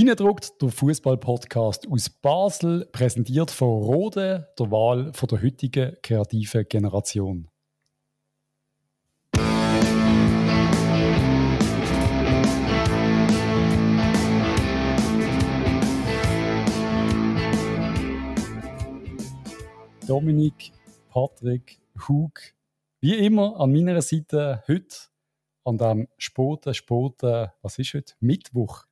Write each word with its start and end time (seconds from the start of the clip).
Innendruckt 0.00 0.62
der 0.62 0.68
Fußball-Podcast 0.68 1.88
aus 1.90 2.08
Basel, 2.08 2.86
präsentiert 2.92 3.50
von 3.50 3.82
Rode, 3.82 4.48
der 4.56 4.70
Wahl 4.70 5.12
von 5.12 5.28
der 5.28 5.42
heutigen 5.42 5.96
kreativen 6.04 6.68
Generation. 6.68 7.48
Dominik, 20.06 20.70
Patrick, 21.08 21.80
Hug, 22.06 22.38
wie 23.00 23.16
immer 23.16 23.58
an 23.58 23.72
meiner 23.72 24.00
Seite 24.00 24.62
heute 24.68 24.96
an 25.64 25.76
dem 25.76 26.08
späten, 26.18 26.72
späten, 26.72 27.48
was 27.62 27.80
ist 27.80 27.94
heute? 27.94 28.14
Mittwoch. 28.20 28.87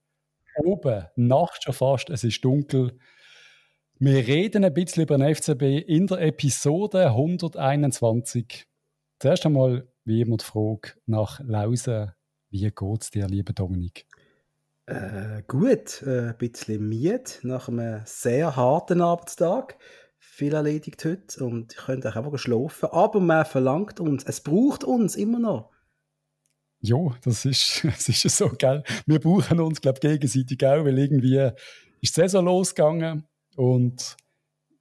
Oben, 0.58 1.06
Nacht 1.16 1.64
schon 1.64 1.74
fast, 1.74 2.10
es 2.10 2.24
ist 2.24 2.44
dunkel. 2.44 2.98
Wir 3.98 4.26
reden 4.26 4.64
ein 4.64 4.74
bisschen 4.74 5.04
über 5.04 5.16
den 5.16 5.34
FCB 5.34 5.86
in 5.86 6.06
der 6.06 6.20
Episode 6.20 7.08
121. 7.08 8.66
Zuerst 9.18 9.46
einmal, 9.46 9.88
wie 10.04 10.20
immer, 10.20 10.36
die 10.36 10.44
Frage 10.44 10.92
nach 11.06 11.40
Lausen. 11.40 12.12
Wie 12.50 12.70
geht 12.70 13.02
es 13.02 13.10
dir, 13.10 13.26
lieber 13.26 13.52
Dominik? 13.52 14.06
Äh, 14.86 15.42
gut, 15.48 16.02
äh, 16.02 16.28
ein 16.28 16.38
bisschen 16.38 16.88
müde 16.88 17.22
nach 17.42 17.68
einem 17.68 18.02
sehr 18.04 18.54
harten 18.56 19.00
Arbeitstag 19.00 19.76
viel 20.18 20.54
erledigt 20.54 21.04
heute 21.04 21.44
und 21.44 21.72
ich 21.72 21.78
könnte 21.78 22.10
auch 22.10 22.16
einfach 22.16 22.38
schlafen. 22.38 22.90
Aber 22.92 23.20
man 23.20 23.44
verlangt 23.44 24.00
uns, 24.00 24.24
es 24.24 24.40
braucht 24.40 24.84
uns 24.84 25.16
immer 25.16 25.38
noch. 25.38 25.70
Ja, 26.86 27.16
das 27.24 27.44
ist, 27.44 27.84
das 27.84 28.08
ist 28.08 28.36
so, 28.36 28.48
gell? 28.50 28.82
Wir 29.06 29.18
brauchen 29.18 29.60
uns, 29.60 29.80
glaube 29.80 29.98
ich, 30.02 30.08
gegenseitig 30.08 30.64
auch, 30.64 30.84
weil 30.84 30.98
irgendwie 30.98 31.50
ist 32.00 32.16
die 32.16 32.20
Saison 32.20 32.44
losgegangen 32.44 33.24
und 33.56 34.16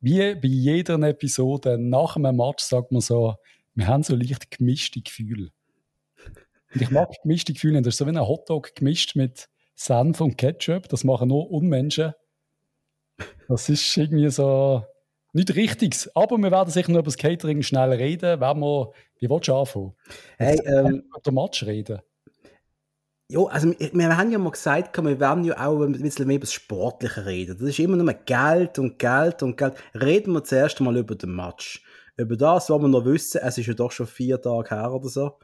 wie 0.02 0.36
bei 0.36 0.47
jeder 0.47 1.00
Episode 1.02 1.78
nach 1.80 2.16
einem 2.16 2.38
Match 2.38 2.64
sagt 2.64 2.92
man 2.92 3.02
so, 3.02 3.36
wir 3.73 3.88
haben 3.88 4.03
so 4.03 4.16
leicht 4.16 4.52
gemischte 4.52 5.02
Gefühle. 5.02 5.50
Und 6.73 6.81
ich 6.81 6.92
mag 6.92 7.09
gemischte 7.23 7.53
Gefühle, 7.53 7.81
das 7.81 7.95
ist 7.95 7.97
so 7.97 8.06
wie 8.06 8.12
ein 8.12 8.19
Hotdog 8.19 8.75
gemischt 8.75 9.16
mit 9.16 9.50
Senf 9.73 10.22
und 10.22 10.38
Ketchup, 10.38 10.88
das 10.90 11.03
machen 11.03 11.30
nur 11.30 11.50
Unmenschen. 11.50 12.14
Das 13.47 13.69
ist 13.69 13.97
irgendwie 13.97 14.30
so, 14.30 14.84
nicht 15.36 15.53
Richtiges, 15.55 16.09
aber 16.16 16.38
wir 16.38 16.50
werden 16.50 16.72
sicher 16.72 16.91
noch 16.91 17.00
über 17.00 17.05
das 17.05 17.17
Catering 17.17 17.61
schnell 17.61 17.91
reden. 17.91 18.39
Wenn 18.39 18.59
wir, 18.59 18.91
wie 19.19 19.30
willst 19.30 19.50
du 19.50 19.55
anfangen? 19.55 19.94
Hey, 20.38 20.58
ähm, 20.66 21.03
über 21.09 21.19
den 21.25 21.33
Match 21.33 21.64
reden. 21.66 22.00
Ja, 23.28 23.44
also 23.44 23.73
wir, 23.78 23.91
wir, 23.91 24.17
haben 24.17 24.31
ja 24.31 24.38
mal 24.38 24.52
gesagt, 24.52 24.97
wir 25.03 25.19
werden 25.19 25.44
ja 25.44 25.67
auch 25.67 25.81
ein 25.81 25.91
bisschen 25.91 26.28
mehr 26.28 26.38
über 26.38 26.45
das 26.45 26.53
Sportliche 26.53 27.25
reden. 27.25 27.58
Das 27.59 27.67
ist 27.67 27.80
immer 27.80 27.97
nur 27.97 28.13
Geld 28.13 28.80
und 28.80 28.97
Geld 28.97 29.44
und 29.44 29.58
Geld. 29.58 29.73
Reden 29.94 30.31
wir 30.31 30.44
zuerst 30.44 30.80
mal 30.80 30.95
über 30.95 31.16
den 31.16 31.36
Match. 31.36 31.83
Über 32.16 32.38
das, 32.38 32.69
was 32.69 32.81
wir 32.81 32.88
noch 32.88 33.03
wissen. 33.03 33.41
Es 33.44 33.58
ist 33.58 33.67
ja 33.67 33.73
doch 33.73 33.91
schon 33.91 34.08
vier 34.08 34.41
Tage 34.41 34.69
her 34.69 34.94
oder 34.94 35.09
so. 35.09 35.38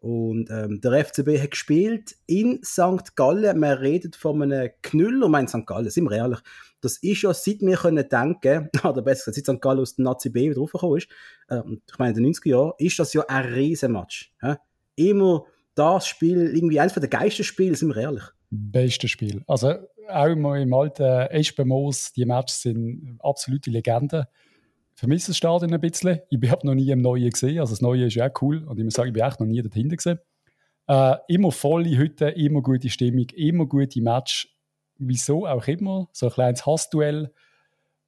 Und 0.00 0.48
ähm, 0.50 0.80
der 0.80 1.04
FCB 1.04 1.40
hat 1.42 1.50
gespielt 1.50 2.16
in 2.26 2.60
St. 2.64 3.16
Gallen. 3.16 3.58
Man 3.58 3.78
redet 3.78 4.14
von 4.14 4.40
einem 4.40 4.70
Knüller, 4.82 5.28
mein 5.28 5.48
St. 5.48 5.66
Gallen, 5.66 5.90
sind 5.90 6.04
wir 6.04 6.16
ehrlich. 6.16 6.38
Das 6.80 6.98
ist 6.98 7.22
ja, 7.22 7.34
seit 7.34 7.60
wir 7.60 7.76
können 7.76 8.08
denken, 8.08 8.70
oder 8.84 9.02
besser 9.02 9.32
gesagt, 9.32 9.46
seit 9.46 9.56
St. 9.56 9.62
Gallen 9.62 9.80
aus 9.80 9.96
dem 9.96 10.04
Nazi 10.04 10.30
B 10.30 10.50
wieder 10.50 10.60
raufgekommen 10.60 10.98
ist, 10.98 11.08
äh, 11.48 11.60
ich 11.90 11.98
meine 11.98 12.16
in 12.16 12.22
den 12.22 12.32
90er 12.32 12.48
Jahren, 12.48 12.72
ist 12.78 12.98
das 12.98 13.12
ja 13.12 13.24
ein 13.26 13.52
Riesenmatch. 13.52 14.32
Ja? 14.40 14.58
Immer 14.94 15.46
das 15.74 16.06
Spiel, 16.06 16.54
irgendwie 16.54 16.78
eines 16.78 16.94
der 16.94 17.08
geilsten 17.08 17.44
Spiele, 17.44 17.74
sind 17.74 17.88
wir 17.88 18.02
ehrlich. 18.02 18.24
Beste 18.50 19.08
Spiel. 19.08 19.42
Also 19.48 19.74
auch 20.08 20.36
mal 20.36 20.60
im 20.60 20.72
alten 20.72 21.02
Espenmoos, 21.02 22.12
die 22.12 22.24
Matches 22.24 22.62
sind 22.62 23.18
absolute 23.20 23.70
Legenden 23.70 24.26
vermisse 24.98 25.28
das 25.28 25.36
Stadion 25.36 25.72
ein 25.72 25.80
bisschen. 25.80 26.20
Ich 26.28 26.38
habe 26.50 26.66
noch 26.66 26.74
nie 26.74 26.90
im 26.90 27.00
Neuen 27.00 27.30
gesehen. 27.30 27.60
Also 27.60 27.72
das 27.72 27.80
Neue 27.80 28.06
ist 28.06 28.14
ja 28.14 28.28
auch 28.28 28.42
cool. 28.42 28.64
Und 28.64 28.78
ich 28.78 28.84
muss 28.84 28.94
sagen, 28.94 29.08
ich 29.08 29.14
bin 29.14 29.22
echt 29.22 29.40
noch 29.40 29.46
nie 29.46 29.62
dort 29.62 29.74
hinten 29.74 29.96
gesehen. 29.96 30.18
Äh, 30.88 31.16
immer 31.28 31.52
volle 31.52 31.96
Hütte, 31.96 32.26
immer 32.30 32.62
gute 32.62 32.90
Stimmung, 32.90 33.26
immer 33.34 33.66
gute 33.66 34.00
Match. 34.02 34.48
Wieso 34.98 35.46
auch 35.46 35.66
immer. 35.68 36.08
So 36.12 36.26
ein 36.26 36.32
kleines 36.32 36.66
Hassduell. 36.66 37.32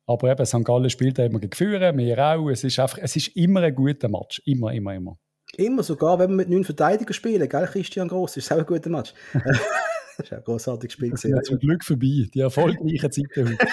Aber 0.06 0.32
eben, 0.32 0.44
St. 0.44 0.64
Gallen 0.64 0.90
spielt 0.90 1.18
da 1.18 1.24
immer 1.24 1.38
gegen 1.38 1.54
Führer, 1.54 1.96
wir 1.96 2.18
auch. 2.18 2.48
Es 2.48 2.64
ist, 2.64 2.80
einfach, 2.80 2.98
es 2.98 3.14
ist 3.14 3.28
immer 3.36 3.60
ein 3.60 3.74
guter 3.74 4.08
Match. 4.08 4.42
Immer, 4.44 4.72
immer, 4.72 4.94
immer. 4.94 5.18
Immer, 5.56 5.84
sogar 5.84 6.18
wenn 6.18 6.30
wir 6.30 6.36
mit 6.36 6.48
neun 6.48 6.64
Verteidigern 6.64 7.14
spielen, 7.14 7.48
gell, 7.48 7.66
Christian 7.66 8.08
Gross, 8.08 8.36
ist 8.36 8.52
auch 8.52 8.58
ein 8.58 8.66
guter 8.66 8.90
Match. 8.90 9.14
das 9.32 9.44
ist 10.18 10.32
ein 10.32 10.42
großartiges 10.42 10.94
Spiel. 10.94 11.10
Das 11.10 11.24
ist 11.24 11.44
zum 11.44 11.58
Glück 11.58 11.84
vorbei, 11.84 12.26
die 12.34 12.40
erfolgreichen 12.40 13.12
Zeiten 13.12 13.50
heute. 13.50 13.66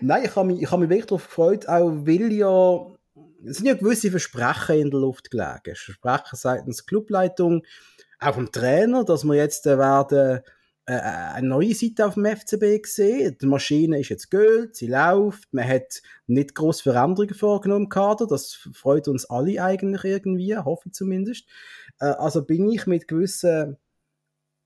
Nein, 0.00 0.24
ich 0.24 0.36
habe 0.36 0.46
mich, 0.46 0.62
ich 0.62 0.70
mich 0.70 0.88
wirklich 0.88 1.06
darauf 1.06 1.26
gefreut, 1.26 1.68
auch 1.68 1.90
weil 2.06 2.32
ja, 2.32 2.86
es 3.44 3.56
sind 3.56 3.66
ja 3.66 3.74
gewisse 3.74 4.10
Versprechen 4.10 4.78
in 4.78 4.90
der 4.90 5.00
Luft 5.00 5.30
gelegen. 5.30 5.74
Versprechen 5.74 6.36
seitens 6.36 6.86
Clubleitung, 6.86 7.64
auch 8.18 8.34
vom 8.34 8.52
Trainer, 8.52 9.04
dass 9.04 9.24
wir 9.24 9.34
jetzt 9.34 9.66
äh, 9.66 9.78
werden 9.78 10.40
äh, 10.86 10.92
eine 10.92 11.48
neue 11.48 11.74
Seite 11.74 12.06
auf 12.06 12.14
dem 12.14 12.26
FCB 12.26 12.86
sehen. 12.86 13.36
Die 13.40 13.46
Maschine 13.46 14.00
ist 14.00 14.10
jetzt 14.10 14.30
Geld, 14.30 14.76
sie 14.76 14.88
läuft, 14.88 15.52
man 15.52 15.66
hat 15.66 16.02
nicht 16.26 16.54
groß 16.54 16.82
Veränderungen 16.82 17.34
vorgenommen 17.34 17.84
im 17.84 17.88
Kader, 17.88 18.26
das 18.26 18.54
freut 18.72 19.08
uns 19.08 19.28
alle 19.28 19.62
eigentlich 19.62 20.04
irgendwie, 20.04 20.56
hoffe 20.56 20.88
ich 20.88 20.94
zumindest. 20.94 21.46
Äh, 21.98 22.06
also 22.06 22.44
bin 22.44 22.68
ich 22.70 22.86
mit 22.86 23.08
gewissen 23.08 23.78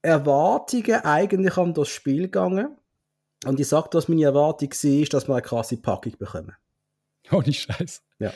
Erwartungen 0.03 1.00
eigentlich 1.05 1.56
an 1.56 1.75
das 1.75 1.88
Spiel 1.88 2.22
gegangen 2.22 2.76
und 3.47 3.60
ich 3.60 3.69
sage, 3.69 3.88
dass 3.91 4.09
meine 4.09 4.25
Erwartung 4.25 4.71
war, 4.71 5.05
dass 5.06 5.28
wir 5.28 5.34
eine 5.34 5.43
krasse 5.43 5.77
Packung 5.77 6.12
bekommen. 6.19 6.53
Ohne 7.31 7.53
Scheiß. 7.53 8.03
Ja. 8.19 8.32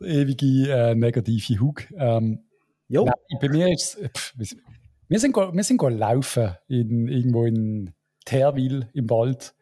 Der 0.00 0.08
ewige 0.08 0.70
äh, 0.70 0.94
negative 0.94 1.60
Hug. 1.60 1.82
Ähm, 1.96 2.44
jo. 2.88 3.04
Nein, 3.04 3.38
bei 3.40 3.48
mir 3.48 3.72
ist 3.72 3.98
pff, 4.16 4.34
wir 4.36 5.18
sind, 5.18 5.36
wir 5.36 5.64
sind 5.64 5.82
laufen 5.82 6.54
in, 6.68 7.08
irgendwo 7.08 7.44
in 7.44 7.94
Terwil 8.24 8.88
im 8.92 9.10
Wald 9.10 9.54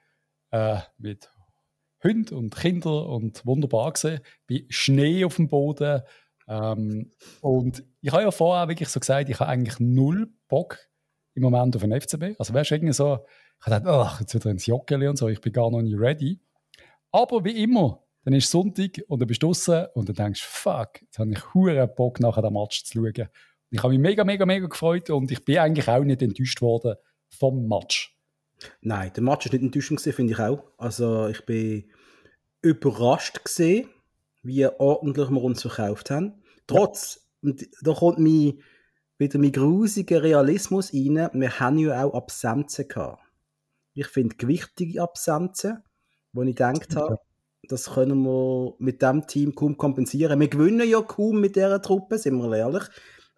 äh, 0.51 0.79
mit 0.99 1.31
Hund 2.03 2.33
und 2.33 2.55
Kinder 2.55 3.07
und 3.07 3.47
wunderbar 3.47 3.93
gesehen. 3.93 4.21
Bei 4.49 4.65
Schnee 4.69 5.25
auf 5.25 5.37
dem 5.37 5.49
Boden. 5.49 6.03
Ähm, 6.49 7.13
und 7.41 7.85
ich 8.01 8.13
habe 8.13 8.23
ja 8.23 8.31
vorher 8.31 8.69
wirklich 8.69 8.89
so 8.89 9.01
gesagt, 9.01 9.29
ich 9.29 9.41
habe 9.41 9.51
eigentlich 9.51 9.81
null 9.81 10.29
Bock 10.49 10.79
im 11.37 11.43
Moment 11.43 11.77
auf 11.77 11.83
den 11.83 12.01
FCB. 12.01 12.39
Also 12.39 12.55
wärst 12.55 12.73
irgendwie 12.73 12.93
so, 12.93 13.19
ich 13.61 13.65
gedacht, 13.65 13.87
ach, 13.87 14.21
jetzt 14.21 14.35
wieder 14.35 14.51
ins 14.51 14.67
Joggeli 14.67 15.07
und 15.07 15.17
so, 15.17 15.29
ich 15.29 15.41
bin 15.41 15.53
gar 15.53 15.71
noch 15.71 15.83
nicht 15.83 15.99
ready. 15.99 16.41
Aber 17.13 17.45
wie 17.45 17.63
immer, 17.63 18.03
dann 18.25 18.35
ist 18.35 18.51
Sonntag 18.51 19.03
und 19.07 19.21
dann 19.21 19.29
bist 19.29 19.43
du 19.43 19.49
draußen 19.49 19.87
und 19.95 20.09
dann 20.09 20.17
denkst 20.17 20.41
du, 20.41 20.47
fuck, 20.49 21.03
jetzt 21.03 21.19
habe 21.19 21.31
ich 21.31 21.55
hure 21.55 21.87
Bock 21.87 22.21
nachher 22.21 22.43
den 22.43 22.55
Match 22.55 22.85
zu 22.85 22.95
schauen. 22.95 23.29
Ich 23.71 23.83
habe 23.83 23.91
mich 23.91 23.99
mega, 23.99 24.25
mega, 24.25 24.47
mega 24.47 24.67
gefreut 24.67 25.11
und 25.11 25.31
ich 25.31 25.45
bin 25.45 25.59
eigentlich 25.59 25.89
auch 25.89 26.03
nicht 26.03 26.23
enttäuscht 26.23 26.61
worden 26.61 26.97
vom 27.29 27.69
Match. 27.69 28.17
Nein, 28.81 29.13
der 29.15 29.23
Match 29.23 29.47
ist 29.47 29.53
nicht 29.53 29.63
enttäuschend 29.63 30.01
finde 30.01 30.33
ich 30.33 30.39
auch. 30.39 30.65
Also 30.79 31.29
ich 31.29 31.45
bin 31.45 31.91
überrascht 32.63 33.45
gesehen, 33.45 33.89
wie 34.43 34.67
ordentlich 34.67 35.31
wir 35.31 35.43
uns 35.43 35.63
verkauft 35.63 36.11
haben. 36.11 36.43
Trotz, 36.67 37.29
und 37.43 37.67
da 37.83 37.93
kommt 37.93 38.19
mein, 38.19 38.61
wieder 39.19 39.39
mein 39.39 39.53
grusiger 39.53 40.23
Realismus 40.23 40.93
rein, 40.93 41.31
wir 41.33 41.61
haben 41.61 41.79
ja 41.79 42.05
auch 42.05 42.15
Absenzen 42.15 42.89
gehabt. 42.89 43.23
Ich 43.95 44.09
finde 44.09 44.37
gewichtige 44.37 45.03
Absenzen, 45.03 45.83
wo 46.33 46.43
ich 46.43 46.55
gedacht 46.55 46.95
habe, 46.97 47.19
das 47.69 47.95
können 47.95 48.23
wir 48.23 48.75
mit 48.79 49.03
dem 49.03 49.27
Team 49.27 49.55
kaum 49.55 49.77
kompensieren. 49.77 50.39
Wir 50.39 50.49
gewinnen 50.49 50.89
ja 50.89 51.01
kaum 51.01 51.41
mit 51.41 51.57
dieser 51.57 51.81
Truppe, 51.81 52.19
sind 52.19 52.37
wir 52.37 52.57
ehrlich. 52.57 52.85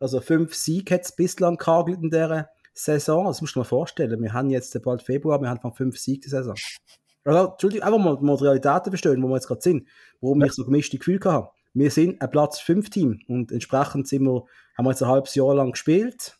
Also 0.01 0.21
fünf 0.21 0.55
Siege 0.55 0.95
hat 0.95 1.03
es 1.03 1.15
bislang 1.15 1.57
gehabt 1.57 1.89
in 1.89 2.11
dieser 2.11 2.49
Saison. 2.75 3.27
Das 3.27 3.41
musst 3.41 3.55
du 3.55 3.61
dir 3.61 3.65
mal 3.65 3.69
vorstellen. 3.69 4.23
Wir 4.23 4.33
haben 4.33 4.51
jetzt 4.51 4.81
bald 4.83 5.03
Februar, 5.03 5.41
wir 5.41 5.49
haben 5.49 5.61
von 5.61 5.73
fünf 5.73 5.99
Siege 5.99 6.21
die 6.25 6.29
Saison. 6.29 6.55
Also, 7.25 7.51
Entschuldigung, 7.51 7.87
einfach 7.87 7.99
mal, 7.99 8.19
mal 8.21 8.37
die 8.37 8.45
Realitäten 8.45 8.91
verstehen, 8.91 9.23
wo 9.23 9.29
wir 9.29 9.35
jetzt 9.35 9.49
gerade 9.49 9.61
sind. 9.61 9.89
Warum 10.21 10.41
ja. 10.41 10.47
ich 10.47 10.53
so 10.53 10.65
gemischte 10.65 10.99
Gefühle 10.99 11.21
habe. 11.25 11.51
Wir 11.75 11.91
sind 11.91 12.21
ein 12.21 12.31
Platz 12.31 12.61
5 12.61 12.91
Team 12.91 13.21
und 13.29 13.53
entsprechend 13.53 14.09
sind 14.09 14.23
wir, 14.23 14.45
haben 14.77 14.85
wir 14.85 14.91
jetzt 14.91 15.03
ein 15.03 15.09
halbes 15.09 15.35
Jahr 15.35 15.55
lang 15.55 15.73
gespielt. 15.73 16.37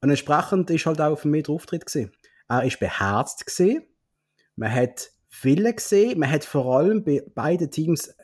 Und 0.00 0.10
entsprechend 0.10 0.70
ist 0.70 0.86
halt 0.86 1.00
auch 1.00 1.16
für 1.16 1.28
mich 1.28 1.44
der 1.44 1.54
Auftritt 1.54 1.86
gesehen. 1.86 2.12
Er 2.48 2.64
ist 2.64 2.80
beherzt 2.80 3.46
gesehen. 3.46 3.84
Man 4.56 4.72
hat 4.72 5.10
viele 5.28 5.74
gesehen. 5.74 6.18
Man 6.18 6.30
hat 6.30 6.44
vor 6.44 6.76
allem 6.76 7.04
bei 7.04 7.22
beiden 7.34 7.70
Teams, 7.70 8.14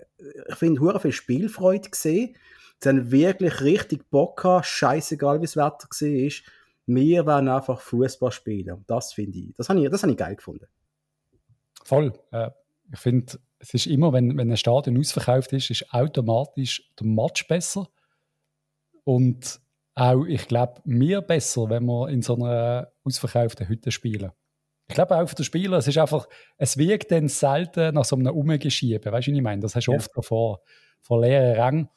ich 0.49 0.55
finde, 0.57 0.81
hure 0.81 1.01
viel 1.01 1.13
Spielfreude 1.13 1.89
gesehen. 1.91 2.37
Sie 2.81 2.89
haben 2.89 3.11
wirklich 3.11 3.61
richtig 3.61 4.09
Bock 4.11 4.43
gehabt, 4.43 4.67
scheißegal 4.67 5.41
wie 5.41 5.47
das 5.47 5.57
Wetter 5.57 5.89
war. 5.89 6.33
Wir 6.87 7.27
werden 7.27 7.49
einfach 7.49 7.81
Fußball 7.81 8.33
spielen. 8.33 8.85
Das 8.87 9.13
finde 9.13 9.39
ich, 9.39 9.55
das 9.57 9.69
habe 9.69 9.81
ich, 9.81 9.91
das 9.91 10.03
habe 10.03 10.13
ich 10.13 10.19
geil 10.19 10.37
gefunden. 10.37 10.67
Voll. 11.85 12.13
Äh, 12.31 12.51
ich 12.93 12.99
finde, 12.99 13.39
es 13.59 13.75
ist 13.75 13.87
immer, 13.87 14.13
wenn, 14.13 14.37
wenn 14.37 14.51
ein 14.51 14.57
Stadion 14.57 14.99
ausverkauft 14.99 15.53
ist, 15.53 15.71
ist 15.71 15.93
automatisch 15.93 16.91
der 16.99 17.07
Match 17.07 17.47
besser. 17.49 17.89
Und 19.05 19.61
auch, 19.95 20.25
ich 20.27 20.47
glaube, 20.47 20.81
mir 20.85 21.21
besser, 21.23 21.69
wenn 21.71 21.85
wir 21.87 22.09
in 22.09 22.23
so 22.23 22.37
einer 22.37 22.93
ausverkauften 23.05 23.69
Hütte 23.69 23.91
spielen. 23.91 24.31
Ich 24.87 24.95
glaube 24.95 25.17
auch 25.17 25.29
für 25.29 25.35
den 25.35 25.45
Spieler, 25.45 25.79
es 25.79 25.89
ist 25.89 25.99
einfach, 25.99 26.29
es 26.57 26.79
wirkt 26.79 27.11
dann 27.11 27.29
selten 27.29 27.95
nach 27.95 28.05
so 28.05 28.17
einem 28.17 28.35
Umgeschieben. 28.35 29.13
Weißt 29.13 29.27
du, 29.27 29.33
was 29.33 29.37
ich 29.37 29.43
meine? 29.43 29.61
Das 29.61 29.75
hast 29.75 29.87
du 29.87 29.93
ja. 29.93 29.99
oft 29.99 30.11
vor, 30.21 30.61
vor 31.01 31.21
leeren 31.21 31.61
Rängen. 31.61 31.89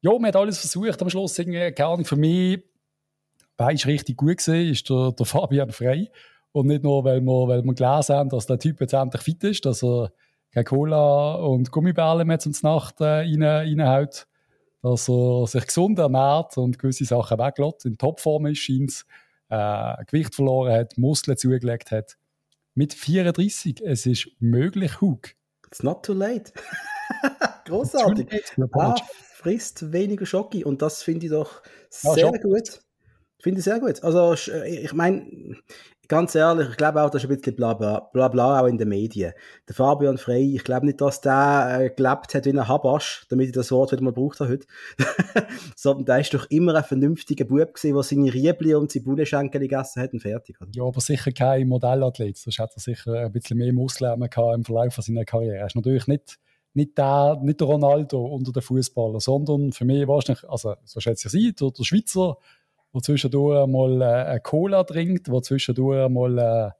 Ja, 0.00 0.12
man 0.12 0.26
hat 0.26 0.36
alles 0.36 0.58
versucht 0.58 1.02
am 1.02 1.10
Schluss. 1.10 1.38
Irgendwie, 1.38 1.72
keine 1.72 1.88
Ahnung, 1.88 2.04
für 2.06 2.16
mich, 2.16 2.62
weißt 3.58 3.86
richtig 3.86 4.16
gut 4.16 4.38
gesehen, 4.38 4.70
ist 4.70 4.88
der, 4.88 5.12
der 5.12 5.26
Fabian 5.26 5.70
Frei. 5.70 6.10
Und 6.52 6.68
nicht 6.68 6.82
nur, 6.82 7.04
weil 7.04 7.20
wir, 7.20 7.48
weil 7.48 7.62
wir 7.62 7.74
gelesen 7.74 8.16
haben, 8.16 8.30
dass 8.30 8.46
der 8.46 8.58
Typ 8.58 8.80
jetzt 8.80 8.94
endlich 8.94 9.22
fit 9.22 9.44
ist, 9.44 9.66
dass 9.66 9.82
er 9.82 10.12
keine 10.52 10.64
Cola 10.64 11.34
und 11.34 11.70
Gummibärle 11.70 12.24
mehr 12.24 12.38
zum 12.38 12.52
Nacht 12.62 13.00
äh, 13.00 13.04
rein, 13.04 13.42
reinhaut, 13.42 14.26
dass 14.82 15.08
er 15.08 15.46
sich 15.46 15.66
gesund 15.66 15.98
ernährt 15.98 16.56
und 16.56 16.78
gewisse 16.78 17.04
Sachen 17.04 17.38
weglässt, 17.38 17.86
in 17.86 17.98
Topform 17.98 18.46
ist, 18.46 18.58
scheint 18.58 19.04
äh, 19.48 20.04
Gewicht 20.06 20.34
verloren 20.34 20.72
hat, 20.72 20.98
Muskeln 20.98 21.36
zugelegt 21.36 21.90
hat. 21.90 22.16
Mit 22.74 22.94
34, 22.94 23.82
es 23.82 24.06
ist 24.06 24.28
möglich, 24.38 25.00
Hug. 25.00 25.34
It's 25.66 25.82
not 25.82 26.04
too 26.04 26.14
late. 26.14 26.52
Großartig. 27.66 28.26
Ah, 28.72 28.94
frisst 29.34 29.92
weniger 29.92 30.26
Schocke 30.26 30.64
und 30.64 30.82
das 30.82 31.02
finde 31.02 31.26
ich 31.26 31.32
doch 31.32 31.62
sehr 31.88 32.26
ja, 32.26 32.30
gut. 32.30 32.80
Finde 33.40 33.58
ich 33.58 33.64
sehr 33.64 33.80
gut. 33.80 34.02
Also, 34.02 34.34
ich 34.34 34.92
meine, 34.92 35.56
ganz 36.10 36.34
ehrlich, 36.34 36.68
ich 36.70 36.76
glaube 36.76 37.00
auch, 37.00 37.08
das 37.08 37.22
ist 37.22 37.30
ein 37.30 37.36
bisschen 37.36 37.54
bla 37.54 37.72
bla, 37.72 38.00
bla, 38.12 38.28
bla 38.28 38.60
auch 38.60 38.66
in 38.66 38.76
den 38.76 38.88
Medien. 38.88 39.32
Der 39.68 39.74
Fabian 39.76 40.18
Frey, 40.18 40.56
ich 40.56 40.64
glaube 40.64 40.84
nicht, 40.84 41.00
dass 41.00 41.20
der 41.20 41.78
äh, 41.80 41.90
gelebt 41.90 42.34
hat 42.34 42.44
wie 42.44 42.50
ein 42.50 42.68
Habasch, 42.68 43.26
damit 43.30 43.46
ich 43.46 43.52
das 43.52 43.70
Wort 43.70 43.92
wieder 43.92 44.02
mal 44.02 44.12
braucht 44.12 44.40
habe 44.40 44.50
heute. 44.50 44.66
Sondern 45.76 46.04
der 46.06 46.18
ist 46.18 46.34
doch 46.34 46.50
immer 46.50 46.74
ein 46.74 46.82
vernünftiger 46.82 47.44
Bub 47.44 47.74
gewesen, 47.74 47.94
der 47.94 48.02
seine 48.02 48.34
Riebli 48.34 48.74
und 48.74 48.90
seine 48.90 49.04
Bullenschenkel 49.04 49.60
gegessen 49.60 50.02
hat 50.02 50.12
und 50.12 50.20
fertig. 50.20 50.60
Oder? 50.60 50.70
Ja, 50.74 50.82
aber 50.82 51.00
sicher 51.00 51.30
kein 51.30 51.68
Modellathlet. 51.68 52.44
Das 52.44 52.58
hat 52.58 52.72
er 52.74 52.80
sicher 52.80 53.14
ein 53.14 53.32
bisschen 53.32 53.56
mehr 53.56 53.72
Muskeln 53.72 54.20
im 54.20 54.64
Verlauf 54.64 54.96
seiner 54.96 55.24
Karriere. 55.24 55.58
Er 55.58 55.66
ist 55.66 55.76
natürlich 55.76 56.08
nicht 56.08 56.38
nicht 56.72 56.96
der, 56.98 57.36
nicht 57.42 57.60
der 57.60 57.66
Ronaldo 57.66 58.24
unter 58.26 58.52
den 58.52 58.62
Fußballern, 58.62 59.18
sondern 59.18 59.72
für 59.72 59.84
mich 59.84 60.06
wahrscheinlich, 60.06 60.48
also 60.48 60.76
so 60.84 61.00
schätze 61.00 61.26
ich 61.26 61.32
sie, 61.32 61.52
der, 61.52 61.72
der 61.72 61.82
Schweizer 61.82 62.36
wo 62.92 63.00
zwischendurch 63.00 63.66
mal 63.66 64.02
äh, 64.02 64.04
eine 64.04 64.40
Cola 64.40 64.84
trinkt, 64.84 65.30
wo 65.30 65.40
zwischendurch 65.40 66.08
mal 66.08 66.38
äh, 66.38 66.70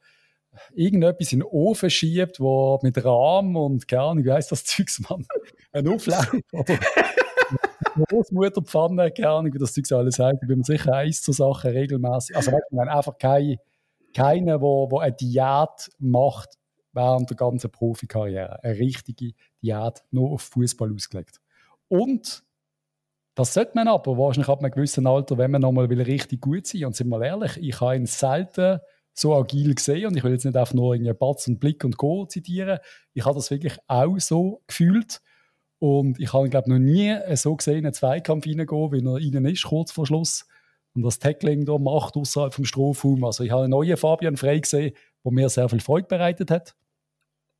irgendetwas 0.75 1.33
in 1.33 1.41
den 1.41 1.49
Ofen 1.49 1.91
schiebt, 1.91 2.41
wo 2.41 2.79
mit 2.83 3.05
Rahm 3.05 3.57
und 3.57 3.87
keine 3.87 4.03
Ahnung, 4.03 4.25
wie 4.25 4.33
heißt 4.33 4.51
das 4.53 4.65
Zeugs, 4.65 5.01
Mann? 5.09 5.27
Ein 5.73 5.89
Auflauf 5.89 6.33
oder 6.53 6.79
Großmutterpfanne, 8.09 9.11
keine 9.11 9.29
Ahnung, 9.29 9.55
wie 9.55 9.59
das 9.59 9.73
Zeug 9.73 9.91
alles 9.93 10.19
heißt. 10.19 10.39
Ich 10.43 10.49
bin 10.49 10.59
mir 10.59 10.65
sicher 10.65 10.95
eins 10.95 11.23
zur 11.23 11.35
Sache 11.35 11.73
regelmäßig. 11.73 12.37
Also, 12.37 12.53
ich 12.53 12.77
meine, 12.77 12.93
einfach 12.93 13.19
kein, 13.19 13.57
keiner, 14.15 14.61
wo, 14.61 14.91
wo 14.91 14.99
eine 14.99 15.13
Diät 15.13 15.91
macht 15.99 16.51
während 16.93 17.31
der 17.31 17.37
ganzen 17.37 17.71
Profikarriere. 17.71 18.63
Eine 18.63 18.79
richtige 18.79 19.33
Diät, 19.63 20.03
nur 20.11 20.31
auf 20.31 20.43
Fußball 20.43 20.93
ausgelegt. 20.95 21.41
Und 21.89 22.45
das 23.41 23.55
sollte 23.55 23.73
man 23.75 23.89
aber 23.89 24.19
wahrscheinlich 24.19 24.51
ab 24.51 24.59
einem 24.59 24.71
gewissen 24.71 25.07
Alter, 25.07 25.39
wenn 25.39 25.51
man 25.51 25.63
nochmal 25.63 25.87
richtig 25.87 26.43
gut 26.43 26.67
sein 26.67 26.81
will. 26.81 26.87
Und 26.89 26.97
sind 26.97 27.09
wir 27.09 27.23
ehrlich, 27.23 27.57
ich 27.57 27.81
habe 27.81 27.97
ihn 27.97 28.05
selten 28.05 28.81
so 29.15 29.35
agil 29.35 29.75
gesehen 29.75 30.09
und 30.09 30.17
ich 30.17 30.23
will 30.23 30.33
jetzt 30.33 30.45
nicht 30.45 30.59
einfach 30.59 30.75
nur 30.75 30.95
irgendwie 30.95 31.15
Batz 31.15 31.49
und 31.49 31.59
Blick 31.59 31.83
und 31.83 31.97
Go 31.97 32.27
zitieren. 32.27 32.81
Ich 33.15 33.25
habe 33.25 33.37
das 33.37 33.51
wirklich 33.51 33.79
auch 33.89 34.19
so 34.19 34.61
gefühlt. 34.67 35.23
Und 35.79 36.21
ich 36.21 36.35
habe 36.35 36.47
ihn, 36.47 36.51
glaube 36.51 36.67
ich, 36.67 36.73
noch 36.73 36.79
nie 36.79 37.17
so 37.35 37.57
gesehen, 37.57 37.79
in 37.79 37.87
einen 37.87 37.95
Zweikampf 37.95 38.47
reingehen, 38.47 38.69
wie 38.69 39.07
er 39.07 39.19
innen 39.19 39.47
ist, 39.47 39.65
kurz 39.65 39.91
vor 39.91 40.07
Schluss. 40.07 40.47
Und 40.95 41.01
das 41.01 41.19
Tackling 41.19 41.65
da 41.65 41.79
macht 41.79 42.17
außerhalb 42.17 42.53
vom 42.53 42.67
Strafraum. 42.67 43.25
Also 43.25 43.43
ich 43.43 43.53
habe 43.53 43.63
einen 43.63 43.71
neuen 43.71 43.97
Fabian 43.97 44.37
Frey 44.37 44.61
gesehen, 44.61 44.93
der 45.25 45.33
mir 45.33 45.49
sehr 45.49 45.71
viel 45.71 45.81
Freude 45.81 46.09
bereitet 46.09 46.51
hat. 46.51 46.75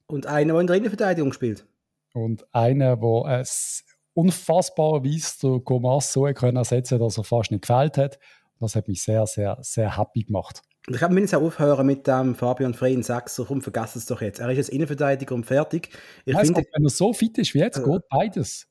Und 0.09 0.27
einer, 0.27 0.53
der 0.53 0.61
in 0.61 0.67
der 0.67 0.77
Innenverteidigung 0.77 1.33
spielt. 1.33 1.65
Und 2.13 2.45
einer, 2.55 2.99
der 2.99 3.41
es 3.41 3.85
unfassbarerweise 4.15 5.39
der 5.43 5.61
Gomas 5.61 6.13
so 6.13 6.25
können 6.25 6.57
ersetzen 6.57 6.99
dass 6.99 7.19
er 7.19 7.25
fast 7.25 7.51
nicht 7.51 7.63
gefällt 7.63 7.97
hat. 7.99 8.19
Das 8.59 8.77
hat 8.77 8.89
mich 8.89 9.03
sehr, 9.03 9.27
sehr, 9.27 9.57
sehr 9.63 9.97
happy 9.97 10.25
gemacht. 10.25 10.63
Ich 10.87 10.97
glaube, 10.97 11.15
wir 11.15 11.21
müssen 11.21 11.37
auch 11.37 11.43
aufhören 11.43 11.87
mit 11.87 12.07
dem 12.07 12.35
Fabian 12.35 12.75
Frey 12.75 12.93
in 12.93 13.03
Sechser. 13.03 13.45
Komm, 13.47 13.63
vergesst 13.63 13.97
es 13.97 14.07
doch 14.07 14.21
jetzt. 14.21 14.41
Er 14.41 14.51
ist 14.51 14.57
jetzt 14.57 14.69
Innenverteidiger 14.71 15.35
und 15.35 15.45
fertig. 15.45 15.91
Ich 16.25 16.35
ja, 16.35 16.41
finde, 16.41 16.65
wenn 16.73 16.85
er 16.85 16.91
so 16.91 17.13
fit 17.13 17.37
ist 17.39 17.55
wie 17.55 17.59
jetzt, 17.59 17.79
äh, 17.79 17.83
geht 17.83 18.09
beides. 18.09 18.67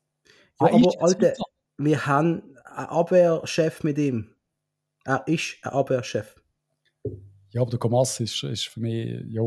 Ja, 0.60 0.66
er 0.66 0.74
aber 0.74 1.02
Alter, 1.02 1.32
wir 1.78 2.06
haben 2.06 2.42
einen 2.64 2.86
Abwehrchef 2.86 3.82
mit 3.84 3.98
ihm. 3.98 4.34
Er 5.04 5.26
ist 5.26 5.56
ein 5.62 5.70
Abwehrchef. 5.70 6.36
Ja, 7.50 7.62
aber 7.62 7.70
der 7.70 7.78
Gomas 7.78 8.20
ist, 8.20 8.42
ist 8.44 8.68
für 8.68 8.80
mich, 8.80 9.24
ja, 9.28 9.42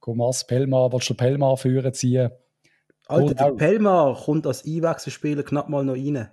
Gomas, 0.00 0.46
Pelma, 0.46 0.90
willst 0.92 1.10
du 1.10 1.14
Pelma 1.14 1.56
führen 1.56 1.92
ziehen? 1.92 2.30
Alter, 3.06 3.34
der 3.34 3.52
Pelmar 3.52 4.16
kommt 4.16 4.46
als 4.46 4.64
Einwechselspieler 4.64 5.42
knapp 5.42 5.68
mal 5.68 5.84
noch 5.84 5.94
rein. 5.94 6.28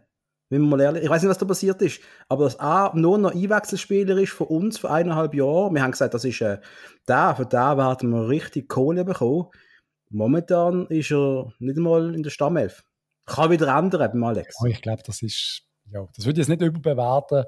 Wenn 0.50 0.62
man 0.62 0.70
mal 0.72 0.82
ehrlich, 0.82 1.04
ich 1.04 1.10
weiß 1.10 1.22
nicht, 1.22 1.30
was 1.30 1.38
da 1.38 1.46
passiert 1.46 1.82
ist, 1.82 2.00
aber 2.30 2.46
dass 2.46 2.56
er 2.56 2.92
nur 2.96 3.18
noch 3.18 3.34
Einwechselspieler 3.34 4.18
ist 4.18 4.34
von 4.34 4.48
uns 4.48 4.78
vor 4.78 4.92
eineinhalb 4.92 5.34
Jahren, 5.34 5.74
wir 5.74 5.82
haben 5.82 5.92
gesagt, 5.92 6.14
das 6.14 6.26
ist 6.26 6.42
äh, 6.42 6.60
der, 7.08 7.36
von 7.36 7.50
der 7.50 7.78
werden 7.78 8.10
wir 8.10 8.28
richtig 8.28 8.70
Kohle 8.70 9.04
bekommen. 9.06 9.48
Momentan 10.10 10.86
ist 10.88 11.12
er 11.12 11.52
nicht 11.60 11.78
einmal 11.78 12.14
in 12.14 12.22
der 12.22 12.30
Stammelf. 12.30 12.84
Kann 13.26 13.50
wieder 13.50 13.76
ändern 13.76 14.12
beim 14.12 14.24
Alex. 14.24 14.56
Ja, 14.62 14.70
ich 14.70 14.82
glaube, 14.82 15.02
das 15.06 15.22
ist, 15.22 15.64
ja, 15.90 16.08
das 16.16 16.26
würde 16.26 16.42
ich 16.42 16.48
jetzt 16.48 16.60
nicht 16.60 16.62
überbewerten. 16.62 17.46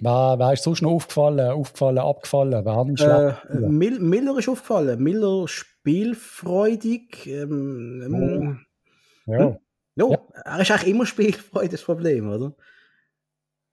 Wer, 0.00 0.36
wer 0.38 0.52
ist 0.52 0.62
so 0.62 0.76
schnell 0.76 0.92
aufgefallen, 0.92 1.50
aufgefallen, 1.50 1.98
abgefallen? 1.98 2.64
Wer 2.64 2.76
hat 2.76 3.44
äh, 3.50 3.58
Miller 3.66 4.38
ist 4.38 4.48
aufgefallen. 4.48 5.02
Miller 5.02 5.46
spielfreudig. 5.88 7.26
Ähm, 7.26 8.02
ähm, 8.04 8.66
ja. 9.26 9.38
Hm? 9.38 9.58
No, 9.94 10.12
ja. 10.12 10.18
Er 10.44 10.60
ist 10.60 10.70
eigentlich 10.70 10.94
immer 10.94 11.06
spielfreudig, 11.06 11.70
das 11.70 11.82
Problem, 11.82 12.30
oder? 12.30 12.54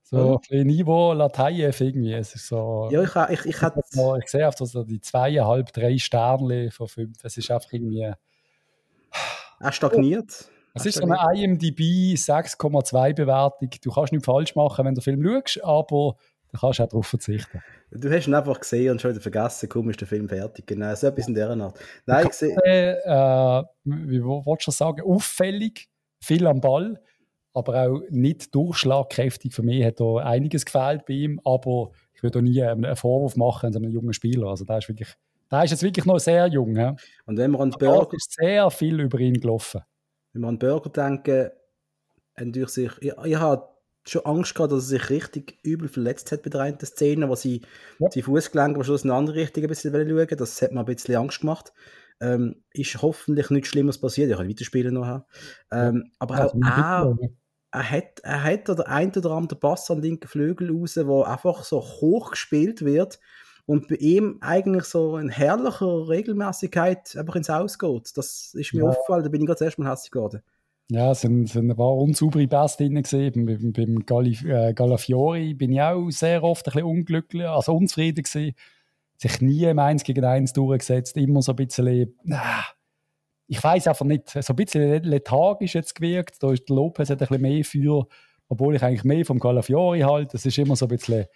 So 0.02 0.40
ja. 0.50 0.58
ein 0.58 0.66
Niveau 0.66 1.12
Lateif 1.12 1.80
irgendwie. 1.80 2.12
Es 2.14 2.34
ist 2.34 2.48
so, 2.48 2.88
ja, 2.90 3.02
ich, 3.02 3.14
ich, 3.30 3.46
ich, 3.46 3.62
ich, 3.62 4.22
ich 4.22 4.28
sehe 4.28 4.46
einfach 4.46 4.66
so 4.66 4.84
die 4.84 5.00
zweieinhalb, 5.00 5.72
drei 5.72 5.98
Sterne 5.98 6.70
von 6.70 6.88
fünf. 6.88 7.18
Es 7.22 7.36
ist 7.36 7.50
einfach 7.50 7.72
irgendwie. 7.72 8.12
Er 9.60 9.72
stagniert. 9.72 10.50
Es 10.74 10.84
ist 10.84 10.98
so 10.98 11.06
eine 11.06 11.40
IMDb 11.40 11.80
6,2 12.14 13.14
Bewertung. 13.14 13.70
Du 13.82 13.90
kannst 13.90 14.12
nicht 14.12 14.24
falsch 14.24 14.54
machen, 14.54 14.84
wenn 14.84 14.94
du 14.94 15.00
den 15.00 15.04
Film 15.04 15.24
schaust, 15.24 15.64
aber 15.64 16.16
du 16.52 16.58
kannst 16.58 16.80
auch 16.80 16.88
darauf 16.88 17.06
verzichten. 17.06 17.62
Du 17.90 18.10
hast 18.10 18.26
ihn 18.26 18.34
einfach 18.34 18.60
gesehen 18.60 18.92
und 18.92 19.00
schon 19.00 19.12
wieder 19.12 19.20
vergessen, 19.20 19.68
komm, 19.68 19.90
ist 19.90 20.00
der 20.00 20.08
Film 20.08 20.28
fertig. 20.28 20.66
Genau, 20.66 20.94
so 20.94 21.06
etwas 21.06 21.28
in 21.28 21.34
dieser 21.34 21.56
Art. 21.56 21.78
Nein, 22.06 22.26
ich 22.26 22.32
sehe. 22.32 22.56
Äh, 22.64 23.62
wie 23.84 24.24
wolltest 24.24 24.68
du 24.68 24.70
sagen? 24.72 25.02
Auffällig, 25.02 25.88
viel 26.20 26.46
am 26.46 26.60
Ball, 26.60 27.00
aber 27.52 27.86
auch 27.86 28.00
nicht 28.10 28.54
durchschlagkräftig. 28.54 29.54
Für 29.54 29.62
mich 29.62 29.84
hat 29.84 30.00
da 30.00 30.16
einiges 30.16 30.64
gefehlt 30.64 31.06
bei 31.06 31.14
ihm, 31.14 31.40
aber 31.44 31.90
ich 32.14 32.22
würde 32.22 32.38
auch 32.38 32.42
nie 32.42 32.62
einen 32.62 32.96
Vorwurf 32.96 33.36
machen 33.36 33.66
an 33.66 33.76
einem 33.76 33.92
jungen 33.92 34.12
Spieler. 34.12 34.48
Also, 34.48 34.64
der 34.64 34.78
ist 34.78 34.88
wirklich. 34.88 35.14
Der 35.50 35.62
ist 35.62 35.70
jetzt 35.70 35.82
wirklich 35.84 36.04
noch 36.04 36.18
sehr 36.18 36.48
jung. 36.48 36.74
Ja? 36.74 36.96
Und 37.24 37.36
wenn 37.36 37.52
man 37.52 37.60
an 37.62 37.70
Burger... 37.70 38.16
ist 38.16 38.32
sehr 38.32 38.68
viel 38.70 38.98
über 39.00 39.20
ihn 39.20 39.40
gelaufen 39.40 39.80
wenn 40.36 40.42
wir 40.42 40.48
an 40.48 40.58
Burger 40.58 40.90
denken, 40.90 41.50
durch 42.52 42.68
sich, 42.68 42.92
ich, 43.00 43.12
ich 43.24 43.36
habe 43.36 43.68
schon 44.08 44.24
Angst 44.24 44.54
gehabt, 44.54 44.72
dass 44.72 44.84
er 44.84 44.98
sich 44.98 45.10
richtig 45.10 45.58
übel 45.62 45.88
verletzt 45.88 46.32
hat 46.32 46.42
bei 46.42 46.50
der 46.50 46.60
einen 46.62 46.80
Szene, 46.80 47.28
wo 47.28 47.34
sie 47.34 47.62
ja. 47.98 48.08
die 48.08 48.22
Fußgelenke 48.22 48.82
schon 48.84 48.96
in 48.96 49.10
eine 49.10 49.14
andere 49.14 49.36
Richtung 49.36 49.64
ein 49.64 49.68
bisschen 49.68 49.92
schauen 49.92 50.36
Das 50.36 50.62
hat 50.62 50.72
mir 50.72 50.80
ein 50.80 50.86
bisschen 50.86 51.16
Angst 51.16 51.40
gemacht. 51.40 51.72
Ähm, 52.20 52.62
ist 52.72 53.02
hoffentlich 53.02 53.50
nichts 53.50 53.68
Schlimmes 53.68 54.00
passiert. 54.00 54.30
Ich 54.30 54.36
kann 54.36 54.48
weiterspielen 54.48 54.94
noch. 54.94 55.22
Ähm, 55.70 56.04
ja. 56.04 56.10
Aber 56.18 56.46
auch 56.46 56.54
er, 56.54 57.16
er, 57.72 57.90
hat, 57.90 58.20
er 58.22 58.42
hat 58.42 58.68
der 58.68 58.88
ein 58.88 59.14
oder 59.14 59.30
andere 59.32 59.58
Pass 59.58 59.90
an 59.90 59.98
den 59.98 60.10
linken 60.10 60.28
Flügel 60.28 60.70
raus, 60.70 60.96
wo 60.96 61.22
einfach 61.22 61.64
so 61.64 61.80
hoch 61.80 62.30
gespielt 62.30 62.84
wird 62.84 63.18
und 63.66 63.88
bei 63.88 63.96
ihm 63.96 64.38
eigentlich 64.40 64.84
so 64.84 65.18
in 65.18 65.28
herrlicher 65.28 66.08
Regelmäßigkeit 66.08 67.16
einfach 67.16 67.34
ins 67.34 67.48
Haus 67.48 67.78
geht. 67.78 68.16
Das 68.16 68.54
ist 68.54 68.72
mir 68.72 68.84
ja. 68.84 68.88
aufgefallen, 68.88 69.24
da 69.24 69.28
bin 69.28 69.42
ich 69.42 69.46
gerade 69.46 69.64
erst 69.64 69.78
mal 69.78 69.90
hässlich 69.90 70.12
geworden. 70.12 70.42
Ja, 70.88 71.10
es 71.10 71.22
sind, 71.22 71.48
sind 71.48 71.70
ein 71.70 71.76
paar 71.76 71.96
unsaubere 71.96 72.46
Pässe 72.46 72.78
drin 72.78 73.02
gesehen. 73.02 73.46
Beim, 73.46 73.72
beim 73.72 74.06
Galli, 74.06 74.36
äh, 74.46 74.72
Galafiori 74.72 75.54
bin 75.54 75.72
ich 75.72 75.80
auch 75.80 76.08
sehr 76.10 76.44
oft 76.44 76.66
ein 76.66 76.72
bisschen 76.72 76.86
unglücklich, 76.86 77.46
also 77.46 77.74
unzufrieden 77.74 78.22
gewesen. 78.22 78.54
Sich 79.18 79.40
nie 79.40 79.64
im 79.64 79.78
1 79.78 80.04
gegen 80.04 80.24
1 80.24 80.52
durchgesetzt, 80.52 81.16
immer 81.16 81.42
so 81.42 81.52
ein 81.52 81.56
bisschen, 81.56 81.86
äh, 81.86 82.06
ich 83.48 83.62
weiß 83.62 83.88
einfach 83.88 84.04
nicht, 84.04 84.30
so 84.30 84.52
ein 84.52 84.56
bisschen 84.56 85.02
lethargisch 85.02 85.74
jetzt 85.74 85.94
gewirkt. 85.94 86.42
Da 86.42 86.52
ist 86.52 86.68
Lopez 86.68 87.10
ein 87.10 87.16
bisschen 87.16 87.40
mehr 87.42 87.64
für, 87.64 88.06
obwohl 88.48 88.76
ich 88.76 88.82
eigentlich 88.82 89.04
mehr 89.04 89.24
vom 89.24 89.40
Galafiori 89.40 90.00
halte. 90.00 90.32
Das 90.32 90.46
ist 90.46 90.58
immer 90.58 90.76
so 90.76 90.86
ein 90.86 90.96
bisschen 90.96 91.26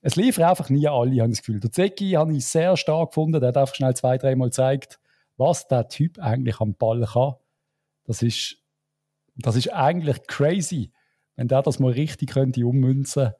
es 0.00 0.16
liefern 0.16 0.44
einfach 0.44 0.70
nie 0.70 0.86
alle, 0.86 1.20
habe 1.20 1.30
ich 1.30 1.38
das 1.38 1.38
Gefühl. 1.40 1.60
Der 1.60 1.72
Zecki 1.72 2.12
habe 2.12 2.32
ich 2.32 2.46
sehr 2.46 2.76
stark 2.76 3.10
gefunden. 3.10 3.40
Der 3.40 3.48
hat 3.48 3.56
einfach 3.56 3.74
schnell 3.74 3.94
zwei, 3.94 4.16
dreimal 4.16 4.48
gezeigt, 4.48 5.00
was 5.36 5.66
der 5.66 5.88
Typ 5.88 6.18
eigentlich 6.18 6.60
am 6.60 6.74
Ball 6.74 7.04
kann. 7.04 7.34
Das 8.08 8.22
ist, 8.22 8.56
das 9.36 9.54
ist 9.54 9.72
eigentlich 9.72 10.26
crazy. 10.26 10.90
wenn 11.36 11.46
der 11.46 11.62
das 11.62 11.78
mal 11.78 11.92
richtig 11.92 12.30
könnte 12.30 12.66
ummünzen 12.66 13.32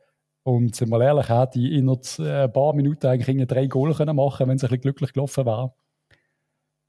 und 0.42 0.76
sind 0.76 0.90
wir 0.90 1.00
ehrlich, 1.00 1.30
hätte 1.30 1.58
ich 1.58 1.72
in 1.72 1.88
ein 1.88 2.52
paar 2.52 2.74
Minuten 2.74 3.06
eigentlich 3.06 3.48
drei 3.48 3.66
Goal 3.66 3.94
können 3.94 4.14
machen 4.14 4.46
wenn 4.46 4.56
es 4.56 4.62
ein 4.62 4.68
bisschen 4.68 4.82
glücklich 4.82 5.12
gelaufen 5.14 5.46
wäre. 5.46 5.74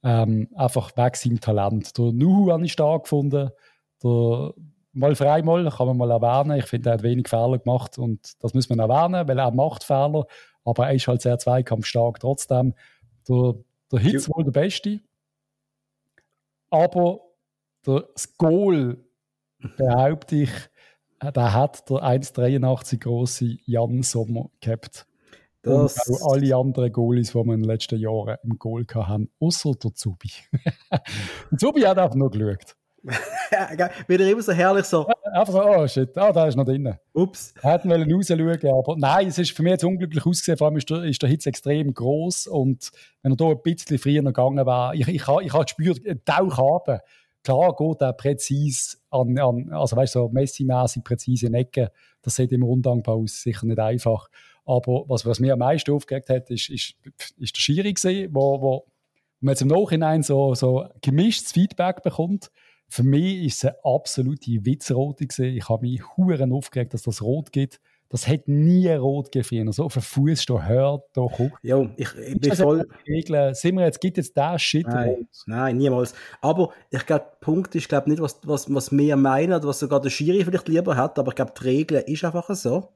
Ähm, 0.03 0.49
einfach 0.55 0.95
weg 0.97 1.15
seinem 1.15 1.39
Talent. 1.39 1.97
Der 1.97 2.11
Nuhu 2.11 2.51
habe 2.51 2.65
ich 2.65 2.73
stark 2.73 3.03
gefunden. 3.03 3.49
Der 4.03 4.53
mal 4.91 5.15
frei 5.15 5.41
mal, 5.41 5.69
kann 5.69 5.87
man 5.87 5.97
mal 5.97 6.11
erwähnen. 6.11 6.59
Ich 6.59 6.65
finde, 6.65 6.89
er 6.89 6.93
hat 6.93 7.03
wenig 7.03 7.29
Fehler 7.29 7.59
gemacht 7.59 7.97
und 7.97 8.43
das 8.43 8.53
muss 8.53 8.69
man 8.69 8.79
erwähnen, 8.79 9.27
weil 9.27 9.39
er 9.39 9.51
macht 9.51 9.85
Fehler, 9.85 10.25
aber 10.65 10.87
er 10.87 10.95
ist 10.95 11.07
halt 11.07 11.21
sehr 11.21 11.39
zweikampfstark 11.39 12.19
trotzdem. 12.19 12.75
Der, 13.27 13.55
der 13.91 13.99
Hitz 13.99 14.29
wohl 14.29 14.43
der 14.43 14.51
Beste. 14.51 14.99
Aber 16.69 17.28
das 17.83 18.37
Goal, 18.37 18.97
behaupte 19.77 20.35
ich, 20.35 20.51
der 21.21 21.53
hat 21.53 21.89
der 21.89 21.97
1,83 21.97 22.99
große 22.99 23.57
Jan 23.65 24.03
Sommer 24.03 24.49
gehabt. 24.61 25.05
Das 25.61 26.07
und 26.07 26.21
auch 26.21 26.33
alle 26.33 26.55
anderen 26.55 26.91
Goalies, 26.91 27.31
die 27.31 27.35
wir 27.35 27.53
in 27.53 27.61
den 27.61 27.63
letzten 27.63 27.99
Jahren 27.99 28.37
im 28.43 28.57
Goal 28.57 28.85
hatten, 28.93 29.29
außer 29.41 29.73
der 29.73 29.93
Zubi. 29.93 30.31
Zubi 31.57 31.81
hat 31.81 31.97
einfach 31.97 32.15
nur 32.15 32.31
geschaut. 32.31 32.77
Wieder 34.07 34.29
immer 34.29 34.41
so 34.41 34.51
herrlich 34.51 34.85
so. 34.85 35.07
Einfach 35.33 35.53
so, 35.53 35.63
oh 35.63 35.87
shit, 35.87 36.17
ah, 36.17 36.31
da 36.31 36.47
ist 36.47 36.55
noch 36.55 36.65
drin. 36.65 36.95
Ups. 37.13 37.53
Hätten 37.61 37.89
wollen 37.89 38.11
rausschauen, 38.11 38.79
aber 38.79 38.95
nein, 38.97 39.27
es 39.27 39.37
ist 39.37 39.51
für 39.51 39.63
mich 39.63 39.71
jetzt 39.71 39.83
unglücklich 39.83 40.25
ausgesehen. 40.25 40.57
Vor 40.57 40.67
allem 40.67 40.77
ist 40.77 40.89
der, 40.89 41.03
ist 41.03 41.21
der 41.21 41.29
Hitze 41.29 41.49
extrem 41.49 41.93
groß 41.93 42.47
und 42.47 42.91
wenn 43.21 43.33
er 43.33 43.37
da 43.37 43.45
ein 43.45 43.61
bisschen 43.61 43.97
früher 43.97 44.23
gegangen 44.23 44.65
wäre, 44.65 44.95
ich, 44.95 45.07
ich, 45.07 45.15
ich, 45.15 45.21
ich 45.21 45.53
habe 45.53 45.65
gespürt, 45.65 46.01
Tauch 46.25 46.57
haben. 46.57 46.99
Klar 47.43 47.75
geht 47.75 48.01
er 48.01 48.13
präzise 48.13 48.97
an, 49.09 49.37
an 49.37 49.71
also 49.71 49.95
weißt 49.95 50.15
du, 50.15 50.19
so 50.19 50.29
Messi-mäßig 50.29 51.03
präzise 51.03 51.47
Ecken. 51.53 51.89
Das 52.21 52.35
sieht 52.35 52.51
im 52.51 52.63
Rundgang 52.63 53.05
aus, 53.05 53.41
sicher 53.41 53.65
nicht 53.65 53.79
einfach. 53.79 54.29
Aber 54.65 55.05
was, 55.07 55.25
was 55.25 55.39
mir 55.39 55.53
am 55.53 55.59
meisten 55.59 55.91
aufgeregt 55.91 56.29
hat, 56.29 56.49
ist, 56.49 56.69
ist, 56.69 56.95
ist 57.37 57.55
der 57.55 57.59
Schiri 57.59 57.93
gewesen, 57.93 58.29
wo, 58.33 58.61
wo 58.61 58.85
man 59.39 59.53
jetzt 59.53 59.61
im 59.61 59.69
Nachhinein 59.69 60.21
so, 60.21 60.53
so 60.53 60.85
gemischtes 61.01 61.53
Feedback 61.53 62.03
bekommt 62.03 62.51
für 62.89 63.03
mich 63.03 63.43
ist 63.45 63.57
es 63.57 63.65
eine 63.65 63.85
absolute 63.85 64.65
Witzrote 64.65 65.27
gewesen. 65.27 65.55
Ich 65.55 65.69
habe 65.69 65.83
mich 65.83 66.01
huren 66.17 66.51
aufgeregt, 66.51 66.93
dass 66.93 67.03
das 67.03 67.21
rot 67.21 67.51
gibt. 67.51 67.79
Das 68.09 68.27
hat 68.27 68.47
nie 68.47 68.89
rot 68.89 69.31
gegeben. 69.31 69.71
So 69.71 69.83
auf 69.83 69.93
den 69.93 70.01
Fuß 70.01 70.41
stehen, 70.41 70.67
hört, 70.67 71.03
da 71.13 71.21
guckt. 71.21 71.53
Ja, 71.61 71.87
ich, 71.95 72.09
ich 72.15 72.39
bin 72.39 72.55
voll. 72.55 72.87
Regeln. 73.07 73.53
Sind 73.53 73.75
wir 73.75 73.85
jetzt, 73.85 74.01
gibt 74.01 74.17
jetzt 74.17 74.35
da 74.35 74.57
Shit 74.57 74.87
nein? 74.87 75.27
Nein, 75.45 75.77
niemals. 75.77 76.15
Aber 76.41 76.71
ich 76.89 77.05
glaube, 77.05 77.25
der 77.25 77.37
Punkt 77.39 77.75
ist, 77.75 77.87
glaube 77.87 78.09
nicht, 78.09 78.21
was, 78.21 78.39
was, 78.43 78.73
was 78.73 78.91
wir 78.91 79.15
meinen, 79.15 79.53
oder 79.53 79.67
was 79.67 79.79
sogar 79.79 80.01
der 80.01 80.09
Schiri 80.09 80.43
vielleicht 80.43 80.67
lieber 80.67 80.97
hat, 80.97 81.19
aber 81.19 81.29
ich 81.29 81.35
glaube, 81.35 81.53
die 81.59 81.63
Regel 81.63 82.03
ist 82.07 82.23
einfach 82.23 82.49
so. 82.55 82.89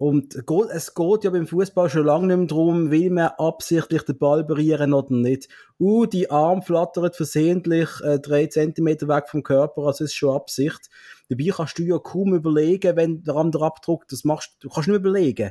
Und 0.00 0.34
es 0.72 0.94
geht 0.94 1.24
ja 1.24 1.30
beim 1.30 1.46
Fußball 1.46 1.90
schon 1.90 2.06
lange 2.06 2.28
nicht 2.28 2.36
mehr 2.38 2.46
darum, 2.46 2.90
will 2.90 3.10
man 3.10 3.32
absichtlich 3.36 4.02
den 4.02 4.16
Ball 4.16 4.44
berühren 4.44 4.94
oder 4.94 5.14
nicht. 5.14 5.50
Uh, 5.78 6.06
die 6.06 6.30
Arm 6.30 6.62
flattert 6.62 7.16
versehentlich 7.16 7.90
äh, 8.02 8.18
drei 8.18 8.46
Zentimeter 8.46 9.08
weg 9.08 9.28
vom 9.28 9.42
Körper, 9.42 9.82
also 9.82 10.04
ist 10.04 10.14
schon 10.14 10.34
Absicht. 10.34 10.88
Dabei 11.28 11.50
kannst 11.54 11.78
du 11.78 11.82
ja 11.82 11.98
kaum 11.98 12.32
überlegen, 12.34 12.96
wenn 12.96 13.24
der 13.24 13.36
andere 13.36 13.66
abdruckt, 13.66 14.10
das 14.10 14.24
machst 14.24 14.56
du, 14.60 14.70
kannst 14.70 14.88
nicht 14.88 14.96
überlegen. 14.96 15.50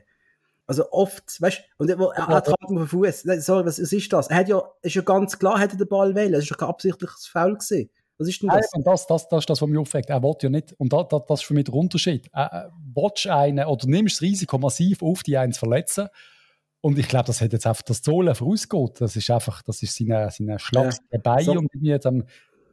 Also 0.66 0.92
oft, 0.92 1.40
weißt 1.40 1.60
du, 1.60 1.64
und 1.78 1.90
er, 1.92 2.00
er 2.00 2.28
hat 2.30 2.50
auf 2.50 2.56
den 2.68 2.88
Fuß. 2.88 3.22
Sorry, 3.22 3.68
was, 3.68 3.80
was 3.80 3.94
ist 3.94 4.12
das? 4.12 4.32
Er 4.32 4.38
hat 4.38 4.50
ja, 4.50 4.64
ist 4.82 4.96
ja 4.96 5.04
ganz 5.04 5.38
klar, 5.38 5.60
hätte 5.60 5.78
den 5.78 5.88
Ball 5.88 6.16
wählen. 6.16 6.34
Es 6.34 6.46
ist 6.46 6.50
ja 6.50 6.56
kein 6.56 6.70
absichtliches 6.70 7.28
Foul 7.28 7.54
gewesen. 7.54 7.92
Was 8.20 8.28
ist 8.28 8.42
denn 8.42 8.50
das? 8.50 8.70
Nein, 8.74 8.84
das, 8.84 9.08
das, 9.08 9.30
das 9.30 9.40
ist 9.40 9.50
das, 9.50 9.62
was 9.62 9.70
mich 9.70 9.80
aufregt. 9.80 10.10
Er 10.10 10.22
will 10.22 10.36
ja 10.42 10.50
nicht, 10.50 10.74
und 10.74 10.92
das, 10.92 11.08
das, 11.08 11.22
das 11.26 11.40
ist 11.40 11.46
für 11.46 11.54
mich 11.54 11.64
der 11.64 11.74
Unterschied. 11.74 12.30
Er 12.34 12.70
willst 12.94 13.28
einen, 13.28 13.66
oder 13.66 13.88
nimmst 13.88 14.18
das 14.18 14.22
Risiko 14.22 14.58
massiv 14.58 15.02
auf, 15.02 15.24
die 15.24 15.38
einen 15.38 15.54
zu 15.54 15.60
verletzen. 15.60 16.10
Und 16.82 17.00
ich 17.00 17.08
glaube, 17.08 17.28
das 17.28 17.40
hat 17.40 17.54
jetzt 17.54 17.66
einfach 17.66 17.84
das 17.84 18.02
Zolen 18.02 18.36
vorausgeht. 18.36 19.00
Das 19.00 19.16
ist 19.16 19.30
einfach, 19.30 19.62
das 19.62 19.82
ist 19.82 19.96
seine, 19.96 20.30
seine 20.32 20.60
Schlag 20.60 20.94
ja. 20.94 21.00
dabei 21.12 21.44
so. 21.44 21.54
und 21.54 21.70
irgendwie 21.74 21.98
dann, 21.98 22.26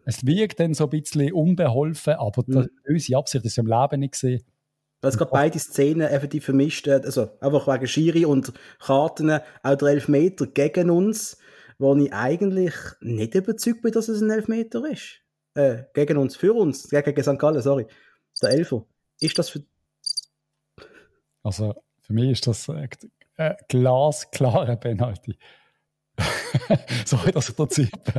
es 0.05 0.27
wirkt 0.27 0.59
dann 0.59 0.75
so 0.75 0.85
ein 0.85 0.91
bisschen 0.91 1.33
unbeholfen, 1.33 2.15
aber 2.15 2.43
mhm. 2.45 2.69
unsere 2.89 3.19
Absicht 3.21 3.45
ist 3.45 3.59
im 3.59 3.67
Leben 3.67 4.01
nicht 4.01 4.13
gesehen. 4.13 4.43
Weil 5.01 5.11
es 5.11 5.19
gerade 5.19 5.31
beide 5.31 5.59
Szenen 5.61 6.09
effektiv 6.09 6.47
vermischt, 6.47 6.89
also 6.89 7.29
einfach 7.41 7.69
wegen 7.69 7.87
Schiri 7.87 8.25
und 8.25 8.53
Karten, 8.81 9.31
auch 9.63 9.75
der 9.77 9.89
Elfmeter 9.89 10.49
gegen 10.49 10.91
uns, 10.91 11.39
wo 11.79 11.95
ich 11.95 12.13
eigentlich 12.13 12.75
nicht 13.01 13.35
überzeugt 13.37 13.83
bin, 13.83 13.93
dass 13.93 14.09
es 14.09 14.21
ein 14.21 14.31
Elfmeter 14.31 14.85
ist 14.91 15.21
äh, 15.57 15.85
gegen 15.95 16.19
uns, 16.19 16.37
für 16.37 16.55
uns, 16.55 16.89
gegen 16.89 17.23
St. 17.23 17.39
Gallen, 17.39 17.63
sorry, 17.63 17.87
der 18.43 18.51
Elfer. 18.51 18.85
Ist 19.21 19.39
das 19.39 19.49
für. 19.49 19.63
Also, 21.43 21.75
für 22.01 22.13
mich 22.13 22.33
ist 22.33 22.47
das 22.47 22.69
äh, 22.69 22.89
äh, 23.37 23.55
glasklare 23.69 24.77
Penalty. 24.77 25.37
sorry, 27.05 27.33
dass 27.33 27.49
ich 27.49 27.57
da 27.57 27.69
zippe. 27.69 28.13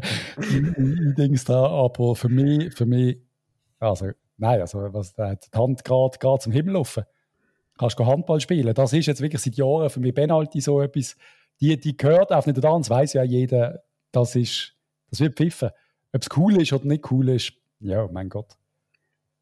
Dings 1.18 1.46
da, 1.46 1.66
aber 1.66 2.16
für 2.16 2.30
mich, 2.30 2.74
für 2.74 2.86
mich, 2.86 3.20
also, 3.80 4.12
nein, 4.38 4.62
also, 4.62 4.94
was, 4.94 5.16
hat 5.18 5.54
die 5.54 5.58
Hand 5.58 5.84
gerade 5.84 6.40
zum 6.40 6.52
Himmel 6.52 6.74
laufen. 6.74 7.04
Kannst 7.78 8.00
du 8.00 8.06
Handball 8.06 8.40
spielen. 8.40 8.74
Das 8.74 8.94
ist 8.94 9.06
jetzt 9.06 9.22
wirklich 9.22 9.42
seit 9.42 9.56
Jahren 9.56 9.90
für 9.92 10.00
mich 10.00 10.16
Penalty 10.16 10.62
so 10.62 10.82
etwas. 10.82 11.16
Die, 11.60 11.80
die 11.80 11.96
gehört 11.96 12.32
auf 12.32 12.48
nicht 12.48 12.64
an, 12.64 12.82
das 12.82 12.90
weiß 12.90 13.14
ja 13.14 13.24
jeder, 13.24 13.84
das 14.12 14.36
ist, 14.36 14.76
das 15.10 15.20
wird 15.20 15.36
pfiffen. 15.36 15.70
Ob 16.18 16.24
es 16.24 16.36
cool 16.36 16.60
ist 16.60 16.74
oder 16.74 16.86
nicht 16.86 17.12
cool 17.12 17.30
ist, 17.30 17.54
ja, 17.80 18.10
mein 18.12 18.28
Gott. 18.28 18.58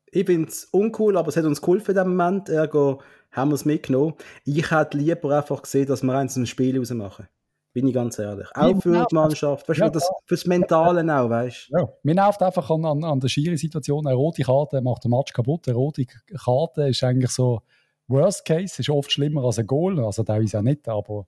Ich 0.07 0.25
finde 0.25 0.49
es 0.49 0.65
uncool, 0.65 1.15
aber 1.15 1.29
es 1.29 1.37
hat 1.37 1.45
uns 1.45 1.61
geholfen 1.61 1.91
in 1.91 1.95
dem 1.95 2.09
Moment. 2.17 2.49
Ergo 2.49 3.01
haben 3.31 3.51
wir 3.51 3.55
es 3.55 3.63
mitgenommen. 3.63 4.15
Ich 4.43 4.69
hätte 4.71 4.97
lieber 4.97 5.37
einfach 5.37 5.61
gesehen, 5.61 5.87
dass 5.87 6.03
wir 6.03 6.13
eins 6.13 6.35
ein 6.35 6.45
Spiel 6.45 6.77
rausmachen. 6.77 7.29
Bin 7.71 7.87
ich 7.87 7.93
ganz 7.93 8.19
ehrlich. 8.19 8.49
Auch 8.55 8.81
für 8.81 9.05
die 9.09 9.15
Mannschaft. 9.15 9.69
Weißt 9.69 9.79
du, 9.79 9.83
ja, 9.85 9.89
das, 9.89 10.05
fürs 10.25 10.45
Mentale 10.45 11.01
auch, 11.17 11.29
weißt 11.29 11.69
du? 11.69 11.77
Ja. 11.77 11.89
Mir 12.03 12.15
nervt 12.15 12.41
einfach 12.41 12.69
an, 12.69 12.83
an, 12.83 13.05
an 13.05 13.21
der 13.21 13.29
Schiri-Situation. 13.29 14.05
Eine 14.05 14.17
rote 14.17 14.43
Karte 14.43 14.81
macht 14.81 15.05
den 15.05 15.11
Match 15.11 15.31
kaputt. 15.31 15.69
Eine 15.69 15.77
rote 15.77 16.05
Karte 16.05 16.89
ist 16.89 17.01
eigentlich 17.05 17.31
so 17.31 17.61
Worst 18.09 18.43
Case, 18.43 18.81
ist 18.81 18.89
oft 18.89 19.13
schlimmer 19.13 19.45
als 19.45 19.59
ein 19.59 19.67
Goal. 19.67 20.03
Also 20.03 20.23
teilweise 20.23 20.59
auch 20.59 20.63
nicht, 20.63 20.89
aber 20.89 21.25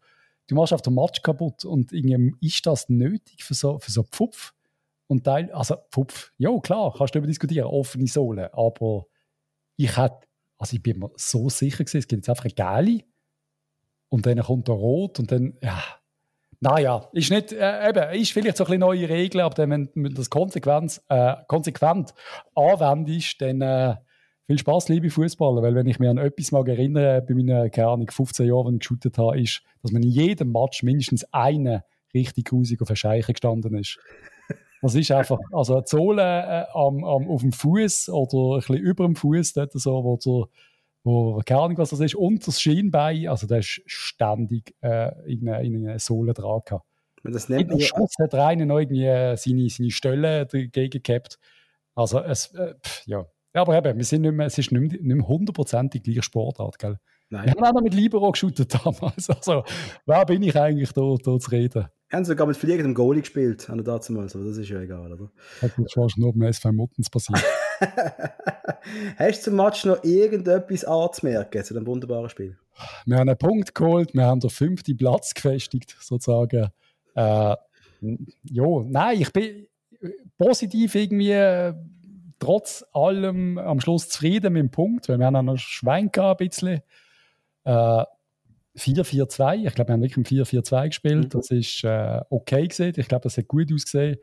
du 0.47 0.55
machst 0.55 0.73
auf 0.73 0.81
den 0.81 0.93
Match 0.93 1.21
kaputt 1.21 1.63
und 1.63 1.93
irgendwie 1.93 2.35
ist 2.45 2.65
das 2.65 2.89
nötig 2.89 3.45
für 3.45 3.53
so, 3.53 3.79
für 3.79 3.91
so 3.91 4.03
Pfupf? 4.03 4.53
Und 5.07 5.23
Teil, 5.23 5.51
also 5.51 5.77
Pfupf, 5.91 6.31
ja 6.37 6.49
klar, 6.59 6.93
kannst 6.95 7.15
du 7.15 7.19
darüber 7.19 7.27
diskutieren, 7.27 7.67
offene 7.67 8.07
Sohle, 8.07 8.53
aber 8.53 9.05
ich 9.77 9.95
hätte, 9.95 10.27
also 10.57 10.75
ich 10.75 10.83
bin 10.83 10.99
mir 10.99 11.09
so 11.15 11.49
sicher 11.49 11.83
gewesen, 11.83 11.99
es 11.99 12.07
gibt 12.07 12.19
jetzt 12.19 12.29
einfach 12.29 12.45
eine 12.45 12.53
geile 12.53 12.99
und 14.09 14.25
dann 14.25 14.39
kommt 14.39 14.67
der 14.67 14.75
Rot 14.75 15.19
und 15.19 15.31
dann, 15.31 15.57
ja, 15.61 15.81
naja, 16.59 17.07
ist 17.13 17.29
nicht, 17.29 17.53
äh, 17.53 17.89
eben, 17.89 18.19
ist 18.19 18.31
vielleicht 18.33 18.57
so 18.57 18.63
ein 18.63 18.67
bisschen 18.67 18.79
neue 18.79 19.07
Regeln, 19.07 19.43
aber 19.43 19.55
dann, 19.55 19.69
wenn 19.69 19.89
du 19.93 20.09
das 20.09 20.29
konsequent, 20.29 21.01
äh, 21.07 21.35
konsequent 21.47 22.13
anwendest, 22.55 23.39
dann 23.41 23.61
äh, 23.61 23.95
viel 24.47 24.57
Spaß, 24.57 24.89
liebe 24.89 25.09
Fußballer, 25.09 25.61
weil 25.61 25.75
wenn 25.75 25.87
ich 25.87 25.99
mir 25.99 26.09
an 26.09 26.17
etwas 26.17 26.51
mal 26.51 26.67
erinnere, 26.67 27.21
bei 27.21 27.33
meinen, 27.33 27.69
keine 27.69 27.89
Ahnung, 27.89 28.09
15 28.09 28.47
Jahren, 28.47 28.67
wenn 28.67 28.75
ich 28.75 28.79
geshootet 28.79 29.17
habe, 29.17 29.39
ist, 29.39 29.61
dass 29.83 29.91
man 29.91 30.03
in 30.03 30.09
jedem 30.09 30.51
Match 30.51 30.83
mindestens 30.83 31.25
eine 31.31 31.83
richtig 32.13 32.45
grusig 32.45 32.81
auf 32.81 32.87
der 32.87 32.95
Scheiche 32.95 33.33
gestanden 33.33 33.77
ist. 33.77 33.99
Das 34.81 34.95
ist 34.95 35.11
einfach, 35.11 35.39
also 35.51 35.77
eine 35.77 35.87
Sohle 35.87 36.21
äh, 36.21 36.65
am, 36.73 37.03
am, 37.03 37.27
auf 37.27 37.41
dem 37.41 37.51
Fuß 37.51 38.09
oder 38.09 38.55
ein 38.55 38.59
bisschen 38.59 38.77
über 38.77 39.05
dem 39.05 39.15
Fuß, 39.15 39.53
dort 39.53 39.71
so, 39.73 40.03
wo, 40.03 40.17
so, 40.19 40.49
wo 41.03 41.41
keine 41.45 41.61
Ahnung, 41.61 41.77
was 41.79 41.89
das 41.89 41.99
ist, 41.99 42.15
und 42.15 42.45
das 42.47 42.61
Schienbein, 42.61 43.27
also 43.27 43.47
der 43.47 43.59
ist 43.59 43.81
ständig 43.85 44.75
äh, 44.81 45.11
in, 45.31 45.47
eine, 45.49 45.65
in 45.65 45.87
eine 45.87 45.99
Sohle 45.99 46.33
dran 46.33 46.61
gehabt. 46.65 46.85
Das 47.23 47.49
nennt 47.49 47.71
in 47.71 47.81
Schuss 47.81 48.13
hat 48.19 48.33
er 48.33 48.45
einen 48.45 48.67
noch 48.67 48.79
irgendwie 48.79 49.05
äh, 49.05 49.35
seine, 49.35 49.69
seine 49.69 49.91
Stelle 49.91 50.45
dagegen 50.45 51.01
gehabt. 51.01 51.39
Also, 51.95 52.19
es, 52.21 52.53
äh, 52.53 52.75
pff, 52.75 53.07
ja. 53.07 53.25
Aber 53.53 53.75
eben, 53.75 53.97
wir 53.97 54.05
sind 54.05 54.21
nicht 54.21 54.33
mehr, 54.33 54.45
es 54.45 54.57
ist 54.57 54.71
nicht 54.71 55.01
mehr 55.01 55.27
hundertprozentig 55.27 56.03
gleich 56.03 56.23
Sportart, 56.23 56.77
gell? 56.77 56.99
Nein. 57.29 57.45
Wir 57.45 57.51
haben 57.51 57.63
auch 57.63 57.73
noch 57.73 57.81
mit 57.81 57.93
Libero 57.93 58.31
geshootet 58.31 58.73
damals. 58.73 59.29
Also, 59.29 59.63
wer 60.05 60.25
bin 60.25 60.43
ich 60.43 60.55
eigentlich 60.55 60.91
da, 60.93 61.15
da 61.23 61.39
zu 61.39 61.51
reden? 61.51 61.87
haben 62.11 62.25
sogar 62.25 62.47
mit 62.47 62.55
fliegendem 62.55 62.93
Goalie 62.93 63.21
gespielt, 63.21 63.69
an 63.69 63.83
der 63.83 63.99
damals, 63.99 64.35
aber 64.35 64.45
das 64.45 64.57
ist 64.57 64.69
ja 64.69 64.79
egal, 64.79 65.11
oder? 65.11 65.29
Hat 65.61 65.71
jetzt 65.77 65.93
fast 65.93 66.17
nur 66.17 66.31
beim 66.31 66.43
SV 66.43 66.71
Muttens 66.71 67.09
passiert. 67.09 67.43
Hast 69.17 69.39
du 69.39 69.43
zum 69.51 69.55
Match 69.57 69.83
noch 69.85 70.03
irgendetwas 70.03 70.85
anzumerken 70.85 71.63
zu 71.63 71.73
dem 71.73 71.85
wunderbaren 71.85 72.29
Spiel? 72.29 72.57
Wir 73.05 73.17
haben 73.17 73.27
einen 73.27 73.37
Punkt 73.37 73.75
geholt, 73.75 74.13
wir 74.13 74.25
haben 74.25 74.39
den 74.39 74.49
fünften 74.49 74.95
Platz 74.95 75.33
gefestigt, 75.33 75.97
sozusagen. 75.99 76.69
Äh, 77.15 77.55
ja, 78.43 78.83
nein, 78.85 79.21
ich 79.21 79.33
bin 79.33 79.67
positiv 80.37 80.95
irgendwie 80.95 81.73
trotz 82.39 82.85
allem 82.93 83.57
am 83.57 83.81
Schluss 83.81 84.09
zufrieden 84.09 84.53
mit 84.53 84.61
dem 84.61 84.71
Punkt, 84.71 85.09
weil 85.09 85.17
wir 85.17 85.25
haben 85.25 85.35
auch 85.35 85.41
noch 85.41 85.57
Schwein 85.57 86.11
gehabt, 86.11 86.41
ein 86.41 86.47
bisschen. 86.47 86.81
Äh, 87.67 88.05
4-4-2. 88.77 89.65
Ich 89.67 89.75
glaube, 89.75 89.89
wir 89.89 89.93
haben 89.93 90.01
wirklich 90.01 90.17
im 90.17 90.23
4-4-2 90.23 90.87
gespielt. 90.87 91.23
Mhm. 91.25 91.29
Das 91.29 91.51
ist 91.51 91.83
äh, 91.83 92.21
okay 92.29 92.67
gesehen. 92.67 92.93
Ich 92.95 93.07
glaube, 93.07 93.23
das 93.23 93.37
hat 93.37 93.47
gut 93.47 93.71
ausgesehen. 93.73 94.17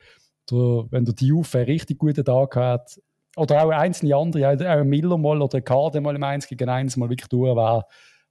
Der, 0.50 0.86
wenn 0.90 1.04
der 1.04 1.14
Diouf 1.14 1.54
einen 1.54 1.64
richtig 1.64 1.98
guten 1.98 2.24
Tag 2.24 2.56
hat, 2.56 3.00
oder 3.36 3.64
auch 3.64 3.70
einzelne 3.70 4.14
andere, 4.14 4.48
auch 4.48 4.84
Miller 4.84 5.18
mal 5.18 5.42
oder 5.42 5.60
Kade 5.60 6.00
mal 6.00 6.14
im 6.14 6.22
1 6.22 6.46
gegen 6.46 6.68
1 6.68 6.96
mal 6.96 7.10
wirklich 7.10 7.28
durch 7.28 7.56
wäre, 7.56 7.84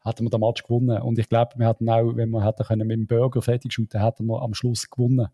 hätten 0.04 0.24
wir 0.24 0.30
den 0.30 0.40
Match 0.40 0.64
gewonnen. 0.64 1.02
Und 1.02 1.20
ich 1.20 1.28
glaube, 1.28 1.52
wir 1.58 1.68
hätten 1.68 1.90
auch, 1.90 2.16
wenn 2.16 2.30
wir 2.30 2.46
hätten 2.46 2.64
können 2.64 2.88
mit 2.88 2.98
dem 2.98 3.08
Burger 3.08 3.42
fertig 3.42 3.74
shooten, 3.74 4.02
hätten 4.02 4.26
wir 4.28 4.42
am 4.42 4.54
Schluss 4.54 4.90
gewonnen. 4.90 5.28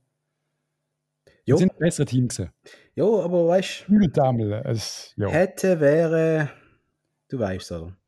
Jo. 1.46 1.56
Wir 1.56 1.58
sind 1.58 1.74
ein 1.74 1.80
besseres 1.80 2.10
Team 2.10 2.28
gewesen. 2.28 2.52
Ja, 2.96 3.06
aber 3.06 3.48
weißt 3.48 3.86
du. 3.88 4.00
Hätte, 5.30 5.80
wäre, 5.80 6.50
du 7.28 7.40
weißt 7.40 7.72
oder? 7.74 7.99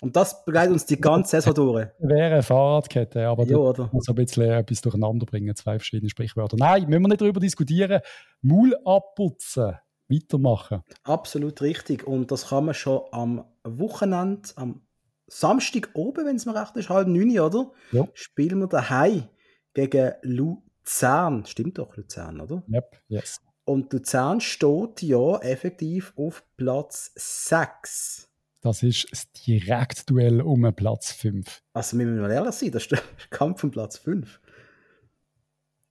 Und 0.00 0.16
das 0.16 0.44
begleitet 0.44 0.72
uns 0.72 0.86
die 0.86 1.00
ganze 1.00 1.40
Saison 1.40 1.54
durch. 1.54 1.86
Wäre 2.00 2.34
eine 2.34 2.42
Fahrradkette, 2.42 3.26
aber 3.26 3.44
ja, 3.44 3.56
oder? 3.56 3.88
muss 3.92 4.08
ein 4.08 4.14
bisschen 4.16 4.50
etwas 4.50 4.80
durcheinander 4.80 5.24
bringen, 5.24 5.54
zwei 5.54 5.78
verschiedene 5.78 6.10
Sprichwörter. 6.10 6.56
Nein, 6.58 6.86
müssen 6.88 7.02
wir 7.02 7.08
nicht 7.08 7.20
darüber 7.20 7.40
diskutieren. 7.40 8.00
Maul 8.42 8.76
abputzen, 8.84 9.78
weitermachen. 10.08 10.82
Absolut 11.04 11.62
richtig. 11.62 12.06
Und 12.06 12.30
das 12.32 12.48
kann 12.48 12.66
man 12.66 12.74
schon 12.74 13.02
am 13.12 13.44
Wochenende, 13.62 14.48
am 14.56 14.82
Samstag 15.26 15.90
oben, 15.94 16.26
wenn 16.26 16.36
es 16.36 16.44
mir 16.44 16.54
recht 16.54 16.76
ist, 16.76 16.90
halb 16.90 17.08
neun, 17.08 17.38
oder? 17.38 17.70
Ja. 17.92 18.06
Spielen 18.12 18.58
wir 18.58 18.66
daheim 18.66 19.28
gegen 19.72 20.12
Luzern. 20.22 21.46
Stimmt 21.46 21.78
doch, 21.78 21.96
Luzern, 21.96 22.40
oder? 22.40 22.62
Yep, 22.70 23.00
yes. 23.08 23.40
Und 23.64 23.92
Luzern 23.92 24.40
steht 24.40 25.02
ja 25.02 25.38
effektiv 25.38 26.12
auf 26.16 26.44
Platz 26.56 27.12
6. 27.14 28.28
Das 28.64 28.82
ist 28.82 29.06
das 29.10 29.30
Direktduell 29.32 30.40
um 30.40 30.62
Platz 30.74 31.12
5. 31.12 31.62
Also, 31.74 31.98
wir 31.98 32.06
müssen 32.06 32.22
mal 32.22 32.30
ehrlich 32.30 32.54
sein, 32.54 32.70
das 32.70 32.84
ist 32.84 32.92
der 32.92 33.02
Kampf 33.30 33.62
um 33.62 33.70
Platz 33.70 33.98
5. 33.98 34.40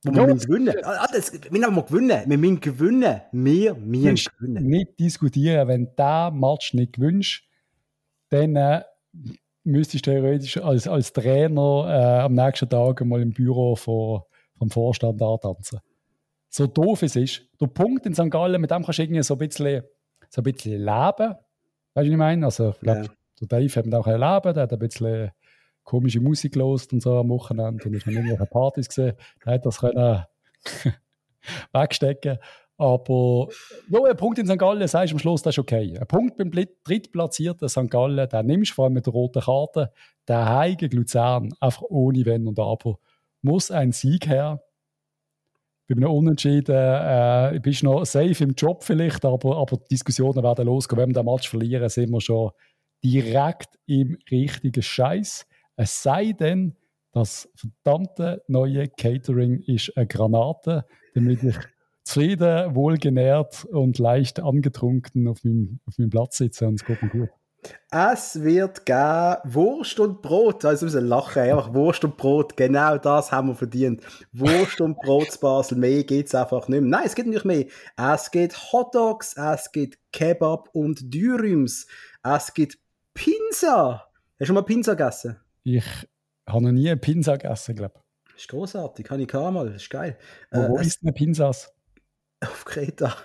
Und 0.05 0.15
wir 0.15 0.25
müssen 0.25 0.47
gewinnen. 0.47 0.75
Ah, 0.81 1.05
das, 1.13 1.31
wir 1.31 1.51
müssen 1.51 1.85
gewinnen. 1.85 2.23
Wir 2.25 2.37
müssen 2.39 2.59
gewinnen. 2.59 3.21
Wir 3.31 3.75
müssen 3.75 4.27
gewinnen. 4.39 4.65
Nicht 4.65 4.99
diskutieren. 4.99 5.67
Wenn 5.67 5.85
du 5.85 5.91
diesen 5.91 6.39
Match 6.39 6.73
nicht 6.73 6.93
gewinnst, 6.93 7.43
dann 8.29 8.55
äh, 8.55 8.81
müsstest 9.63 10.07
du 10.07 10.11
theoretisch 10.11 10.57
als, 10.57 10.87
als 10.87 11.13
Trainer 11.13 11.85
äh, 11.87 12.21
am 12.23 12.33
nächsten 12.33 12.67
Tag 12.67 13.05
mal 13.05 13.21
im 13.21 13.33
Büro 13.33 13.75
vor, 13.75 14.25
vom 14.57 14.71
Vorstand 14.71 15.21
antanzen. 15.21 15.79
So 16.49 16.65
doof 16.65 17.03
es 17.03 17.15
ist. 17.15 17.43
Der 17.61 17.67
Punkt 17.67 18.07
in 18.07 18.15
St. 18.15 18.31
Gallen, 18.31 18.59
mit 18.59 18.71
dem 18.71 18.83
kannst 18.83 18.97
du 18.97 19.03
irgendwie 19.03 19.21
so 19.21 19.35
ein 19.35 19.47
bisschen, 19.47 19.83
so 20.31 20.41
ein 20.41 20.51
bisschen 20.51 20.83
leben. 20.83 21.35
Weißt 21.93 22.05
du, 22.05 22.09
was 22.09 22.13
ich 22.13 22.17
meine? 22.17 22.45
Also, 22.45 22.69
ich 22.69 22.79
glaube, 22.79 23.01
ja. 23.01 23.07
der 23.41 23.47
Dave 23.47 23.75
hat 23.75 23.93
auch 23.93 24.07
erlebt, 24.07 24.55
der 24.55 24.63
hat 24.63 24.73
ein 24.73 24.79
bisschen 24.79 25.31
komische 25.83 26.19
Musik 26.19 26.53
gelost 26.53 26.93
und 26.93 27.01
so 27.01 27.17
am 27.17 27.29
Wochenende 27.29 27.83
und 27.85 27.93
ist 27.93 28.05
noch 28.05 28.13
irgendwelche 28.13 28.45
Partys 28.45 28.87
gesehen. 28.87 29.13
Der 29.45 29.53
hat 29.53 29.65
das 29.65 29.79
können 29.79 30.23
wegstecken 31.73 32.39
aber 32.77 33.49
ja, 33.89 34.03
ein 34.03 34.17
Punkt 34.17 34.39
in 34.39 34.47
St. 34.47 34.57
Gallen, 34.57 34.87
sagst 34.87 35.11
du 35.11 35.15
am 35.15 35.19
Schluss, 35.19 35.41
das 35.41 35.55
ist 35.55 35.59
okay. 35.59 35.97
Ein 35.97 36.07
Punkt 36.07 36.37
beim 36.37 36.51
drittplatzierten 36.51 37.69
St. 37.69 37.89
Gallen, 37.89 38.27
den 38.27 38.45
nimmst 38.45 38.71
du 38.71 38.75
vor 38.75 38.85
allem 38.85 38.93
mit 38.93 39.05
der 39.05 39.13
roten 39.13 39.41
Karte. 39.41 39.91
Der 40.27 40.49
Heige 40.49 40.87
Luzern, 40.87 41.53
einfach 41.59 41.83
ohne 41.83 42.25
Wenn 42.25 42.47
und 42.47 42.59
Aber, 42.59 42.97
muss 43.41 43.71
ein 43.71 43.91
Sieg 43.91 44.27
her. 44.27 44.63
Bei 45.87 45.95
einem 45.95 46.11
Unentschieden 46.11 46.75
äh, 46.75 47.59
bist 47.61 47.81
du 47.81 47.87
noch 47.87 48.05
safe 48.05 48.43
im 48.43 48.53
Job 48.53 48.83
vielleicht, 48.83 49.25
aber, 49.25 49.57
aber 49.57 49.77
die 49.77 49.95
Diskussionen 49.95 50.41
werden 50.41 50.65
losgehen. 50.65 51.01
Wenn 51.01 51.09
wir 51.09 51.21
den 51.21 51.25
Match 51.25 51.49
verlieren, 51.49 51.89
sind 51.89 52.09
wir 52.11 52.21
schon 52.21 52.51
direkt 53.03 53.77
im 53.85 54.17
richtigen 54.31 54.81
Scheiß. 54.81 55.45
Es 55.75 56.01
sei 56.01 56.31
denn, 56.31 56.75
das 57.11 57.49
verdammte 57.55 58.43
neue 58.47 58.87
Catering 58.87 59.61
ist 59.61 59.95
eine 59.97 60.07
Granate, 60.07 60.85
damit 61.13 61.43
ich 61.43 61.55
zufrieden, 62.03 62.75
wohlgenährt 62.75 63.65
und 63.65 63.99
leicht 63.99 64.39
angetrunken 64.39 65.27
auf 65.27 65.43
meinem, 65.43 65.79
auf 65.85 65.97
meinem 65.97 66.09
Platz 66.09 66.37
sitze 66.37 66.67
und 66.67 66.75
es 66.75 66.85
geht 66.85 67.01
mir 67.01 67.09
gut. 67.09 67.29
Es 67.91 68.43
wird 68.43 68.85
geben 68.85 69.37
Wurst 69.43 69.99
und 69.99 70.21
Brot. 70.21 70.65
Also 70.65 70.85
müssen 70.85 71.07
lachen, 71.07 71.41
einfach 71.41 71.73
Wurst 71.73 72.03
und 72.03 72.17
Brot. 72.17 72.57
Genau 72.57 72.97
das 72.97 73.31
haben 73.31 73.49
wir 73.49 73.55
verdient. 73.55 74.01
Wurst 74.31 74.81
und 74.81 74.97
Brot 74.97 75.31
zu 75.31 75.39
Basel. 75.39 75.77
Mehr 75.77 76.03
geht 76.03 76.27
es 76.27 76.35
einfach 76.35 76.67
nicht 76.67 76.81
mehr. 76.81 76.89
Nein, 76.89 77.03
es 77.05 77.15
gibt 77.15 77.29
nicht 77.29 77.45
mehr. 77.45 77.65
Es 77.95 78.31
gibt 78.31 78.71
Hotdogs, 78.71 79.35
es 79.37 79.71
gibt 79.71 79.99
Kebab 80.11 80.69
und 80.73 81.13
Dürüms. 81.13 81.87
Es 82.23 82.53
gibt 82.53 82.77
Pizza. 83.13 84.07
Hast 84.07 84.39
du 84.39 84.45
schon 84.45 84.55
mal 84.55 84.63
Pizza 84.63 84.95
gegessen? 84.95 85.37
Ich 85.63 85.85
habe 86.47 86.63
noch 86.63 86.71
nie 86.71 86.89
eine 86.89 86.97
Pizza 86.97 87.37
gegessen, 87.37 87.75
glaube 87.75 87.93
ich. 87.95 88.03
Das 88.33 88.41
ist 88.41 88.49
großartig, 88.49 89.05
kann 89.05 89.19
ich 89.19 89.27
kaum 89.27 89.53
mal, 89.53 89.67
das 89.67 89.83
ist 89.83 89.89
geil. 89.89 90.17
Wo, 90.51 90.61
äh, 90.61 90.69
wo 90.69 90.77
ist 90.79 91.03
eine 91.03 91.13
Pizzas? 91.13 91.71
Auf 92.41 92.65
Kreta. 92.65 93.15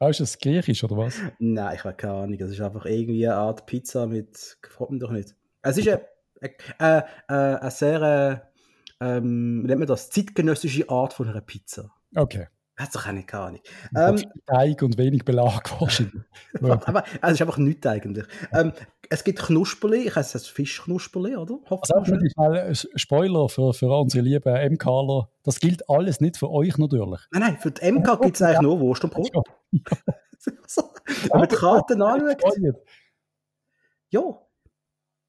Ah, 0.00 0.08
ist 0.08 0.20
das 0.20 0.38
griechisch 0.38 0.84
oder 0.84 0.96
was? 0.96 1.16
Nein, 1.38 1.74
ich 1.74 1.82
habe 1.82 1.94
keine 1.94 2.14
Ahnung. 2.14 2.40
Es 2.40 2.50
ist 2.52 2.60
einfach 2.60 2.86
irgendwie 2.86 3.26
eine 3.26 3.36
Art 3.36 3.66
Pizza 3.66 4.06
mit. 4.06 4.58
Gefällt 4.62 4.90
mir 4.90 4.98
doch 4.98 5.10
nicht. 5.10 5.34
Es 5.62 5.76
ist 5.76 5.88
eine, 5.88 6.02
eine, 6.78 7.04
eine, 7.26 7.62
eine 7.62 7.70
sehr, 7.70 8.50
ähm, 9.00 9.62
nennt 9.62 9.80
man 9.80 9.88
das, 9.88 10.10
zeitgenössische 10.10 10.88
Art 10.88 11.12
von 11.12 11.28
einer 11.28 11.40
Pizza. 11.40 11.90
Okay. 12.14 12.46
Hat 12.76 12.94
doch 12.94 13.04
keine 13.04 13.24
Ahnung. 13.32 13.60
Ähm, 13.96 14.22
Teig 14.46 14.82
und 14.82 14.96
wenig 14.98 15.24
Belag 15.24 15.80
wahrscheinlich. 15.80 16.22
aber 16.62 17.02
also 17.04 17.16
es 17.22 17.32
ist 17.32 17.42
einfach 17.42 17.58
nichts 17.58 17.84
eigentlich. 17.84 18.24
Ähm, 18.52 18.72
es 19.10 19.24
gibt 19.24 19.38
Knusperli, 19.38 20.08
ich 20.08 20.14
heiße 20.14 20.38
es 20.38 20.46
Fischknusperli, 20.46 21.36
oder? 21.36 21.58
Also 21.70 21.94
auch 21.94 22.06
mal 22.36 22.74
Spoiler 22.74 23.48
für, 23.48 23.72
für 23.72 23.90
unsere 23.90 24.22
lieben 24.22 24.72
MKler. 24.72 25.28
Das 25.44 25.60
gilt 25.60 25.88
alles 25.88 26.20
nicht 26.20 26.36
für 26.36 26.50
euch 26.50 26.76
natürlich. 26.78 27.20
Nein, 27.30 27.42
nein, 27.42 27.58
für 27.58 27.70
die 27.70 27.90
MK 27.90 28.20
gibt 28.20 28.36
es 28.36 28.42
eigentlich 28.42 28.60
nur 28.60 28.80
Wurst 28.80 29.04
und 29.04 29.12
Brot. 29.12 29.32
Wenn 29.72 31.40
man 31.40 31.48
die 31.48 31.56
Karten 31.56 32.02
anschaut. 32.02 32.42
Ja, 34.10 34.22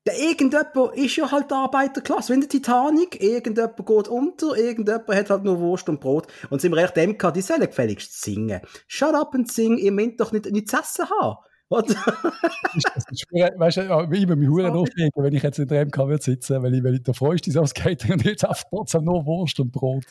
ja, 0.07 0.13
irgendjemand 0.13 0.95
ist 0.95 1.17
ja 1.17 1.29
halt 1.29 1.51
Arbeiterklasse. 1.51 2.33
Wenn 2.33 2.39
der 2.39 2.49
Titanic, 2.49 3.21
irgendjemand 3.21 3.75
geht 3.75 4.07
unter, 4.07 4.57
irgendjemand 4.57 5.07
hat 5.09 5.29
halt 5.29 5.43
nur 5.43 5.59
Wurst 5.59 5.89
und 5.89 5.99
Brot. 5.99 6.27
Und 6.49 6.61
sind 6.61 6.73
wir 6.73 6.83
echt 6.83 6.95
MK, 6.95 7.31
die 7.31 7.41
sollen 7.41 7.61
gefälligst 7.61 8.21
singen. 8.21 8.61
Shut 8.87 9.13
up 9.13 9.35
and 9.35 9.51
sing, 9.51 9.77
ihr 9.77 9.91
müsst 9.91 10.19
doch 10.19 10.31
nicht 10.31 10.49
nichts 10.49 10.71
zu 10.71 10.77
essen 10.77 11.09
haben. 11.09 11.37
Weißt 11.69 13.77
du, 13.77 13.81
ich 13.81 14.09
würde 14.09 14.35
mich 14.35 14.49
Huren 14.49 14.71
aufregen, 14.71 15.11
wenn 15.15 15.33
ich 15.33 15.43
jetzt 15.43 15.59
in 15.59 15.67
der 15.67 15.85
MK 15.85 15.97
würde 16.07 16.23
sitzen, 16.23 16.63
weil 16.63 16.73
ich, 16.73 16.83
weil 16.83 16.95
ich 16.95 17.03
der 17.03 17.13
Freude 17.13 17.51
so 17.51 17.65
Skater 17.65 18.13
und 18.13 18.25
jetzt 18.25 18.43
einfach 18.43 18.63
trotzdem 18.69 19.03
nur 19.03 19.25
Wurst 19.25 19.59
und 19.59 19.71
Brot. 19.71 20.05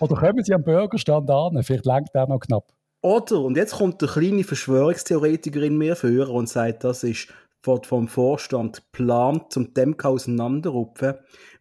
Oder 0.00 0.14
kommen 0.14 0.44
sie 0.44 0.54
am 0.54 0.62
Burgerstand 0.62 1.28
an, 1.30 1.62
vielleicht 1.62 1.86
lenkt 1.86 2.14
der 2.14 2.28
noch 2.28 2.40
knapp. 2.40 2.72
Oder, 3.02 3.40
und 3.40 3.56
jetzt 3.56 3.74
kommt 3.74 4.00
der 4.00 4.08
kleine 4.08 4.44
Verschwörungstheoretiker 4.44 5.62
in 5.62 5.76
mir 5.76 5.96
führen 5.96 6.30
und 6.30 6.48
sagt, 6.48 6.84
das 6.84 7.02
ist 7.02 7.28
vom 7.62 8.08
Vorstand 8.08 8.90
plant, 8.92 9.52
zum 9.52 9.74
Demka 9.74 10.08
auseinanderrupfen, 10.08 11.14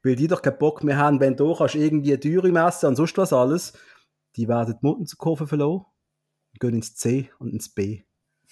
weil 0.04 0.16
die 0.16 0.28
doch 0.28 0.42
keinen 0.42 0.58
Bock 0.58 0.84
mehr 0.84 0.98
haben, 0.98 1.20
wenn 1.20 1.36
du 1.36 1.56
kannst 1.56 1.76
irgendwie 1.76 2.18
Dürre 2.18 2.52
messen 2.52 2.90
und 2.90 2.96
sonst 2.96 3.18
was 3.18 3.34
alles, 3.34 3.74
die 4.36 4.48
werden 4.48 4.78
die 4.80 4.86
Mutten 4.86 5.06
zu 5.06 5.18
kaufen 5.18 5.48
verloren, 5.48 5.86
gehen 6.60 6.76
ins 6.76 6.96
C 6.96 7.30
und 7.40 7.54
ins 7.54 7.74
B. 7.74 8.04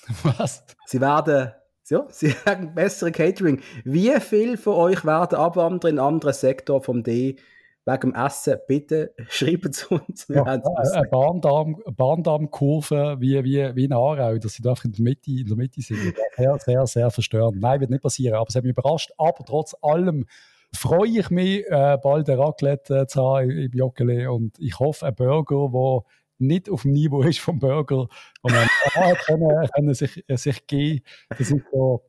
Was? 0.23 0.63
Sie 0.85 1.01
werden, 1.01 1.51
ja, 1.89 2.05
sie 2.09 2.33
haben 2.45 2.73
bessere 2.73 3.11
Catering. 3.11 3.61
Wie 3.83 4.11
viel 4.19 4.57
von 4.57 4.73
euch 4.73 5.05
werden 5.05 5.37
abwandern 5.37 5.91
in 5.91 5.99
anderen 5.99 6.33
Sektor 6.33 6.81
vom 6.81 7.03
D 7.03 7.37
wegen 7.85 8.11
dem 8.11 8.15
Essen, 8.15 8.57
bitte 8.67 9.13
schreiben 9.29 9.73
Sie 9.73 9.85
uns. 9.87 10.29
Wir 10.29 10.37
ja, 10.37 10.43
eine 10.43 11.07
Bahndarm, 11.09 11.81
Bahndarmkurve 11.95 13.17
wie, 13.19 13.43
wie, 13.43 13.75
wie 13.75 13.85
in 13.85 13.93
Aarau, 13.93 14.37
dass 14.37 14.53
sie 14.53 14.61
da 14.61 14.73
in 14.83 14.91
der 14.91 15.01
Mitte, 15.01 15.31
in 15.31 15.47
der 15.47 15.57
Mitte 15.57 15.81
sind. 15.81 16.15
Sehr, 16.35 16.57
sehr, 16.59 16.87
sehr 16.87 17.11
verstörend. 17.11 17.59
Nein, 17.59 17.79
wird 17.79 17.89
nicht 17.89 18.03
passieren, 18.03 18.35
aber 18.35 18.47
es 18.47 18.55
hat 18.55 18.63
mich 18.63 18.71
überrascht. 18.77 19.11
Aber 19.17 19.43
trotz 19.45 19.75
allem 19.81 20.25
freue 20.73 21.07
ich 21.19 21.29
mich, 21.29 21.65
äh, 21.67 21.97
bald 22.01 22.29
ein 22.29 22.39
Raclette 22.39 22.99
äh, 22.99 23.07
zu 23.07 23.23
haben 23.23 23.49
im 23.49 23.71
Joggeli 23.71 24.27
und 24.27 24.59
ich 24.59 24.79
hoffe, 24.79 25.07
ein 25.07 25.15
Burger, 25.15 25.69
der 25.71 26.03
nicht 26.39 26.69
auf 26.69 26.83
dem 26.83 26.91
Niveau 26.91 27.21
ist 27.23 27.39
vom 27.39 27.59
Burger, 27.59 28.07
wo 28.41 28.49
man 28.49 28.67
können, 29.25 29.69
können 29.73 29.93
sich, 29.93 30.23
äh, 30.27 30.37
sich 30.37 30.65
geben. 30.67 31.01
Das 31.29 31.51
ist 31.51 31.63
so 31.71 32.03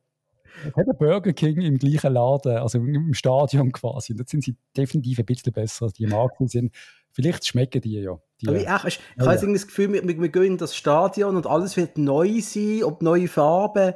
es 0.65 0.75
hat 0.75 0.87
ein 0.87 0.97
Burger 0.97 1.33
King 1.33 1.61
im 1.61 1.77
gleichen 1.77 2.13
Laden, 2.13 2.57
also 2.57 2.77
im 2.77 3.13
Stadion 3.13 3.71
quasi. 3.71 4.13
Und 4.13 4.19
da 4.19 4.23
sind 4.27 4.43
sie 4.43 4.55
definitiv 4.75 5.19
ein 5.19 5.25
bisschen 5.25 5.53
besser, 5.53 5.85
als 5.85 5.93
die 5.93 6.07
Marken 6.07 6.47
sind. 6.47 6.73
Vielleicht 7.11 7.45
schmecken 7.45 7.81
die 7.81 7.99
ja. 7.99 8.17
Die, 8.41 8.47
Aber 8.47 8.57
ich, 8.57 8.63
ich, 8.63 8.99
ich 9.17 9.25
habe 9.25 9.53
das 9.53 9.67
Gefühl, 9.67 9.93
wir, 9.93 10.07
wir, 10.07 10.29
gehen 10.29 10.43
in 10.43 10.57
das 10.57 10.75
Stadion 10.75 11.35
und 11.35 11.47
alles 11.47 11.77
wird 11.77 11.97
neu 11.97 12.41
sein, 12.41 12.83
ob 12.83 13.01
neue 13.01 13.27
Farben. 13.27 13.93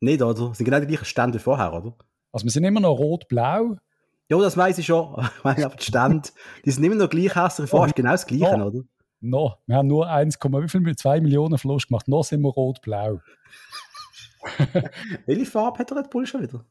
Nicht, 0.00 0.22
oder? 0.22 0.48
Das 0.48 0.58
sind 0.58 0.64
genau 0.64 0.80
die 0.80 0.86
gleichen 0.86 1.04
Stände 1.04 1.38
wie 1.38 1.42
vorher, 1.42 1.72
oder? 1.72 1.94
Also 2.32 2.44
wir 2.44 2.50
sind 2.50 2.64
immer 2.64 2.80
noch 2.80 2.98
rot-blau. 2.98 3.76
Ja, 4.28 4.38
das 4.38 4.56
weiß 4.56 4.78
ich 4.78 4.86
schon. 4.86 5.14
Ich 5.38 5.44
meine, 5.44 5.66
aber 5.66 5.76
die 5.76 5.84
Stände, 5.84 6.28
die 6.64 6.70
sind 6.70 6.84
immer 6.84 6.94
noch 6.94 7.10
gleich 7.10 7.34
hässlich 7.34 7.68
vorher. 7.68 7.92
genau 7.92 8.12
das 8.12 8.26
Gleiche, 8.26 8.58
no. 8.58 8.66
oder? 8.66 8.80
No. 9.20 9.54
Wir 9.66 9.76
haben 9.76 9.88
nur 9.88 10.08
1,2 10.08 11.20
Millionen 11.20 11.58
Verlust 11.58 11.88
gemacht. 11.88 12.08
Noch 12.08 12.24
sind 12.24 12.42
wir 12.42 12.50
rot-blau. 12.50 13.20
Welche 15.26 15.46
Farbe 15.46 15.78
hat 15.78 15.90
der 15.90 15.98
Red 15.98 16.10
Bull 16.10 16.26
schon 16.26 16.42
wieder? 16.42 16.64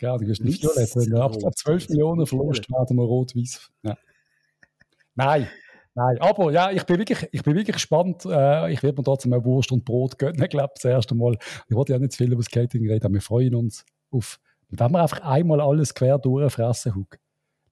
Ja, 0.00 0.16
du 0.16 0.26
bist 0.26 0.42
nicht 0.42 0.62
violett. 0.62 0.96
Wenn 0.96 1.12
wir 1.12 1.22
ab, 1.22 1.36
ab 1.44 1.56
12 1.56 1.90
Millionen 1.90 2.26
Verlust 2.26 2.70
werden 2.70 2.96
wir 2.96 3.04
rot-weiß. 3.04 3.70
Ja. 3.82 3.98
Nein. 5.14 5.48
Nein, 5.94 6.18
aber 6.20 6.52
ja, 6.52 6.70
ich 6.70 6.84
bin 6.84 6.98
wirklich, 6.98 7.28
ich 7.32 7.42
bin 7.42 7.54
wirklich 7.54 7.74
gespannt. 7.74 8.24
Äh, 8.24 8.72
ich 8.72 8.82
werde 8.82 8.98
mir 8.98 9.04
trotzdem 9.04 9.30
mal 9.30 9.44
Wurst 9.44 9.72
und 9.72 9.84
Brot 9.84 10.18
gönnen, 10.18 10.36
glaube 10.48 10.72
ich, 10.74 10.82
das 10.82 10.90
erste 10.90 11.14
Mal. 11.14 11.36
Ich 11.68 11.76
wollte 11.76 11.92
ja 11.92 11.98
nicht 11.98 12.12
zu 12.12 12.18
viel 12.18 12.32
über 12.32 12.42
das 12.42 12.50
Catering 12.50 12.88
reden, 12.88 13.04
aber 13.04 13.14
wir 13.14 13.20
freuen 13.20 13.54
uns 13.56 13.84
auf, 14.10 14.38
wenn 14.68 14.92
wir 14.92 15.02
einfach 15.02 15.20
einmal 15.20 15.60
alles 15.60 15.92
quer 15.92 16.18
durchfressen, 16.18 16.94
Hug. 16.94 17.18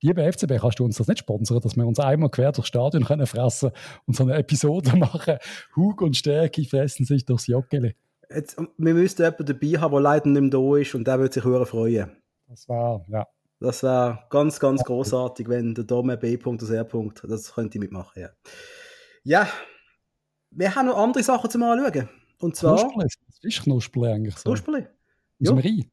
Lieber 0.00 0.22
FCB, 0.32 0.60
kannst 0.60 0.78
du 0.78 0.84
uns 0.84 0.96
das 0.96 1.08
nicht 1.08 1.18
sponsern, 1.18 1.60
dass 1.60 1.76
wir 1.76 1.86
uns 1.86 1.98
einmal 1.98 2.30
quer 2.30 2.52
durchs 2.52 2.68
Stadion 2.68 3.04
können 3.04 3.26
fressen 3.26 3.72
und 4.06 4.16
so 4.16 4.24
eine 4.24 4.34
Episode 4.34 4.96
machen? 4.96 5.38
Hug 5.74 6.02
und 6.02 6.16
Stärke 6.16 6.64
fressen 6.64 7.04
sich 7.04 7.24
durchs 7.24 7.46
Joggeli. 7.46 7.96
Jetzt, 8.30 8.56
wir 8.58 8.94
müssten 8.94 9.22
jemanden 9.22 9.46
dabei 9.46 9.80
haben, 9.80 9.92
der 9.92 10.00
leider 10.00 10.28
nicht 10.28 10.40
mehr 10.40 10.50
da 10.50 10.76
ist 10.76 10.94
und 10.94 11.06
der 11.06 11.18
würde 11.18 11.34
sich 11.34 11.44
höher 11.44 11.66
freuen. 11.66 12.10
Das 12.46 12.68
war, 12.68 13.04
ja. 13.08 13.26
Das 13.60 13.82
wäre 13.82 14.20
ganz, 14.30 14.60
ganz 14.60 14.84
großartig, 14.84 15.48
wenn 15.48 15.74
der 15.74 15.84
Dome 15.84 16.16
B. 16.16 16.38
und 16.44 16.62
R. 16.62 16.86
Das 17.24 17.54
könnte 17.54 17.78
ich 17.78 17.80
mitmachen, 17.80 18.22
ja. 18.22 18.28
Ja, 19.24 19.48
wir 20.50 20.74
haben 20.74 20.86
noch 20.86 20.96
andere 20.96 21.24
Sachen 21.24 21.50
zum 21.50 21.62
Anschauen. 21.64 22.08
Und 22.40 22.54
zwar. 22.54 22.76
Knusperle, 22.76 23.08
was 23.26 23.38
ist 23.42 23.62
Knusperle 23.62 24.12
eigentlich 24.12 24.36
so? 24.36 24.50
Knusperle? 24.50 24.90
Ja. 25.40 25.52
Rein? 25.52 25.90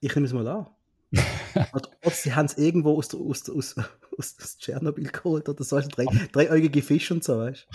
Ich 0.00 0.14
nehme 0.14 0.26
es 0.26 0.32
mal 0.32 0.46
an. 0.46 0.66
Oder 1.12 2.10
sie 2.10 2.34
haben 2.34 2.46
es 2.46 2.58
irgendwo 2.58 2.96
aus, 2.96 3.08
der, 3.08 3.20
aus, 3.20 3.48
aus, 3.48 3.74
aus, 4.18 4.58
Tschernobyl 4.58 5.10
geholt 5.10 5.48
oder 5.48 5.64
so, 5.64 5.76
weißt, 5.76 5.96
drei, 5.96 6.04
dreieugige 6.32 6.82
Fisch 6.82 7.10
und 7.10 7.24
so, 7.24 7.38
weißt 7.38 7.66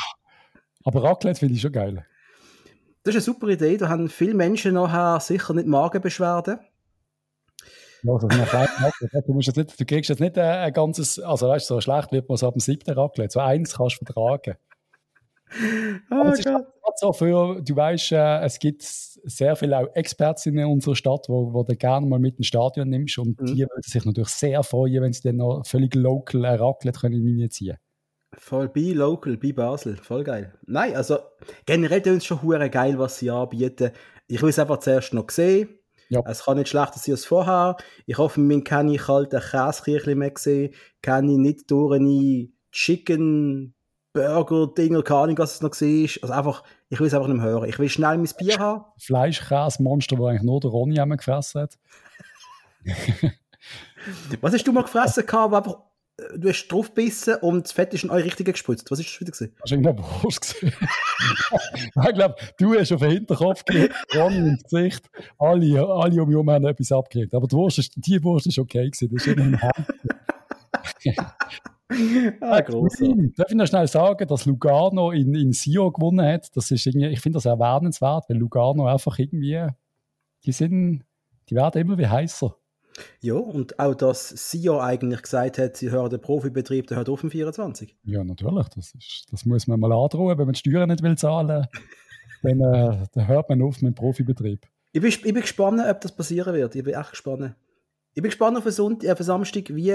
Aber 0.84 1.04
Raclette 1.04 1.40
finde 1.40 1.56
ich 1.56 1.62
schon 1.62 1.72
geil. 1.72 2.06
Das 3.04 3.16
ist 3.16 3.28
eine 3.28 3.36
super 3.36 3.48
Idee. 3.50 3.78
Da 3.78 3.90
haben 3.90 4.08
viele 4.08 4.34
Menschen 4.34 4.76
nachher 4.76 5.20
sicher 5.20 5.54
nicht 5.54 5.68
Magenbeschwerden. 5.68 6.60
Ja, 8.04 8.14
also 8.14 8.28
du, 8.28 9.34
musst 9.34 9.48
jetzt 9.48 9.58
nicht, 9.58 9.80
du 9.80 9.86
kriegst 9.86 10.10
jetzt 10.10 10.20
nicht 10.20 10.38
ein 10.38 10.74
ganzes, 10.74 11.20
also 11.20 11.48
weißt 11.48 11.70
du, 11.70 11.76
so 11.76 11.82
schlecht 11.82 12.12
wird 12.12 12.28
man 12.28 12.36
es 12.36 12.44
ab 12.44 12.54
dem 12.54 12.60
siebten 12.60 12.92
Raclette. 12.92 13.32
So 13.32 13.40
eins 13.40 13.76
kannst 13.78 14.02
du 14.02 14.06
vertragen. 14.06 14.58
Aber 16.10 16.34
es 16.34 16.40
ist 16.40 16.48
halt 16.48 16.68
so 16.96 17.14
für, 17.14 17.62
du 17.62 17.76
weißt, 17.76 18.12
äh, 18.12 18.42
es 18.42 18.60
gibt 18.60 18.82
sehr 18.84 19.56
viele 19.56 19.80
auch 19.80 19.96
Experten 19.96 20.58
in 20.58 20.66
unserer 20.66 20.96
Stadt, 20.96 21.26
wo, 21.28 21.54
wo 21.54 21.64
du 21.64 21.76
gerne 21.76 22.06
mal 22.06 22.20
mit 22.20 22.38
ins 22.38 22.48
Stadion 22.48 22.90
nimmst 22.90 23.18
und 23.18 23.40
mhm. 23.40 23.46
die 23.46 23.62
würden 23.62 23.82
sich 23.82 24.06
natürlich 24.06 24.30
sehr 24.30 24.64
freuen, 24.64 25.02
wenn 25.02 25.14
sie 25.14 25.24
dann 25.24 25.38
noch 25.38 25.64
völlig 25.66 25.96
local 25.96 26.46
ein 26.46 26.60
Raclette 26.60 27.00
können 27.00 27.40
reinziehen 27.40 27.78
Voll 28.36 28.70
bei 28.70 28.94
Local, 28.94 29.38
bei 29.38 29.54
Basel, 29.54 29.96
voll 29.98 30.24
geil. 30.24 30.56
Nein, 30.66 30.96
also 30.96 31.20
generell 31.68 32.00
ist 32.00 32.18
es 32.18 32.26
schon 32.26 32.42
hure 32.42 32.70
geil, 32.70 32.98
was 32.98 33.20
sie 33.20 33.30
anbieten. 33.30 33.92
Ich 34.28 34.42
will 34.42 34.50
es 34.50 34.58
einfach 34.58 34.80
zuerst 34.80 35.14
noch 35.14 35.30
sehen 35.30 35.70
ja. 36.14 36.22
Es 36.26 36.44
kann 36.46 36.58
nicht 36.58 36.70
schlechter 36.70 37.00
sein 37.00 37.14
als 37.14 37.26
vorher. 37.26 37.78
Ich 38.06 38.18
hoffe, 38.18 38.40
man 38.40 38.64
kann 38.64 38.90
ich 38.90 39.08
halt 39.08 39.34
ein 39.34 39.42
Käsekirchli 39.42 40.16
mehr 40.16 40.34
sehen, 40.38 40.74
kann 41.02 41.28
ich 41.28 41.38
nicht 41.38 41.72
durch 41.72 41.96
eine 41.96 42.50
Chicken 42.72 43.76
Burger 44.14 44.68
Dinger, 44.68 45.02
keine 45.04 45.20
Ahnung, 45.22 45.38
was 45.40 45.56
es 45.56 45.62
noch 45.62 45.72
war. 45.72 46.10
Also 46.22 46.34
einfach, 46.34 46.64
ich 46.90 47.00
will 47.00 47.08
es 47.08 47.14
einfach 47.14 47.28
nicht 47.28 47.38
mehr 47.38 47.46
hören. 47.46 47.68
Ich 47.68 47.80
will 47.80 47.90
schnell 47.90 48.18
mein 48.18 48.30
Bier 48.38 48.60
haben. 48.60 48.86
Fleischkäse-Monster, 49.00 50.18
wo 50.18 50.28
eigentlich 50.28 50.44
nur 50.44 50.60
der 50.60 50.70
Ronny 50.70 51.00
einmal 51.00 51.18
gefressen 51.18 51.62
hat. 51.62 51.78
was 54.42 54.54
hast 54.54 54.68
du 54.68 54.72
mal 54.72 54.84
gefressen 54.84 55.26
gehabt, 55.26 55.52
wo 55.52 55.56
einfach 55.56 55.78
du 56.38 56.48
hast 56.48 56.68
draufgebissen 56.68 57.36
und 57.38 57.64
das 57.66 57.72
Fett 57.72 57.94
ist 57.94 58.04
in 58.04 58.12
eure 58.12 58.24
Richtige 58.24 58.52
gespritzt. 58.52 58.90
Was 58.92 59.00
ist 59.00 59.10
das 59.10 59.20
wieder 59.20 59.32
gesehen? 59.32 59.56
Hast 59.60 59.72
du 59.72 59.76
irgendeine 59.76 60.08
Wurst 60.22 60.42
gesehen? 60.42 60.74
ich 62.08 62.14
glaube, 62.14 62.36
du 62.60 62.76
hast 62.76 62.92
auf 62.92 63.02
den 63.02 63.12
Hinterkopf 63.12 63.66
gelegt, 63.66 63.96
Ronny 64.16 64.38
ins 64.38 64.64
Gesicht. 64.64 65.10
Alle, 65.40 65.88
alle 65.88 66.22
um 66.22 66.28
mich 66.28 66.36
herum 66.36 66.50
haben 66.52 66.66
etwas 66.66 66.92
abgelegt. 66.92 67.34
Aber 67.34 67.48
die 67.48 67.56
Wurst, 67.56 67.80
ist, 67.80 67.94
die 67.96 68.24
Wurst 68.24 68.46
ist 68.46 68.60
okay 68.60 68.90
gewesen. 68.90 69.10
Das 69.12 69.26
ist 69.26 69.38
ein 69.38 69.60
ah, 72.42 72.62
großartig. 72.62 73.34
Darf 73.36 73.50
ich 73.50 73.56
noch 73.56 73.68
schnell 73.68 73.88
sagen, 73.88 74.28
dass 74.28 74.46
Lugano 74.46 75.12
in, 75.12 75.34
in 75.36 75.54
Sio 75.54 75.92
gewonnen 75.92 76.26
hat? 76.26 76.56
Das 76.56 76.72
ist 76.72 76.86
irgendwie, 76.86 77.08
ich 77.08 77.20
finde 77.20 77.38
das 77.38 77.46
erwähnenswert, 77.46 78.26
weil 78.30 78.38
Lugano 78.38 78.88
einfach 78.88 79.20
irgendwie, 79.20 79.68
die 80.46 80.52
sind, 80.52 81.04
die 81.50 81.56
werden 81.56 81.82
immer 81.82 81.98
wie 81.98 82.08
heißer. 82.08 82.56
Ja, 83.22 83.36
und 83.36 83.80
auch, 83.80 83.96
dass 83.96 84.54
ja 84.54 84.80
eigentlich 84.80 85.22
gesagt 85.24 85.58
hat, 85.58 85.78
sie 85.78 85.90
hört 85.90 86.14
den 86.14 86.22
Profibetrieb, 86.22 86.88
der 86.88 86.98
hört 86.98 87.10
auf 87.10 87.24
im 87.24 87.32
24. 87.32 87.96
Ja, 88.04 88.24
natürlich. 88.24 88.68
Das, 88.70 88.94
ist, 88.94 89.26
das 89.32 89.46
muss 89.46 89.68
man 89.68 89.80
mal 89.80 89.92
androhen, 89.92 90.38
wenn 90.38 90.46
man 90.46 90.54
die 90.54 90.60
Steuern 90.60 90.90
nicht 90.90 91.02
will 91.02 91.18
zahlen 91.18 91.68
dann, 92.44 92.62
äh, 92.62 93.06
dann 93.14 93.28
hört 93.28 93.50
man 93.50 93.62
auf 93.62 93.82
mit 93.82 93.94
dem 93.94 93.96
Profibetrieb. 93.96 94.68
Ich 94.92 95.02
bin, 95.02 95.10
ich 95.10 95.22
bin 95.22 95.36
gespannt, 95.36 95.82
ob 95.90 96.02
das 96.02 96.16
passieren 96.16 96.54
wird. 96.54 96.76
Ich 96.76 96.84
bin 96.84 96.94
echt 96.94 97.12
gespannt. 97.12 97.56
Ich 98.14 98.22
bin 98.22 98.30
gespannt 98.30 98.58
auf 98.58 98.64
den, 98.64 98.72
Sonntag, 98.72 99.10
auf 99.10 99.18
den 99.18 99.26
Samstag, 99.26 99.74
wie. 99.74 99.94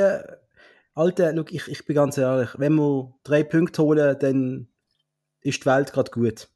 Alter, 0.98 1.32
look, 1.32 1.52
ich, 1.52 1.68
ich 1.68 1.86
bin 1.86 1.94
ganz 1.94 2.18
ehrlich, 2.18 2.50
wenn 2.58 2.74
wir 2.74 3.14
drei 3.22 3.44
Punkte 3.44 3.84
holen, 3.84 4.16
dann 4.18 4.66
ist 5.42 5.62
die 5.62 5.66
Welt 5.66 5.92
gerade 5.92 6.10
gut. 6.10 6.48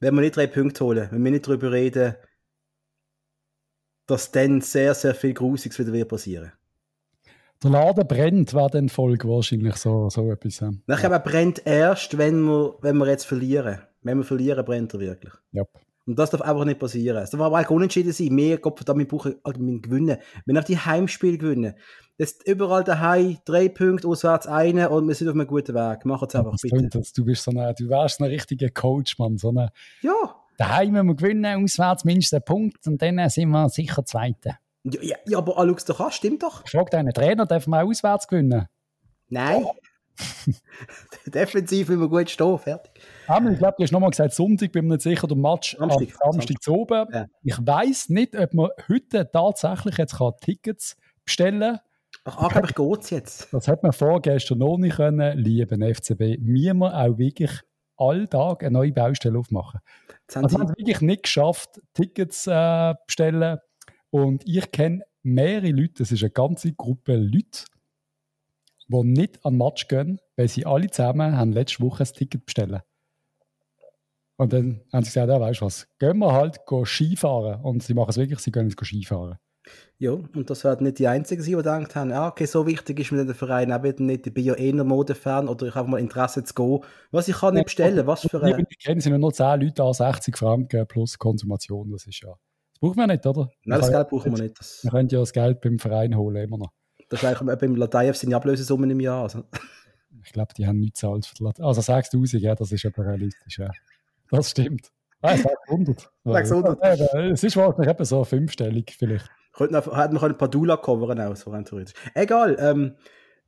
Wenn 0.00 0.14
wir 0.14 0.20
nicht 0.20 0.36
drei 0.36 0.46
Punkte 0.46 0.84
holen, 0.84 1.08
wenn 1.10 1.24
wir 1.24 1.30
nicht 1.30 1.46
darüber 1.46 1.72
reden, 1.72 2.14
dass 4.06 4.30
dann 4.30 4.60
sehr, 4.60 4.94
sehr 4.94 5.14
viel 5.14 5.32
Grusiges 5.32 5.78
wieder 5.78 5.94
wird 5.94 6.10
passieren 6.10 6.52
Der 7.62 7.70
Laden 7.70 8.06
brennt, 8.06 8.52
war 8.52 8.68
dann 8.68 8.90
Folge 8.90 9.26
wahrscheinlich 9.26 9.76
so, 9.76 10.10
so 10.10 10.30
etwas. 10.30 10.60
Ja. 10.60 10.70
Nachher 10.86 11.18
brennt 11.20 11.66
erst, 11.66 12.18
wenn 12.18 12.42
wir, 12.42 12.76
wenn 12.82 12.98
wir 12.98 13.08
jetzt 13.08 13.24
verlieren. 13.24 13.78
Wenn 14.02 14.18
wir 14.18 14.24
verlieren, 14.24 14.62
brennt 14.66 14.92
er 14.92 15.00
wirklich. 15.00 15.32
Yep. 15.54 15.68
Und 16.06 16.18
das 16.18 16.30
darf 16.30 16.42
einfach 16.42 16.64
nicht 16.64 16.78
passieren. 16.78 17.22
Es 17.22 17.30
darf 17.30 17.40
aber 17.40 17.56
eigentlich 17.56 17.70
unentschieden 17.70 18.12
sein. 18.12 18.36
Wir, 18.36 18.58
Gott 18.58 18.78
verdammt, 18.78 18.98
wir 18.98 19.08
brauchen 19.08 19.36
also 19.42 19.60
wir 19.60 19.80
gewinnen. 19.80 20.18
Wenn 20.44 20.58
auch 20.58 20.64
die 20.64 20.78
Heimspiele 20.78 21.38
gewinnen. 21.38 21.74
Jetzt 22.18 22.46
überall 22.46 22.84
daheim, 22.84 23.38
drei 23.44 23.68
Punkte, 23.68 24.06
auswärts 24.06 24.46
eine 24.46 24.90
und 24.90 25.08
wir 25.08 25.14
sind 25.14 25.28
auf 25.28 25.34
einem 25.34 25.46
guten 25.46 25.74
Weg. 25.74 26.04
Machen 26.04 26.28
es 26.28 26.34
einfach, 26.34 26.54
ja, 26.62 26.76
bitte. 26.76 26.98
Das, 26.98 27.12
du 27.12 27.24
bist 27.24 27.42
so 27.42 27.50
eine, 27.50 27.74
du 27.74 27.88
wärst 27.88 28.20
ein 28.20 28.26
richtiger 28.26 28.68
Coach, 28.68 29.18
Mann. 29.18 29.38
So 29.38 29.48
eine, 29.48 29.72
ja. 30.02 30.12
Daheim 30.58 30.92
müssen 30.92 31.06
wir 31.08 31.16
gewinnen, 31.16 31.64
auswärts 31.64 32.04
mindestens 32.04 32.34
einen 32.34 32.44
Punkt 32.44 32.86
und 32.86 33.02
dann 33.02 33.28
sind 33.28 33.48
wir 33.48 33.68
sicher 33.68 34.04
Zweite. 34.04 34.58
Ja, 34.84 35.16
ja 35.26 35.38
aber 35.38 35.58
ah, 35.58 35.66
schau 35.66 35.92
doch 35.92 36.00
an, 36.00 36.12
stimmt 36.12 36.42
doch. 36.42 36.62
Ich 36.64 36.70
frage 36.70 36.90
deinen 36.90 37.12
Trainer, 37.12 37.46
dürfen 37.46 37.70
wir 37.70 37.82
auch 37.82 37.88
auswärts 37.88 38.28
gewinnen? 38.28 38.68
Nein. 39.28 39.64
Defensiv 41.26 41.90
immer 41.90 42.08
gut 42.08 42.30
stehen, 42.30 42.58
fertig. 42.58 42.92
Aber 43.26 43.50
ich 43.50 43.58
glaube, 43.58 43.74
du 43.78 43.82
hast 43.82 43.92
nochmal 43.92 44.10
gesagt, 44.10 44.34
Sonntag 44.34 44.72
bin 44.72 44.86
mir 44.86 44.94
nicht 44.94 45.02
sicher, 45.02 45.26
der 45.26 45.36
Match 45.36 45.76
Samstag, 45.76 46.08
am 46.20 46.32
Samstag 46.32 46.62
zu 46.62 46.74
oben. 46.74 47.06
Ja. 47.12 47.26
Ich 47.42 47.58
weiß 47.58 48.10
nicht, 48.10 48.36
ob 48.36 48.54
man 48.54 48.70
heute 48.88 49.28
tatsächlich 49.30 49.98
jetzt 49.98 50.16
kann 50.18 50.32
Tickets 50.40 50.96
bestellen 51.24 51.60
kann. 51.60 51.80
Ach, 52.24 52.38
angeblich 52.38 52.74
geht 52.74 53.00
es 53.02 53.10
jetzt. 53.10 53.48
Das 53.52 53.68
hat 53.68 53.82
man 53.82 53.92
vorgestern 53.92 54.58
noch 54.58 54.78
nicht 54.78 54.96
können. 54.96 55.36
Lieben 55.38 55.82
FCB, 55.94 56.38
müssen 56.40 56.78
wir 56.78 56.94
auch 56.94 57.18
wirklich 57.18 57.50
alltag 57.96 58.62
eine 58.62 58.72
neue 58.72 58.92
Baustelle 58.92 59.38
aufmachen. 59.38 59.80
Jetzt 60.22 60.36
haben 60.36 60.44
also 60.44 60.58
haben 60.58 60.68
wirklich 60.70 61.00
nicht 61.00 61.24
geschafft, 61.24 61.80
Tickets 61.92 62.46
äh, 62.46 62.94
bestellen. 63.06 63.58
Und 64.10 64.42
ich 64.46 64.70
kenne 64.70 65.02
mehrere 65.22 65.70
Leute, 65.70 65.94
das 65.98 66.12
ist 66.12 66.22
eine 66.22 66.30
ganze 66.30 66.72
Gruppe 66.72 67.16
Leute, 67.16 67.64
die 68.88 69.04
nicht 69.04 69.44
an 69.44 69.54
den 69.54 69.58
Match 69.58 69.88
gehen, 69.88 70.20
weil 70.36 70.48
sie 70.48 70.66
alle 70.66 70.90
zusammen 70.90 71.36
haben 71.36 71.52
letzte 71.52 71.82
Woche 71.82 72.04
ein 72.04 72.12
Ticket 72.12 72.46
bestellen. 72.46 72.80
Und 74.36 74.52
dann 74.52 74.80
haben 74.92 75.04
sie 75.04 75.10
gesagt, 75.10 75.28
ja, 75.28 75.40
weißt 75.40 75.60
du 75.60 75.66
was, 75.66 75.86
gehen 75.98 76.18
wir 76.18 76.32
halt 76.32 76.60
Skifahren. 76.84 77.62
Und 77.62 77.82
sie 77.82 77.94
machen 77.94 78.10
es 78.10 78.16
wirklich, 78.16 78.40
sie 78.40 78.50
gehen 78.50 78.68
jetzt 78.68 78.84
Skifahren. 78.84 79.38
Ja, 79.98 80.10
und 80.10 80.50
das 80.50 80.64
werden 80.64 80.84
nicht 80.84 80.98
die 80.98 81.06
Einzigen 81.06 81.40
sein, 81.40 81.52
die 81.52 81.56
gedacht 81.56 81.96
haben, 81.96 82.12
ah, 82.12 82.28
okay, 82.28 82.44
so 82.44 82.66
wichtig 82.66 83.00
ist 83.00 83.12
mir 83.12 83.24
der 83.24 83.34
Verein 83.34 83.72
auch 83.72 83.82
wieder 83.82 84.02
nicht. 84.02 84.26
Ich 84.26 84.34
bin 84.34 84.44
ja 84.44 84.54
eher 84.54 84.84
Modefan 84.84 85.48
oder 85.48 85.66
ich 85.66 85.74
habe 85.74 85.88
mal 85.88 86.00
Interesse 86.00 86.44
zu 86.44 86.52
gehen. 86.52 86.80
Was 87.12 87.28
ich 87.28 87.36
kann 87.36 87.54
nicht 87.54 87.66
bestellen, 87.66 88.06
was 88.06 88.22
für 88.22 88.42
ein... 88.42 88.66
Ich 88.68 88.78
kenne 88.84 89.00
sind 89.00 89.18
nur 89.18 89.32
10 89.32 89.60
Leute 89.60 89.82
an, 89.82 89.94
60 89.94 90.36
Franken 90.36 90.86
plus 90.86 91.18
Konsumation, 91.18 91.90
das 91.92 92.06
ist 92.06 92.20
ja... 92.20 92.28
Das 92.28 92.80
brauchen 92.80 92.96
wir 92.96 93.06
nicht, 93.06 93.24
oder? 93.24 93.48
Nein, 93.64 93.80
das 93.80 93.90
Geld 93.90 94.08
brauchen 94.08 94.36
wir 94.36 94.42
nicht. 94.42 94.58
Das 94.58 94.80
wir 94.82 94.90
können 94.90 95.08
ja 95.08 95.20
das 95.20 95.32
Geld 95.32 95.60
beim 95.62 95.78
Verein 95.78 96.14
holen, 96.16 96.44
immer 96.44 96.58
noch. 96.58 96.72
Das 97.14 97.22
ist 97.22 97.40
eigentlich 97.40 97.58
beim 97.58 97.76
Latayev 97.76 98.16
sind 98.16 98.30
die 98.30 98.34
Ablösesummen 98.34 98.90
im 98.90 98.98
Jahr. 98.98 99.22
Also. 99.22 99.44
Ich 100.24 100.32
glaube, 100.32 100.52
die 100.56 100.66
haben 100.66 100.80
nichts 100.80 101.00
zahlt 101.00 101.24
für 101.26 101.34
die 101.34 101.62
Also 101.62 101.80
6000, 101.80 102.42
ja, 102.42 102.56
das 102.56 102.72
ist 102.72 102.84
aber 102.86 103.06
realistisch, 103.06 103.58
ja. 103.58 103.70
Das 104.30 104.50
stimmt. 104.50 104.90
Ah, 105.22 105.36
600. 105.36 106.10
600. 106.24 106.82
Es 107.32 107.44
ist 107.44 107.56
wahrscheinlich 107.56 107.88
eben 107.88 108.04
so 108.04 108.24
fünfstellig 108.24 108.96
vielleicht. 108.98 109.30
Könnten, 109.52 109.74
hätten 109.76 110.14
wir 110.14 110.22
ein 110.24 110.36
paar 110.36 110.48
Dula 110.48 110.76
coveren 110.76 111.20
auch, 111.20 111.36
so 111.36 111.50
rein 111.50 111.64
theoretisch. 111.64 111.94
Egal, 112.14 112.56
ähm, 112.58 112.96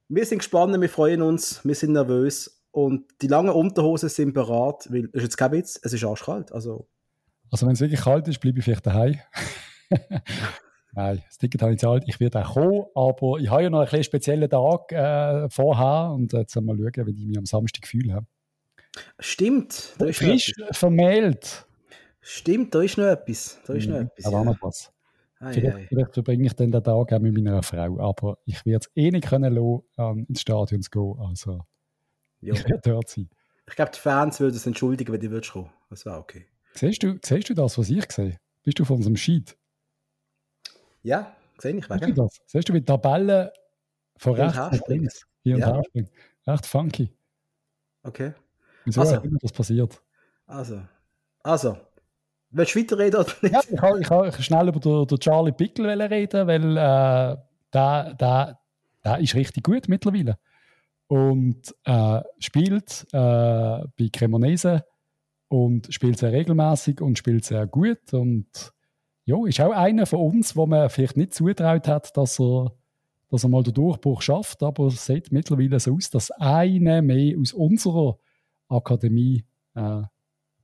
wir 0.08 0.24
sind 0.24 0.38
gespannt, 0.38 0.80
wir 0.80 0.88
freuen 0.88 1.22
uns, 1.22 1.64
wir 1.64 1.74
sind 1.74 1.92
nervös 1.92 2.62
und 2.70 3.06
die 3.20 3.26
langen 3.26 3.50
Unterhosen 3.50 4.08
sind 4.08 4.32
bereit, 4.32 4.86
weil, 4.90 5.08
das 5.08 5.14
ist 5.14 5.22
jetzt 5.22 5.36
kein 5.38 5.50
Witz, 5.50 5.80
es 5.82 5.92
ist 5.92 6.04
arschkalt, 6.04 6.52
also... 6.52 6.86
Also 7.50 7.66
wenn 7.66 7.74
es 7.74 7.80
wirklich 7.80 8.00
kalt 8.00 8.28
ist, 8.28 8.38
bleibe 8.38 8.58
ich 8.60 8.64
vielleicht 8.64 8.86
daheim. 8.86 9.18
Nein, 10.96 11.22
das 11.26 11.36
Ticket 11.36 11.60
habe 11.60 11.72
ich 11.72 11.78
gezahlt, 11.78 12.04
ich 12.06 12.18
werde 12.20 12.42
auch 12.42 12.54
kommen, 12.54 12.84
aber 12.94 13.38
ich 13.38 13.50
habe 13.50 13.64
ja 13.64 13.70
noch 13.70 13.92
einen 13.92 14.02
speziellen 14.02 14.48
Tag 14.48 14.90
äh, 14.92 15.46
vorher 15.50 16.10
und 16.10 16.32
jetzt 16.32 16.56
mal 16.56 16.74
schauen, 16.74 17.06
wie 17.06 17.10
ich 17.10 17.26
mich 17.26 17.36
am 17.36 17.44
Samstag 17.44 17.82
Gefühl 17.82 18.14
habe. 18.14 18.26
Stimmt. 19.18 19.94
Da 19.98 20.06
ist 20.06 20.18
frisch 20.18 20.54
vermählt. 20.70 21.66
Stimmt, 22.22 22.74
da 22.74 22.80
ist 22.80 22.96
noch 22.96 23.04
etwas. 23.04 23.60
Da 23.66 23.74
ist 23.74 23.88
noch 23.88 23.96
etwas. 23.96 24.24
Da 24.24 24.32
war 24.32 24.42
noch 24.42 24.56
was. 24.62 24.90
Vielleicht, 25.50 25.88
vielleicht, 25.90 26.14
verbringe 26.14 26.46
ich 26.46 26.54
dann 26.54 26.72
den 26.72 26.82
Tag 26.82 27.12
auch 27.12 27.18
mit 27.18 27.34
meiner 27.34 27.62
Frau, 27.62 28.00
aber 28.00 28.38
ich 28.46 28.64
werde 28.64 28.86
es 28.86 28.96
eh 28.96 29.10
nicht 29.10 29.28
können 29.28 29.54
lassen, 29.54 30.24
ins 30.26 30.40
Stadion 30.40 30.80
zu 30.80 30.90
gehen. 30.90 31.14
Also, 31.18 31.60
Ja. 32.40 32.54
Ich 32.54 32.66
werde 32.66 32.80
dort 32.82 33.10
sein. 33.10 33.28
Ich 33.68 33.76
glaube, 33.76 33.90
die 33.94 34.00
Fans 34.00 34.40
würden 34.40 34.56
es 34.56 34.66
entschuldigen, 34.66 35.12
wenn 35.12 35.20
die 35.20 35.30
würdest 35.30 35.52
kommen. 35.52 35.70
Das 35.90 36.06
wäre 36.06 36.16
okay. 36.16 36.46
Siehst 36.72 37.02
du, 37.02 37.18
siehst 37.22 37.50
du 37.50 37.54
das, 37.54 37.76
was 37.76 37.90
ich 37.90 38.10
sehe? 38.10 38.38
Bist 38.62 38.78
du 38.78 38.86
von 38.86 38.96
unserem 38.96 39.16
Sheet? 39.16 39.58
Ja, 41.06 41.36
sehe 41.58 41.76
ich. 41.76 41.86
Du 41.86 42.12
das? 42.12 42.40
Siehst 42.46 42.68
du, 42.68 42.74
wie 42.74 42.80
die 42.80 42.84
Tabelle 42.84 43.52
von 44.16 44.34
rechts 44.34 44.56
nach 44.56 44.88
links 44.88 45.24
hier 45.44 45.54
und 45.54 45.60
ja. 45.60 45.74
her 45.74 45.84
springt? 45.86 46.10
Echt 46.44 46.66
funky. 46.66 47.12
Okay. 48.02 48.32
Wieso 48.84 49.02
also, 49.02 49.20
immer 49.20 49.38
das 49.40 49.52
passiert? 49.52 50.02
Also, 50.46 50.82
also, 51.44 51.76
willst 52.50 52.74
du 52.74 52.80
weiterreden 52.80 53.20
oder 53.20 53.32
nicht? 53.40 53.52
Ja, 53.52 53.60
ich 53.70 53.76
kann, 53.76 54.00
ich 54.00 54.08
kann 54.08 54.42
schnell 54.42 54.66
über 54.66 54.80
den, 54.80 55.06
den 55.06 55.18
Charlie 55.20 55.52
Pickel 55.52 55.86
reden, 55.86 56.46
weil 56.48 56.76
äh, 56.76 57.36
der, 57.72 58.14
der, 58.14 58.58
der 59.04 59.18
ist 59.20 59.34
richtig 59.36 59.62
gut 59.62 59.88
mittlerweile. 59.88 60.38
Und 61.06 61.72
äh, 61.84 62.20
spielt 62.40 63.06
äh, 63.12 63.18
bei 63.96 64.08
Cremonese 64.12 64.84
und 65.46 65.86
spielt 65.94 66.18
sehr 66.18 66.32
regelmäßig 66.32 67.00
und 67.00 67.16
spielt 67.16 67.44
sehr 67.44 67.68
gut. 67.68 68.12
Und 68.12 68.72
ja, 69.26 69.36
ist 69.44 69.60
auch 69.60 69.72
einer 69.72 70.06
von 70.06 70.20
uns, 70.20 70.56
wo 70.56 70.66
man 70.66 70.88
vielleicht 70.88 71.16
nicht 71.16 71.34
zutraut 71.34 71.88
hat, 71.88 72.16
dass 72.16 72.40
er, 72.40 72.72
dass 73.28 73.42
er 73.42 73.48
mal 73.50 73.64
den 73.64 73.74
Durchbruch 73.74 74.22
schafft. 74.22 74.62
Aber 74.62 74.86
es 74.86 75.04
sieht 75.04 75.32
mittlerweile 75.32 75.80
so 75.80 75.94
aus, 75.94 76.10
dass 76.10 76.30
einer 76.30 77.02
mehr 77.02 77.36
aus 77.38 77.52
unserer 77.52 78.18
Akademie, 78.68 79.44
äh, 79.74 80.02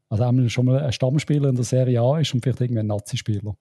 also 0.09 0.25
einmal 0.25 0.49
schon 0.49 0.67
mal 0.67 0.81
ein 0.81 0.93
Stammspieler 0.93 1.49
in 1.49 1.57
der 1.57 1.65
Serie 1.65 2.01
A 2.01 2.21
ist 2.21 2.33
und 2.35 2.43
vielleicht 2.43 2.61
irgendwie 2.61 2.81
ein 2.81 2.87
Nazi-Spieler. 2.87 3.57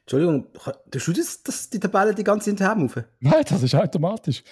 Entschuldigung, 0.00 0.46
du 0.90 0.98
schüttest 0.98 1.46
das, 1.46 1.68
die 1.68 1.78
Tabelle 1.78 2.14
die 2.14 2.24
ganze 2.24 2.56
Zeit 2.56 2.68
auf? 2.76 2.96
Nein, 3.20 3.44
das 3.46 3.62
ist 3.62 3.74
automatisch. 3.74 4.42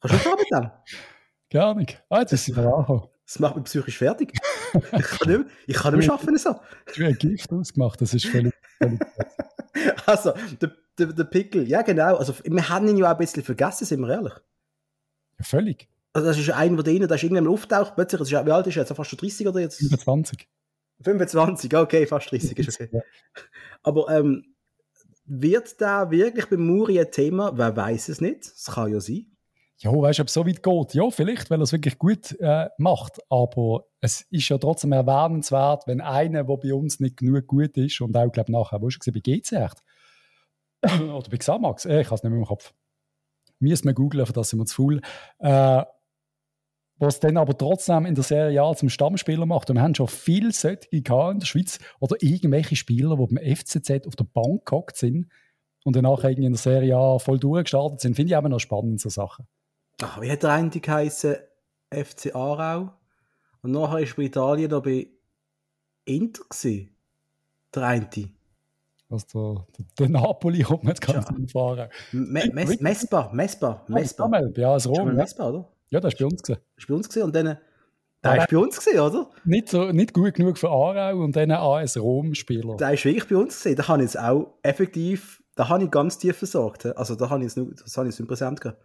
Kannst 0.00 0.26
du 0.26 0.30
mit 0.30 0.50
dem? 0.50 0.70
Gar 1.50 1.74
nicht. 1.76 2.02
Ah, 2.08 2.20
jetzt 2.20 2.32
ist 2.32 2.46
sie 2.46 2.54
angekommen. 2.54 3.08
Das 3.24 3.38
macht 3.38 3.54
mich 3.54 3.64
psychisch 3.66 3.98
fertig. 3.98 4.32
Ich 4.74 5.06
kann 5.06 5.28
nicht 5.28 5.38
mehr, 5.38 5.44
ich 5.66 5.76
kann 5.76 5.94
nicht 5.94 6.06
mehr 6.06 6.14
arbeiten 6.14 6.38
so. 6.38 6.50
Du 6.52 6.60
hast 6.90 7.00
ein 7.00 7.18
Gift 7.18 7.52
ausgemacht, 7.52 8.00
das 8.00 8.14
ist 8.14 8.26
völlig... 8.26 8.54
völlig 8.78 9.00
also, 10.06 10.32
der, 10.60 10.72
der, 10.98 11.06
der 11.08 11.24
Pickel, 11.24 11.68
ja 11.68 11.82
genau. 11.82 12.16
Also, 12.16 12.34
wir 12.44 12.68
haben 12.68 12.88
ihn 12.88 12.96
ja 12.96 13.06
auch 13.06 13.12
ein 13.12 13.18
bisschen 13.18 13.42
vergessen, 13.42 13.84
sind 13.84 14.00
wir 14.00 14.10
ehrlich. 14.10 14.34
Ja, 15.38 15.44
völlig. 15.44 15.88
Also 16.12 16.26
das 16.26 16.38
ist 16.38 16.50
einer 16.50 16.74
von 16.74 16.84
denen, 16.84 17.06
der 17.06 17.16
ist 17.16 17.22
irgendwann 17.22 17.46
auftaucht, 17.46 17.94
plötzlich, 17.94 18.18
das 18.18 18.32
ist, 18.32 18.46
wie 18.46 18.50
alt 18.50 18.66
ist 18.66 18.76
er 18.76 18.82
jetzt? 18.82 18.96
Fast 18.96 19.10
schon 19.10 19.18
30 19.18 19.46
oder 19.46 19.60
jetzt? 19.60 19.78
25. 19.78 20.48
25, 21.02 21.76
okay, 21.76 22.06
fast 22.06 22.30
30 22.30 22.58
ist 22.58 22.80
okay. 22.80 23.02
Aber 23.82 24.08
ähm, 24.08 24.54
wird 25.24 25.80
da 25.80 26.10
wirklich 26.10 26.46
bei 26.46 26.56
Muri 26.56 26.98
ein 26.98 27.10
Thema? 27.10 27.56
Wer 27.56 27.76
weiß 27.76 28.08
es 28.08 28.20
nicht? 28.20 28.44
Das 28.44 28.74
kann 28.74 28.92
ja 28.92 29.00
sein. 29.00 29.26
Ja, 29.82 29.92
weißt 29.92 30.18
du, 30.18 30.22
ob 30.22 30.28
es 30.28 30.34
so 30.34 30.46
weit 30.46 30.62
geht? 30.62 30.94
Ja, 30.94 31.10
vielleicht, 31.10 31.50
weil 31.50 31.58
er 31.58 31.62
es 31.62 31.72
wirklich 31.72 31.98
gut 31.98 32.38
äh, 32.38 32.68
macht. 32.76 33.18
Aber 33.30 33.86
es 34.00 34.22
ist 34.30 34.48
ja 34.50 34.58
trotzdem 34.58 34.92
erwähnenswert, 34.92 35.86
wenn 35.86 36.02
einer, 36.02 36.44
der 36.44 36.56
bei 36.58 36.74
uns 36.74 37.00
nicht 37.00 37.16
genug 37.16 37.46
gut 37.46 37.76
ist 37.78 38.00
und 38.02 38.14
auch, 38.14 38.30
glaube 38.30 38.52
nachher, 38.52 38.82
wo 38.82 38.88
ist 38.88 39.00
er 39.06 39.12
bei 39.12 39.20
GC 39.20 39.52
echt? 39.52 39.82
Oder 41.00 41.30
bei 41.30 41.38
Xamax? 41.38 41.86
Äh, 41.86 42.02
ich 42.02 42.06
habe 42.08 42.16
es 42.16 42.22
nicht 42.22 42.30
mehr 42.30 42.40
im 42.40 42.44
Kopf. 42.44 42.74
Müssen 43.58 43.86
wir 43.86 43.94
googeln, 43.94 44.26
für 44.26 44.34
das 44.34 44.50
sind 44.50 44.58
wir 44.58 44.66
zu 44.66 44.82
faul. 44.82 45.00
Äh, 45.38 45.84
was 46.98 47.18
dann 47.18 47.38
aber 47.38 47.56
trotzdem 47.56 48.04
in 48.04 48.14
der 48.14 48.24
Serie 48.24 48.62
A 48.62 48.74
zum 48.74 48.90
Stammspieler 48.90 49.46
macht. 49.46 49.70
Und 49.70 49.76
wir 49.76 49.82
haben 49.82 49.94
schon 49.94 50.08
viele 50.08 50.52
solche 50.52 50.88
in 50.90 51.02
der 51.04 51.46
Schweiz 51.46 51.78
oder 52.00 52.16
irgendwelche 52.20 52.76
Spieler, 52.76 53.16
die 53.16 53.34
beim 53.34 53.56
FCZ 53.56 54.06
auf 54.06 54.16
der 54.16 54.24
Bank 54.24 54.66
gehockt 54.66 54.96
sind 54.96 55.30
und 55.84 55.96
danach 55.96 56.22
in 56.24 56.42
der 56.42 56.54
Serie 56.56 56.96
A 56.98 57.18
voll 57.18 57.38
durchgestartet 57.38 58.00
sind. 58.00 58.16
Finde 58.16 58.32
ich 58.32 58.36
auch 58.36 58.42
noch 58.42 58.58
spannend, 58.58 59.00
so 59.00 59.08
Sachen. 59.08 59.46
Ach, 60.02 60.20
wie 60.20 60.30
hat 60.30 60.42
der 60.42 60.50
eine 60.52 60.70
geheißen? 60.70 61.36
FC 61.92 62.34
Aarau. 62.34 62.92
Und 63.62 63.72
nachher 63.72 64.00
war 64.00 64.16
bei 64.16 64.22
Italien 64.22 64.70
da 64.70 64.80
bei 64.80 65.08
Inter 66.04 66.42
gewesen. 66.48 66.96
Der 67.74 67.82
eine. 67.82 68.08
Was 69.08 69.26
der, 69.26 69.66
der, 69.98 70.08
Napoli 70.08 70.62
kommt 70.62 70.84
nicht 70.84 71.00
ganz 71.00 71.28
ja. 71.28 71.46
fahren. 71.52 71.88
Me 72.12 72.48
Mes 72.52 72.80
Mespa, 72.80 73.30
Mespa, 73.32 73.84
Mespa. 73.88 74.30
Ja, 74.54 74.74
das 74.74 74.86
Rom. 74.86 75.14
Mespa, 75.14 75.48
oder? 75.48 75.68
Ja, 75.90 75.98
das 75.98 76.14
war 76.14 76.18
bei 76.20 76.24
uns. 76.26 76.42
Das 76.42 76.56
war 76.56 76.58
bei 76.88 76.94
uns 76.94 77.08
gewesen. 77.08 77.24
und 77.24 77.34
dann. 77.34 77.58
Der 78.22 78.36
war 78.36 78.46
bei 78.46 78.58
uns, 78.58 78.78
gewesen, 78.78 79.00
oder? 79.00 79.30
Nicht, 79.44 79.70
so, 79.70 79.90
nicht 79.92 80.12
gut 80.12 80.34
genug 80.34 80.58
für 80.58 80.68
Aarau 80.68 81.24
und 81.24 81.34
dann 81.34 81.50
AS 81.50 81.96
Rom-Spieler. 81.96 82.76
Der 82.76 82.92
ist 82.92 83.04
wirklich 83.04 83.26
bei 83.26 83.36
uns. 83.36 83.58
Gewesen. 83.60 83.76
Da 83.76 83.88
habe 83.88 84.04
ich 84.04 84.12
jetzt 84.12 84.18
auch 84.18 84.58
effektiv, 84.62 85.42
da 85.56 85.68
habe 85.68 85.84
ich 85.84 85.90
ganz 85.90 86.18
tief 86.18 86.36
versorgt. 86.36 86.86
Also 86.96 87.16
da 87.16 87.30
habe 87.30 87.44
ich 87.44 87.46
es 87.46 87.54
das 87.54 87.96
habe 87.96 88.08
ich 88.08 88.18
nicht 88.18 88.28
präsent 88.28 88.60
gehabt. 88.60 88.78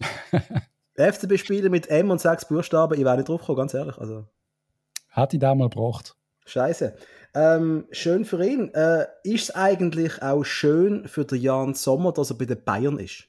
FCB-Spieler 0.96 1.70
mit 1.70 1.88
M 1.88 2.10
und 2.10 2.20
sechs 2.20 2.46
Buchstaben, 2.46 2.98
ich 2.98 3.04
wäre 3.04 3.16
nicht 3.16 3.28
drauf 3.28 3.40
gekommen, 3.40 3.58
ganz 3.58 3.74
ehrlich. 3.74 3.98
Also. 3.98 4.26
Hat 5.10 5.34
ich 5.34 5.40
da 5.40 5.54
mal 5.54 5.68
gebracht. 5.68 6.16
Scheiße. 6.46 6.96
Ähm, 7.34 7.86
schön 7.90 8.24
für 8.24 8.44
ihn. 8.44 8.72
Äh, 8.74 9.06
ist 9.22 9.50
es 9.50 9.54
eigentlich 9.54 10.22
auch 10.22 10.44
schön 10.44 11.06
für 11.06 11.24
den 11.24 11.40
Jan 11.40 11.74
Sommer, 11.74 12.12
dass 12.12 12.30
er 12.30 12.38
bei 12.38 12.46
den 12.46 12.62
Bayern 12.64 12.98
ist? 12.98 13.28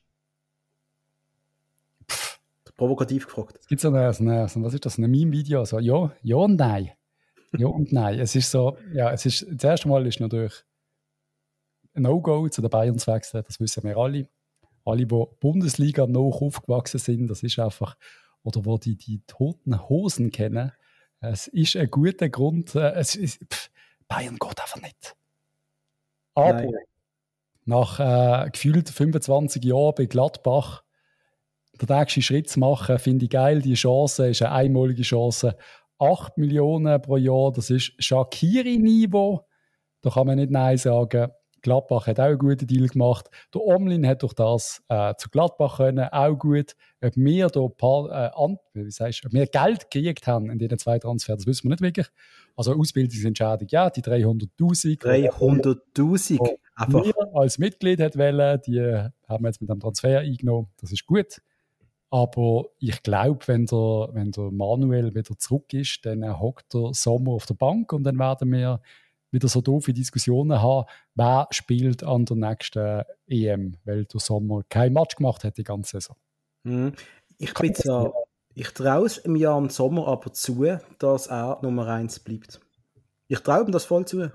provokativ 2.80 3.28
gefragt. 3.28 3.58
Es 3.60 3.68
gibt 3.68 3.82
so 3.82 3.90
eine, 3.90 4.12
so 4.14 4.24
eine, 4.24 4.50
was 4.56 4.74
ist 4.74 4.86
das, 4.86 4.98
ein 4.98 5.12
Meme-Video, 5.12 5.66
so, 5.66 5.80
ja, 5.80 6.12
ja 6.24 6.36
und 6.38 6.56
nein. 6.56 6.92
Ja 7.58 7.68
und 7.68 7.92
nein. 7.92 8.20
Es 8.20 8.36
ist 8.36 8.50
so, 8.50 8.78
ja, 8.94 9.12
es 9.12 9.26
ist, 9.26 9.46
das 9.52 9.64
erste 9.64 9.90
Mal 9.90 10.08
ist 10.08 10.20
natürlich 10.20 10.64
ein 11.94 12.04
No-Go 12.04 12.48
zu 12.48 12.62
den 12.62 12.70
Bayern 12.70 12.98
zu 12.98 13.12
wechseln, 13.12 13.44
das 13.46 13.60
wissen 13.60 13.84
wir 13.84 13.98
alle. 13.98 14.28
Alle, 14.90 15.06
die 15.06 15.26
Bundesliga 15.40 16.08
noch 16.08 16.42
aufgewachsen 16.42 17.00
sind, 17.00 17.28
das 17.28 17.44
ist 17.44 17.60
einfach, 17.60 17.96
oder 18.44 18.66
wo 18.66 18.78
die 18.78 18.96
die 18.96 19.22
toten 19.28 19.90
Hosen 19.90 20.32
kennen, 20.32 20.72
es 21.22 21.48
ist 21.48 21.76
ein 21.76 21.90
guter 21.90 22.30
Grund, 22.30 22.76
äh, 22.76 22.94
es 22.94 23.16
ist, 23.16 23.42
pff, 23.52 23.70
Bayern 24.08 24.38
geht 24.38 24.60
einfach 24.60 24.82
nicht. 24.82 25.16
Aber 26.34 26.64
Nein. 26.64 26.74
nach 27.66 28.00
äh, 28.46 28.50
gefühlt 28.50 28.90
25 28.90 29.64
Jahren 29.64 29.94
bei 29.96 30.06
Gladbach 30.06 30.84
den 31.82 31.98
nächsten 31.98 32.22
Schritt 32.22 32.50
zu 32.50 32.60
machen, 32.60 33.00
finde 33.00 33.26
ich 33.26 33.32
geil. 33.32 33.62
Die 33.62 33.74
Chance 33.74 34.30
ist 34.30 34.42
eine 34.42 34.52
einmalige 34.52 35.04
Chance. 35.04 35.56
8 36.00 36.38
Millionen 36.38 37.02
pro 37.02 37.18
Jahr, 37.18 37.52
das 37.52 37.70
ist 37.70 37.94
Shakiri-Niveau. 38.04 39.46
Da 40.02 40.10
kann 40.10 40.28
man 40.28 40.38
nicht 40.38 40.52
Nein 40.52 40.78
sagen. 40.78 41.32
Gladbach 41.62 42.08
hat 42.08 42.20
auch 42.20 42.26
einen 42.26 42.38
guten 42.38 42.68
Deal 42.68 42.88
gemacht. 42.88 43.30
Der 43.54 43.62
Omlin 43.62 44.08
hat 44.08 44.24
durch 44.24 44.34
das 44.34 44.84
äh, 44.90 45.14
zu 45.18 45.30
Gladbach 45.30 45.78
können, 45.78 46.08
auch 46.10 46.36
gut. 46.36 46.76
Ob 47.02 47.16
wir 47.16 47.48
da 47.48 47.68
paar, 47.68 48.10
äh, 48.10 48.32
an, 48.36 48.58
wie 48.74 48.90
sagst, 48.92 49.26
ob 49.26 49.34
wir 49.34 49.46
Geld 49.48 49.90
gekriegt 49.90 50.28
haben 50.28 50.50
in 50.50 50.60
diesen 50.60 50.78
zwei 50.78 51.00
Transfers, 51.00 51.38
das 51.38 51.48
wissen 51.48 51.66
wir 51.66 51.72
nicht 51.72 51.82
wirklich. 51.82 52.08
Also 52.56 52.74
Ausbildungsentscheidung, 52.74 53.68
ja, 53.72 53.90
die 53.90 54.02
300'000. 54.02 55.02
300'000? 55.02 56.58
Einfach. 56.76 57.06
Wir 57.06 57.14
als 57.36 57.58
Mitglied 57.58 58.02
hat 58.02 58.18
wollen, 58.18 58.60
die 58.66 58.82
haben 58.82 59.44
wir 59.44 59.50
jetzt 59.50 59.62
mit 59.62 59.70
dem 59.70 59.80
Transfer 59.80 60.20
eingenommen. 60.20 60.68
Das 60.80 60.92
ist 60.92 61.06
gut. 61.06 61.42
Aber 62.12 62.66
ich 62.80 63.04
glaube, 63.04 63.48
wenn 63.48 63.66
der, 63.66 64.10
wenn 64.14 64.32
der 64.32 64.52
Manuel 64.52 65.14
wieder 65.14 65.38
zurück 65.38 65.74
ist, 65.74 66.06
dann 66.06 66.40
hockt 66.40 66.74
der 66.74 66.94
Sommer 66.94 67.34
auf 67.34 67.46
der 67.46 67.54
Bank 67.54 67.94
und 67.94 68.04
dann 68.04 68.18
werden 68.18 68.52
wir 68.52 68.82
wieder 69.32 69.48
so 69.48 69.62
doofe 69.62 69.94
Diskussionen 69.94 70.62
haben, 70.62 70.88
wer 71.16 71.48
spielt 71.52 72.04
an 72.04 72.26
der 72.26 72.38
nächsten 72.38 73.04
EM, 73.28 73.78
weil 73.86 74.06
der 74.06 74.20
Sommer 74.20 74.64
kein 74.70 74.94
Match 74.94 75.16
gemacht 75.16 75.44
hat 75.44 75.58
die 75.58 75.64
ganze 75.64 75.92
Saison. 75.92 76.16
Mhm. 76.64 76.94
Ich 77.38 77.54
bin 77.54 77.74
ich 78.56 78.72
traue 78.72 79.06
es 79.06 79.18
im 79.20 79.36
Jahr 79.38 79.70
Sommer 79.70 80.08
aber 80.08 80.34
zu, 80.34 80.66
dass 80.98 81.28
er 81.28 81.60
Nummer 81.62 81.88
1 81.88 82.20
bleibt. 82.20 82.60
Ich 83.28 83.40
traue 83.40 83.64
ihm 83.64 83.72
das 83.72 83.86
voll 83.86 84.06
zu. 84.06 84.32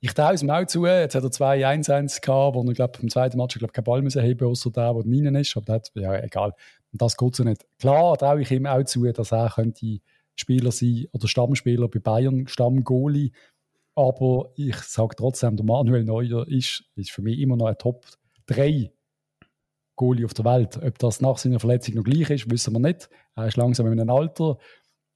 Ich 0.00 0.14
traue 0.14 0.34
es 0.34 0.42
ihm 0.42 0.50
auch 0.50 0.64
zu. 0.64 0.86
Jetzt 0.86 1.14
hat 1.14 1.24
er 1.24 1.30
zwei 1.30 1.66
1-1 1.66 2.22
gehabt, 2.22 2.56
wo 2.56 2.62
er, 2.62 2.72
glaube 2.72 2.98
im 3.02 3.10
zweiten 3.10 3.36
Match 3.36 3.58
glaub, 3.58 3.72
keinen 3.72 3.84
Ball 3.84 4.00
müssen 4.00 4.22
heben 4.22 4.46
außer 4.46 4.70
der, 4.70 4.94
der 4.94 5.04
rein 5.04 5.34
ist. 5.34 5.56
Aber 5.56 5.78
das, 5.78 5.90
ja, 5.94 6.14
egal. 6.22 6.54
das 6.92 7.16
geht 7.16 7.36
so 7.36 7.44
nicht. 7.44 7.66
Klar 7.78 8.16
traue 8.16 8.40
ich 8.40 8.50
ihm 8.50 8.66
auch 8.66 8.84
zu, 8.84 9.04
dass 9.12 9.32
er 9.32 9.50
könnte 9.50 9.98
Spieler 10.36 10.72
sein 10.72 11.06
oder 11.12 11.26
Stammspieler 11.28 11.88
bei 11.88 11.98
Bayern, 11.98 12.46
Stammgoalie. 12.46 13.32
Aber 13.98 14.52
ich 14.54 14.76
sage 14.76 15.16
trotzdem, 15.16 15.56
der 15.56 15.66
Manuel 15.66 16.04
Neuer 16.04 16.46
ist, 16.46 16.84
ist 16.94 17.10
für 17.10 17.20
mich 17.20 17.40
immer 17.40 17.56
noch 17.56 17.66
ein 17.66 17.76
Top 17.78 18.06
3 18.46 18.92
Goalie 19.96 20.24
auf 20.24 20.34
der 20.34 20.44
Welt. 20.44 20.80
Ob 20.80 20.98
das 21.00 21.20
nach 21.20 21.36
seiner 21.36 21.58
Verletzung 21.58 21.96
noch 21.96 22.04
gleich 22.04 22.30
ist, 22.30 22.48
wissen 22.48 22.72
wir 22.74 22.78
nicht. 22.78 23.10
Er 23.34 23.48
ist 23.48 23.56
langsam 23.56 23.86
in 23.86 23.98
einem 23.98 24.10
Alter. 24.10 24.56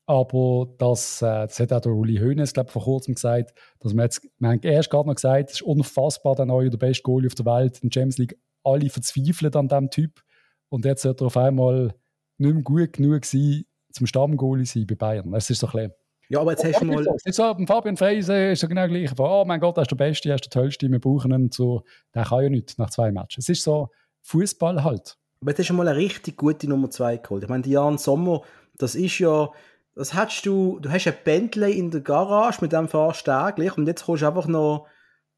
Aber 0.06 0.74
das, 0.78 1.22
äh, 1.22 1.46
das 1.46 1.60
hat 1.60 1.72
auch 1.72 1.80
der 1.80 1.92
Uli 1.92 2.16
Hoeneß, 2.16 2.54
glaube 2.54 2.72
vor 2.72 2.82
kurzem 2.82 3.14
gesagt, 3.14 3.54
dass 3.78 3.94
man 3.94 4.06
jetzt, 4.06 4.28
wir 4.40 4.48
haben 4.48 4.60
erst 4.62 4.90
gerade 4.90 5.08
noch 5.08 5.14
gesagt, 5.14 5.50
es 5.50 5.56
ist 5.60 5.62
unfassbar, 5.62 6.34
der 6.34 6.46
neue, 6.46 6.68
der 6.68 6.78
beste 6.78 7.04
Goalie 7.04 7.28
auf 7.28 7.36
der 7.36 7.46
Welt 7.46 7.78
in 7.84 7.88
der 7.88 8.00
Champions 8.00 8.18
League. 8.18 8.36
Alle 8.64 8.90
verzweifeln 8.90 9.54
an 9.54 9.68
diesem 9.68 9.90
Typ. 9.90 10.24
Und 10.70 10.84
jetzt 10.84 11.02
sollte 11.02 11.22
er 11.22 11.26
auf 11.28 11.36
einmal 11.36 11.94
nicht 12.36 12.52
mehr 12.52 12.64
gut 12.64 12.94
genug 12.94 13.26
sein, 13.26 13.62
zum 13.92 14.08
Stammgoalie 14.08 14.66
sein 14.66 14.88
bei 14.88 14.96
Bayern. 14.96 15.30
Das 15.30 15.48
ist 15.50 15.60
so 15.60 15.68
ein 15.68 15.72
bisschen 15.72 15.92
ja, 16.32 16.40
aber 16.40 16.52
jetzt 16.52 16.64
hast 16.64 16.80
du 16.80 16.86
mal. 16.86 17.06
Jetzt 17.24 17.36
so, 17.36 17.54
Fabian 17.66 17.96
Freise 17.96 18.52
ist 18.52 18.60
so 18.60 18.68
genau 18.68 18.88
gleich. 18.88 19.10
Oh 19.18 19.44
mein 19.46 19.60
Gott, 19.60 19.76
er 19.76 19.82
ist 19.82 19.90
der 19.90 19.96
Beste, 19.96 20.30
er 20.30 20.36
ist 20.36 20.44
der 20.44 20.50
Tollste, 20.50 20.90
wir 20.90 20.98
brauchen 20.98 21.30
ihn. 21.30 21.50
So, 21.52 21.82
der 22.14 22.24
kann 22.24 22.44
ja 22.44 22.48
nicht 22.48 22.78
nach 22.78 22.88
zwei 22.88 23.12
Matches. 23.12 23.44
Es 23.44 23.58
ist 23.58 23.64
so 23.64 23.90
Fußball 24.22 24.82
halt. 24.82 25.18
Aber 25.42 25.50
jetzt 25.50 25.58
hast 25.58 25.68
du 25.68 25.74
mal 25.74 25.86
eine 25.86 25.98
richtig 25.98 26.38
gute 26.38 26.68
Nummer 26.68 26.88
2 26.88 27.18
geholt. 27.18 27.42
Ich 27.42 27.48
meine, 27.50 27.66
Jan 27.66 27.98
Sommer, 27.98 28.42
das 28.78 28.94
ist 28.94 29.18
ja, 29.18 29.50
das 29.94 30.14
hast 30.14 30.46
du, 30.46 30.78
du 30.80 30.90
hast 30.90 31.06
ein 31.06 31.14
Bentley 31.22 31.78
in 31.78 31.90
der 31.90 32.00
Garage, 32.00 32.58
mit 32.62 32.72
dem 32.72 32.88
fahrst 32.88 33.26
du 33.26 33.32
täglich 33.32 33.76
und 33.76 33.86
jetzt 33.86 34.06
kommst 34.06 34.22
du 34.22 34.26
einfach 34.28 34.46
noch 34.46 34.86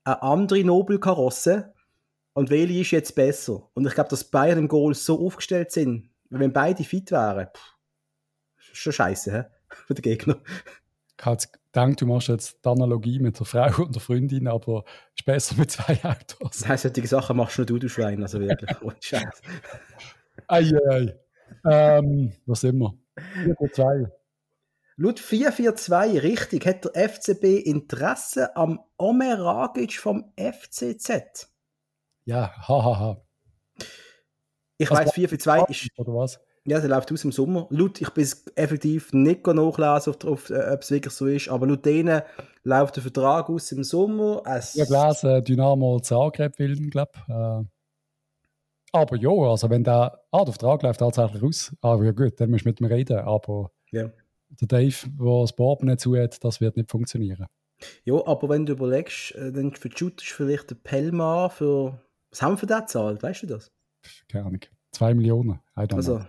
eine 0.05 0.23
andere 0.23 0.63
Nobelkarosse 0.63 1.73
und 2.35 2.51
welche 2.51 2.81
ist 2.81 2.91
jetzt 2.93 3.15
besser? 3.17 3.69
Und 3.75 3.87
ich 3.87 3.95
glaube, 3.95 4.11
dass 4.11 4.31
Bayern 4.31 4.59
im 4.59 4.69
Goal 4.69 4.95
so 4.95 5.27
aufgestellt 5.27 5.73
sind, 5.73 6.11
wenn 6.31 6.53
beide 6.53 6.85
fit 6.85 7.11
wären, 7.11 7.49
pff, 7.49 7.75
schon 8.59 8.93
scheiße, 8.93 9.33
hä? 9.33 9.45
Für 9.87 9.95
den 9.95 10.03
Gegner. 10.03 10.37
Ich 11.19 11.25
habe 11.25 11.39
gedacht, 11.73 12.01
du 12.01 12.07
machst 12.07 12.29
jetzt 12.29 12.65
die 12.65 12.69
Analogie 12.69 13.19
mit 13.19 13.39
der 13.39 13.47
Frau 13.47 13.83
und 13.83 13.95
der 13.95 14.03
Freundin, 14.03 14.49
aber 14.49 14.85
ist 15.17 15.25
besser 15.25 15.55
mit 15.57 15.71
zwei 15.71 15.99
Autos. 16.03 16.65
Nein, 16.67 16.79
solche 16.79 17.07
Sachen 17.07 17.37
machst 17.37 17.59
nur 17.59 17.67
du, 17.67 17.79
du 17.79 17.89
Schwein, 17.89 18.23
also 18.23 18.41
wirklich. 18.41 18.71
Ohne 18.83 18.97
Scheiß. 19.01 19.43
Ei, 20.49 20.71
ei. 20.91 21.15
Ähm, 21.71 22.33
was 22.47 22.61
sind 22.61 22.79
wir? 22.79 22.99
442. 23.45 24.13
Laut 24.97 25.19
442, 25.19 26.23
richtig, 26.23 26.67
hat 26.67 26.85
der 26.85 27.09
FCB 27.09 27.67
Interesse 27.67 28.55
am 28.57 28.81
Omer 28.97 29.41
Ragic 29.41 29.95
vom 29.95 30.33
FCZ. 30.37 31.49
Ja, 32.25 32.55
hahaha. 32.57 32.85
Ha, 32.85 32.99
ha. 33.01 33.25
Ich 34.79 34.91
weiß, 34.91 35.13
442 35.13 35.87
ist. 35.87 35.99
Oder 35.99 36.15
was? 36.15 36.41
Ja, 36.67 36.81
der 36.81 36.89
läuft 36.89 37.13
aus 37.13 37.25
im 37.25 37.33
Sommer. 37.33 37.67
Laut, 37.69 38.01
ich 38.01 38.09
bin 38.11 38.27
effektiv 38.55 39.13
nicht 39.13 39.47
nachlesen, 39.47 40.15
auf, 40.25 40.49
äh, 40.49 40.73
ob 40.73 40.81
es 40.81 40.91
wirklich 40.91 41.13
so 41.13 41.27
ist, 41.27 41.49
aber 41.49 41.67
laut 41.67 41.85
denen 41.85 42.23
läuft 42.63 42.97
der 42.97 43.03
Vertrag 43.03 43.51
aus 43.51 43.71
im 43.73 43.85
Sommer. 43.85 44.43
Es 44.47 44.75
ich 44.75 44.81
habe 44.81 45.15
gelesen, 45.15 45.45
Dynamo 45.45 46.01
Zagreb 46.01 46.59
will, 46.59 46.75
glaube 46.89 47.13
äh. 47.29 47.65
Aber 48.93 49.17
ja, 49.17 49.31
also 49.31 49.69
wenn 49.69 49.85
der, 49.85 50.21
ah, 50.31 50.45
der 50.45 50.55
Vertrag 50.55 50.83
läuft 50.83 51.01
tatsächlich 51.01 51.43
aus, 51.43 51.75
aber 51.81 52.05
ja 52.05 52.13
gut, 52.13 52.41
dann 52.41 52.51
musst 52.51 52.65
du 52.65 52.69
mit 52.69 52.81
mir 52.81 52.91
reden, 52.91 53.19
aber 53.19 53.73
ja. 53.91 54.09
der 54.49 54.69
Dave, 54.69 54.95
der 55.05 55.41
das 55.41 55.53
Bob 55.53 55.83
nicht 55.83 56.01
zuhört, 56.01 56.43
das 56.45 56.61
wird 56.61 56.77
nicht 56.77 56.91
funktionieren. 56.91 57.47
Ja, 58.05 58.25
aber 58.27 58.49
wenn 58.49 58.65
du 58.65 58.73
überlegst, 58.73 59.35
äh, 59.35 59.53
dann 59.53 59.73
verschüttest 59.73 60.31
du 60.31 60.35
vielleicht 60.35 60.71
den 60.71 60.81
Pelma 60.81 61.49
für, 61.49 62.01
was 62.31 62.41
haben 62.41 62.53
wir 62.53 62.59
für 62.59 62.67
den 62.67 62.79
gezahlt, 62.79 63.23
weißt 63.23 63.43
du 63.43 63.47
das? 63.49 63.73
Keine 64.29 64.47
Ahnung, 64.47 64.61
zwei 64.93 65.13
Millionen. 65.13 65.59
Also, 65.75 66.25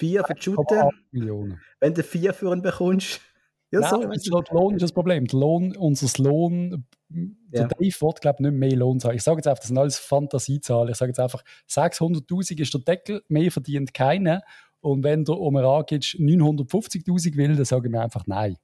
vier 0.00 0.24
für 0.24 0.34
die 0.34 0.42
Shooter. 0.42 0.90
Millionen. 1.12 1.60
Wenn 1.78 1.94
du 1.94 2.02
vier 2.02 2.32
für 2.34 2.52
ihn 2.52 2.62
bekommst. 2.62 3.20
Ja, 3.72 3.78
Nein, 3.78 4.18
so. 4.18 4.40
der 4.40 4.52
Lohn 4.52 4.74
ist 4.74 4.82
das 4.82 4.90
Problem. 4.90 5.28
Der 5.28 5.38
Lohn, 5.38 5.76
unser 5.76 6.20
Lohn, 6.20 6.88
der 7.08 7.60
ja. 7.60 7.68
Dave 7.68 8.00
wird, 8.00 8.20
glaube 8.20 8.38
ich, 8.40 8.50
nicht 8.50 8.58
mehr 8.58 8.76
Lohn 8.76 8.98
zahlen. 8.98 9.14
Ich 9.14 9.22
sage 9.22 9.36
jetzt 9.36 9.46
einfach, 9.46 9.60
das 9.60 9.68
sind 9.68 9.78
alles 9.78 9.96
Fantasiezahlen. 9.96 10.90
Ich 10.90 10.96
sage 10.96 11.10
jetzt 11.10 11.20
einfach, 11.20 11.44
600.000 11.68 12.60
ist 12.60 12.74
der 12.74 12.80
Deckel, 12.80 13.22
mehr 13.28 13.52
verdient 13.52 13.94
keiner. 13.94 14.42
Und 14.80 15.04
wenn 15.04 15.24
der 15.24 15.38
Omeragic 15.38 16.02
950.000 16.02 17.36
will, 17.36 17.54
dann 17.54 17.64
sage 17.64 17.86
ich 17.86 17.92
mir 17.92 18.00
einfach 18.00 18.26
nein. 18.26 18.56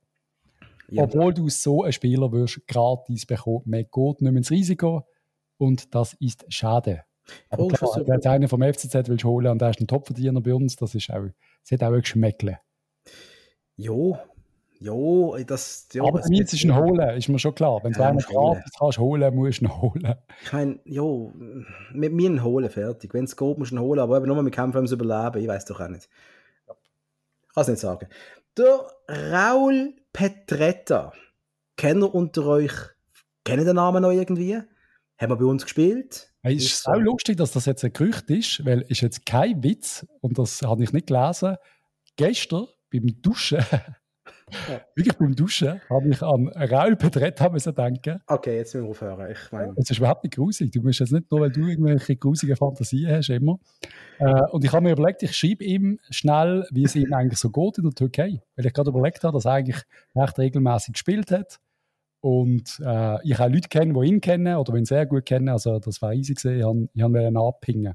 Ja. 0.88 1.04
Obwohl 1.04 1.32
du 1.32 1.48
so 1.50 1.84
einen 1.84 1.92
Spieler 1.92 2.32
wirst 2.32 2.66
gratis 2.66 3.26
bekommen. 3.26 3.62
Man 3.64 3.84
geht 3.84 3.94
nicht 3.94 4.22
mehr 4.22 4.36
ins 4.36 4.50
Risiko 4.50 5.06
und 5.56 5.94
das 5.94 6.14
ist 6.14 6.52
schade. 6.52 7.04
Aber 7.50 7.64
oh, 7.64 7.68
klar, 7.68 8.02
wenn 8.06 8.20
du 8.20 8.30
einen 8.30 8.48
vom 8.48 8.62
FCZ 8.62 9.08
willst 9.08 9.24
holen 9.24 9.48
und 9.48 9.60
der 9.60 9.70
ist 9.70 9.80
ein 9.80 9.86
Topverdiener 9.86 10.40
bei 10.40 10.54
uns, 10.54 10.76
das 10.76 10.94
ist 10.94 11.10
auch, 11.10 11.26
das 11.62 11.72
hat 11.72 11.82
auch 11.82 11.94
ein 11.94 12.00
Geschmäckle. 12.00 12.58
Jo, 13.76 14.18
jo, 14.78 15.36
das... 15.46 15.88
Jo, 15.92 16.08
Aber 16.08 16.22
mir 16.28 16.42
ist 16.42 16.64
ein 16.64 16.74
Holen, 16.74 17.16
ist 17.16 17.28
mir 17.28 17.38
schon 17.38 17.54
klar. 17.54 17.80
Wenn 17.82 17.92
du 17.92 18.02
einen 18.02 18.18
gratis 18.18 18.72
kannst 18.78 18.98
holen, 18.98 19.34
musst 19.34 19.60
du 19.60 19.64
ihn 19.64 19.80
holen. 19.80 20.14
Ich 20.42 20.52
meine, 20.52 20.78
jo, 20.84 21.32
mit 21.92 22.12
mir 22.12 22.30
einen 22.30 22.42
holen, 22.42 22.70
fertig. 22.70 23.12
Wenn 23.12 23.24
es 23.24 23.36
geht, 23.36 23.58
musst 23.58 23.72
du 23.72 23.76
ihn 23.76 23.80
holen, 23.80 24.00
aber 24.00 24.18
eben 24.18 24.26
nur 24.26 24.42
mit 24.42 24.54
Kämpfen 24.54 24.78
ums 24.78 24.92
Überleben, 24.92 25.42
ich 25.42 25.48
weiß 25.48 25.64
doch 25.66 25.80
auch 25.80 25.88
nicht. 25.88 26.08
Ich 26.68 27.54
kann 27.54 27.62
es 27.62 27.68
nicht 27.68 27.80
sagen. 27.80 28.08
Der 28.56 28.86
Raul 29.08 29.94
Petretta, 30.12 31.12
Kenner 31.76 32.14
unter 32.14 32.46
euch, 32.46 32.72
kennen 33.44 33.66
den 33.66 33.76
Namen 33.76 34.02
noch 34.02 34.10
irgendwie? 34.10 34.54
Haben 35.18 35.32
wir 35.32 35.36
bei 35.36 35.44
uns 35.44 35.64
gespielt? 35.64 36.32
Es 36.54 36.64
ist 36.64 36.82
so 36.84 36.92
lustig, 36.92 37.36
dass 37.38 37.50
das 37.50 37.66
jetzt 37.66 37.84
ein 37.84 37.92
Gerücht 37.92 38.30
ist, 38.30 38.64
weil 38.64 38.82
es 38.82 38.90
ist 38.90 39.00
jetzt 39.00 39.26
kein 39.26 39.62
Witz 39.64 40.06
und 40.20 40.38
das 40.38 40.62
habe 40.62 40.84
ich 40.84 40.92
nicht 40.92 41.08
gelesen. 41.08 41.56
Gestern 42.14 42.66
beim 42.92 43.20
Duschen, 43.20 43.58
wirklich 44.94 45.16
beim 45.18 45.34
Duschen, 45.34 45.80
habe 45.90 46.08
ich 46.08 46.22
an 46.22 46.46
Raul 46.48 46.94
Pedretta 46.94 47.48
müssen 47.48 47.74
denken. 47.74 48.20
Okay, 48.28 48.58
jetzt 48.58 48.74
müssen 48.74 48.84
wir 48.84 48.90
aufhören. 48.90 49.28
Ich 49.32 49.50
meine... 49.50 49.74
Es 49.76 49.90
ist 49.90 49.98
überhaupt 49.98 50.22
nicht 50.22 50.36
grusig. 50.36 50.70
Du 50.70 50.82
musst 50.82 51.00
jetzt 51.00 51.10
nicht 51.10 51.28
nur, 51.32 51.40
weil 51.40 51.50
du 51.50 51.66
irgendwelche 51.66 52.14
grusigen 52.14 52.54
Fantasien 52.54 53.10
hast, 53.10 53.28
immer. 53.28 53.58
Äh, 54.20 54.42
und 54.52 54.64
ich 54.64 54.72
habe 54.72 54.84
mir 54.84 54.92
überlegt, 54.92 55.24
ich 55.24 55.36
schreibe 55.36 55.64
ihm 55.64 55.98
schnell, 56.10 56.64
wie 56.70 56.84
es 56.84 56.94
ihm 56.94 57.12
eigentlich 57.12 57.40
so 57.40 57.50
geht 57.50 57.78
in 57.78 57.84
der 57.84 57.92
Türkei. 57.92 58.40
Weil 58.54 58.66
ich 58.66 58.72
gerade 58.72 58.90
überlegt 58.90 59.24
habe, 59.24 59.36
dass 59.36 59.46
er 59.46 59.52
eigentlich 59.52 59.82
recht 60.14 60.38
regelmäßig 60.38 60.92
gespielt 60.92 61.32
hat 61.32 61.58
und 62.26 62.82
äh, 62.84 63.22
ich 63.22 63.38
auch 63.38 63.48
Leute 63.48 63.68
kenne, 63.68 63.94
die 63.94 64.08
ihn 64.08 64.20
kennen 64.20 64.56
oder 64.56 64.74
ihn 64.74 64.84
sehr 64.84 65.06
gut 65.06 65.26
kennen. 65.26 65.48
Also 65.48 65.78
das 65.78 66.02
war 66.02 66.12
easy 66.12 66.34
gesehen. 66.34 66.58
Ich 66.92 67.00
habe, 67.00 67.18
habe 67.18 67.28
ihn 67.28 67.36
abhängen. 67.36 67.94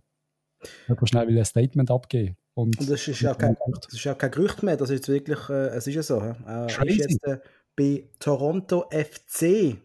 Ich 0.64 0.90
habe 0.90 1.06
schnell 1.06 1.38
ein 1.38 1.44
Statement 1.44 1.92
abgeben. 1.92 2.38
Und, 2.54 2.80
und 2.80 2.90
das, 2.90 3.10
ist 3.10 3.20
ja 3.20 3.34
kein, 3.34 3.58
das 3.82 3.92
ist 3.92 4.06
ja 4.06 4.14
kein 4.14 4.32
Gerücht 4.32 4.64
mehr, 4.64 4.78
das 4.78 4.90
ist 4.90 5.10
wirklich, 5.10 5.50
äh, 5.50 5.76
es 5.76 5.86
ist 5.86 5.96
ja 5.96 6.04
so. 6.04 6.22
Äh, 6.22 6.34
er 6.48 6.88
ist 6.88 6.98
jetzt 6.98 7.28
äh, 7.28 7.40
bei 7.76 8.08
Toronto 8.20 8.86
FC. 8.90 9.76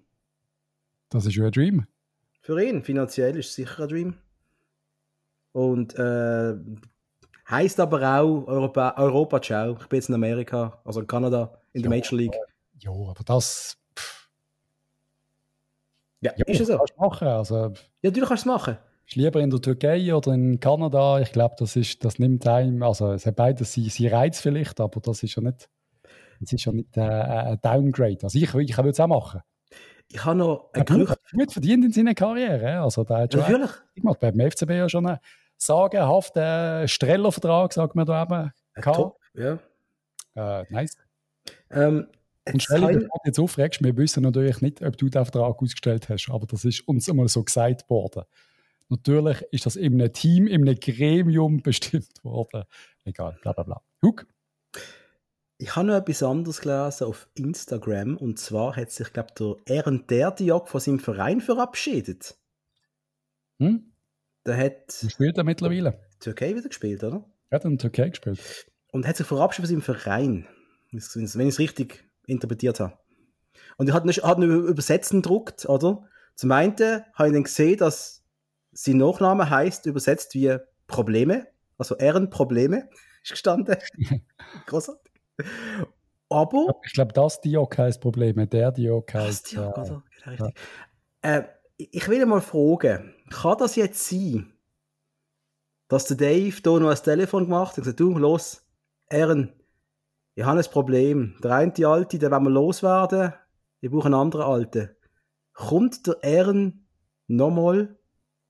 Das 1.09 1.27
ist 1.27 1.35
ja 1.35 1.47
ein 1.47 1.51
Dream. 1.51 1.85
Für 2.41 2.63
ihn, 2.63 2.85
finanziell 2.85 3.37
ist 3.37 3.49
es 3.49 3.55
sicher 3.57 3.83
ein 3.83 3.89
Dream. 3.89 4.15
Und 5.51 5.99
äh, 5.99 6.55
heißt 7.51 7.81
aber 7.81 8.21
auch 8.21 8.47
Europa, 8.47 8.95
Europa 8.97 9.43
Ciao. 9.43 9.77
Ich 9.81 9.89
bin 9.89 9.97
jetzt 9.97 10.09
in 10.09 10.15
Amerika, 10.15 10.81
also 10.85 11.01
in 11.01 11.09
Kanada, 11.09 11.59
in 11.73 11.83
der 11.83 11.91
Major 11.91 12.17
League. 12.17 12.37
Ja, 12.79 12.93
aber 12.93 13.25
das 13.25 13.77
ja, 16.21 16.33
ja 16.37 16.45
ist 16.47 16.61
es 16.61 16.69
so. 16.69 16.79
Kannst 16.79 16.99
machen, 16.99 17.29
also, 17.29 17.73
ja, 18.03 18.11
du 18.11 18.21
kannst 18.21 18.43
es 18.43 18.47
machen. 18.47 18.79
Ist 19.07 19.17
lieber 19.17 19.41
in 19.41 19.51
der 19.51 19.61
Türkei 19.61 20.15
oder 20.15 20.33
in 20.33 20.59
Kanada. 20.59 21.21
Ich 21.21 21.31
glaube, 21.33 21.55
das, 21.59 21.79
das 22.01 22.19
nimmt 22.19 22.47
einem, 22.47 22.83
also 22.83 23.13
es 23.13 23.25
hat 23.25 23.37
beides 23.37 23.75
seinen 23.75 24.09
Reiz 24.13 24.41
vielleicht, 24.41 24.81
aber 24.81 25.01
das 25.01 25.23
ist 25.23 25.37
ja 25.37 25.43
nicht, 25.43 25.69
das 26.41 26.53
ist 26.53 26.65
ja 26.65 26.73
nicht 26.73 26.97
äh, 26.97 27.01
ein 27.01 27.59
Downgrade. 27.63 28.19
Also 28.23 28.39
ich, 28.39 28.53
ich 28.55 28.77
würde 28.77 28.91
es 28.91 29.01
auch 29.01 29.07
machen. 29.07 29.43
Ich 30.09 30.25
habe 30.25 30.39
noch 30.39 30.71
ein 30.73 30.85
Gerücht. 30.85 31.19
gut 31.33 31.53
verdient 31.53 31.85
in 31.85 31.93
seiner 31.93 32.15
Karriere. 32.15 32.81
Also 32.81 33.05
der 33.05 33.19
hat 33.19 33.35
Natürlich. 33.35 33.71
Ich 33.95 34.03
mache 34.03 34.19
beim 34.21 34.51
FCB 34.51 34.71
ja 34.71 34.89
schon 34.89 35.07
einen 35.07 35.19
sagenhaften 35.57 36.87
Streller-Vertrag, 36.87 37.73
sagt 37.73 37.95
man 37.95 38.07
da 38.07 38.23
eben. 38.23 38.53
Top, 38.83 39.19
ja. 39.35 39.59
Äh, 40.35 40.65
nice. 40.71 40.97
Ähm, 41.71 42.09
und 42.53 42.63
stell 42.63 42.81
dir 42.81 43.01
das 43.01 43.09
jetzt 43.25 43.39
aufregst, 43.39 43.83
wir 43.83 43.97
wissen 43.97 44.23
natürlich 44.23 44.61
nicht, 44.61 44.83
ob 44.83 44.97
du 44.97 45.09
den 45.09 45.25
Vertrag 45.25 45.61
ausgestellt 45.61 46.09
hast, 46.09 46.29
aber 46.31 46.47
das 46.47 46.65
ist 46.65 46.87
uns 46.87 47.09
einmal 47.09 47.29
so 47.29 47.43
gesagt 47.43 47.89
worden. 47.91 48.23
Natürlich 48.89 49.43
ist 49.51 49.67
das 49.67 49.77
in 49.77 50.01
einem 50.01 50.13
Team, 50.13 50.47
in 50.47 50.63
einem 50.63 50.79
Gremium 50.79 51.61
bestimmt 51.63 52.23
worden. 52.23 52.65
Egal, 53.05 53.39
bla 53.43 53.53
bla 53.53 53.65
bla. 53.65 53.83
Huck. 54.03 54.27
Ich 55.59 55.75
habe 55.75 55.87
noch 55.87 55.95
etwas 55.95 56.23
anderes 56.23 56.61
gelesen 56.61 57.07
auf 57.07 57.29
Instagram 57.35 58.17
und 58.19 58.39
zwar 58.39 58.77
hat 58.77 58.91
sich, 58.91 59.13
glaube 59.13 59.31
ich, 59.31 59.65
der 59.67 59.79
Aaron 59.79 60.07
Derdiok 60.07 60.69
von 60.69 60.81
seinem 60.81 60.99
Verein 60.99 61.41
verabschiedet. 61.41 62.37
Hm? 63.59 63.93
Der 64.45 64.57
hat. 64.57 64.93
Spielt 65.09 65.39
er 65.39 65.45
mittlerweile? 65.45 66.01
Türkei 66.21 66.55
wieder 66.55 66.69
gespielt, 66.69 67.03
oder? 67.03 67.25
Er 67.51 67.57
hat 67.57 67.65
in 67.65 67.79
der 67.79 67.91
Türkei 67.91 68.11
gespielt. 68.11 68.67
Und 68.93 69.07
hat 69.07 69.17
sich 69.17 69.27
verabschiedet 69.27 69.71
von 69.71 69.81
seinem 69.81 69.83
Verein. 69.83 70.47
Wenn 70.91 70.99
ich 70.99 71.49
es 71.49 71.59
richtig 71.59 72.06
interpretiert 72.27 72.81
habe. 72.81 72.99
Und 73.77 73.89
ich 73.89 73.95
hatte 73.95 74.05
einen, 74.05 74.13
hatte 74.13 74.43
einen 74.43 74.67
Übersetzen 74.67 75.23
gedruckt, 75.23 75.67
oder? 75.67 76.05
Zum 76.35 76.53
einen 76.53 76.77
habe 77.15 77.29
ich 77.29 77.35
dann 77.35 77.45
gesehen, 77.45 77.79
dass 77.79 78.23
sein 78.73 78.99
Nachname 78.99 79.49
heißt 79.49 79.87
übersetzt 79.87 80.35
wie 80.35 80.57
Probleme, 80.87 81.47
also 81.79 81.97
Ehrenprobleme, 81.97 82.89
ist 83.23 83.31
gestanden. 83.31 83.77
Großartig. 84.67 85.13
Aber. 86.29 86.81
Ich 86.85 86.93
glaube, 86.93 87.13
das 87.13 87.41
Diok 87.41 87.79
heißt 87.79 88.01
Probleme, 88.01 88.47
der 88.47 88.73
Diok 88.73 89.15
heißt. 89.15 89.45
Das 89.45 89.51
Diok, 89.51 89.77
äh, 89.77 89.81
oder? 89.81 90.03
Ja, 90.39 90.51
Äh, 91.23 91.45
ich 91.79 92.09
will 92.09 92.25
mal 92.27 92.41
fragen, 92.41 93.15
kann 93.31 93.59
das 93.59 93.77
jetzt 93.77 94.09
sein, 94.09 94.53
dass 95.89 96.07
der 96.07 96.17
Dave 96.17 96.55
hier 96.63 96.81
noch 96.81 96.91
ein 96.91 96.97
Telefon 96.97 97.45
gemacht 97.45 97.73
hat 97.73 97.79
und 97.79 97.85
gesagt, 97.85 98.01
du, 98.01 98.17
los, 98.19 98.67
Ehren, 99.09 99.53
ich 100.37 100.45
habe 100.45 100.61
ein 100.61 100.65
Problem. 100.71 101.35
Der 101.43 101.51
eine 101.53 101.73
die 101.73 101.87
Alte, 101.87 102.19
der 102.19 102.31
wollen 102.31 102.45
wir 102.45 102.51
loswerden. 102.51 103.33
Ich 103.81 103.91
brauche 103.91 104.05
einen 104.05 104.15
anderen 104.15 104.45
Alten. 104.47 104.91
Kommt 105.55 106.07
der 106.07 106.23
Ehren 106.23 106.87
nochmal 107.27 107.97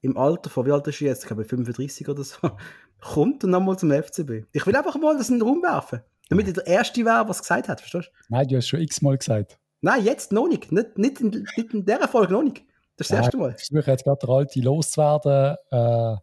im 0.00 0.16
Alter 0.18 0.50
von, 0.50 0.66
wie 0.66 0.72
alt 0.72 0.86
ist 0.88 1.00
er 1.00 1.08
jetzt? 1.08 1.22
Ich 1.22 1.28
glaube 1.28 1.44
35 1.44 2.08
oder 2.08 2.24
so. 2.24 2.36
Kommt 3.00 3.44
er 3.44 3.48
nochmal 3.48 3.78
zum 3.78 3.90
FCB? 3.92 4.46
Ich 4.52 4.66
will 4.66 4.74
einfach 4.74 4.96
mal 4.96 5.16
das 5.16 5.28
in 5.30 5.38
den 5.38 5.46
Raum 5.48 5.62
werfen. 5.62 6.00
Damit 6.28 6.48
er 6.48 6.54
der 6.54 6.66
Erste 6.66 7.04
wäre, 7.04 7.28
was 7.28 7.40
gesagt 7.40 7.68
hat, 7.68 7.80
verstehst 7.80 8.08
du? 8.08 8.34
Nein, 8.34 8.48
du 8.48 8.56
hast 8.56 8.66
schon 8.66 8.80
x-mal 8.80 9.16
gesagt. 9.16 9.58
Nein, 9.80 10.04
jetzt 10.04 10.32
noch 10.32 10.48
nicht. 10.48 10.72
Nicht, 10.72 10.98
nicht, 10.98 11.20
in, 11.20 11.28
nicht 11.28 11.72
in 11.72 11.84
dieser 11.84 12.08
Folge 12.08 12.32
noch 12.32 12.42
nicht. 12.42 12.64
Das 12.96 13.06
ist 13.06 13.12
das 13.12 13.18
erste 13.20 13.36
Mal. 13.36 13.54
Ich 13.56 13.68
versuche 13.68 13.90
jetzt 13.92 14.04
gerade 14.04 14.18
der 14.26 14.28
Alte 14.30 14.60
loszuwerden. 14.60 15.56
Äh, 15.70 16.16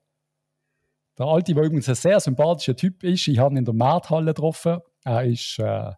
Der 1.18 1.26
Alte, 1.26 1.53
der 1.53 1.64
übrigens 1.64 1.88
ein 1.88 1.95
sehr 1.95 2.20
sympathischer 2.20 2.76
Typ 2.76 3.03
ist, 3.03 3.28
ich 3.30 3.38
habe 3.39 3.53
ihn 3.53 3.59
in 3.59 3.66
der 3.66 3.74
Markthalle 3.74 4.34
getroffen. 4.34 4.80
Er 5.03 5.23
ist 5.25 5.59
äh, 5.59 5.91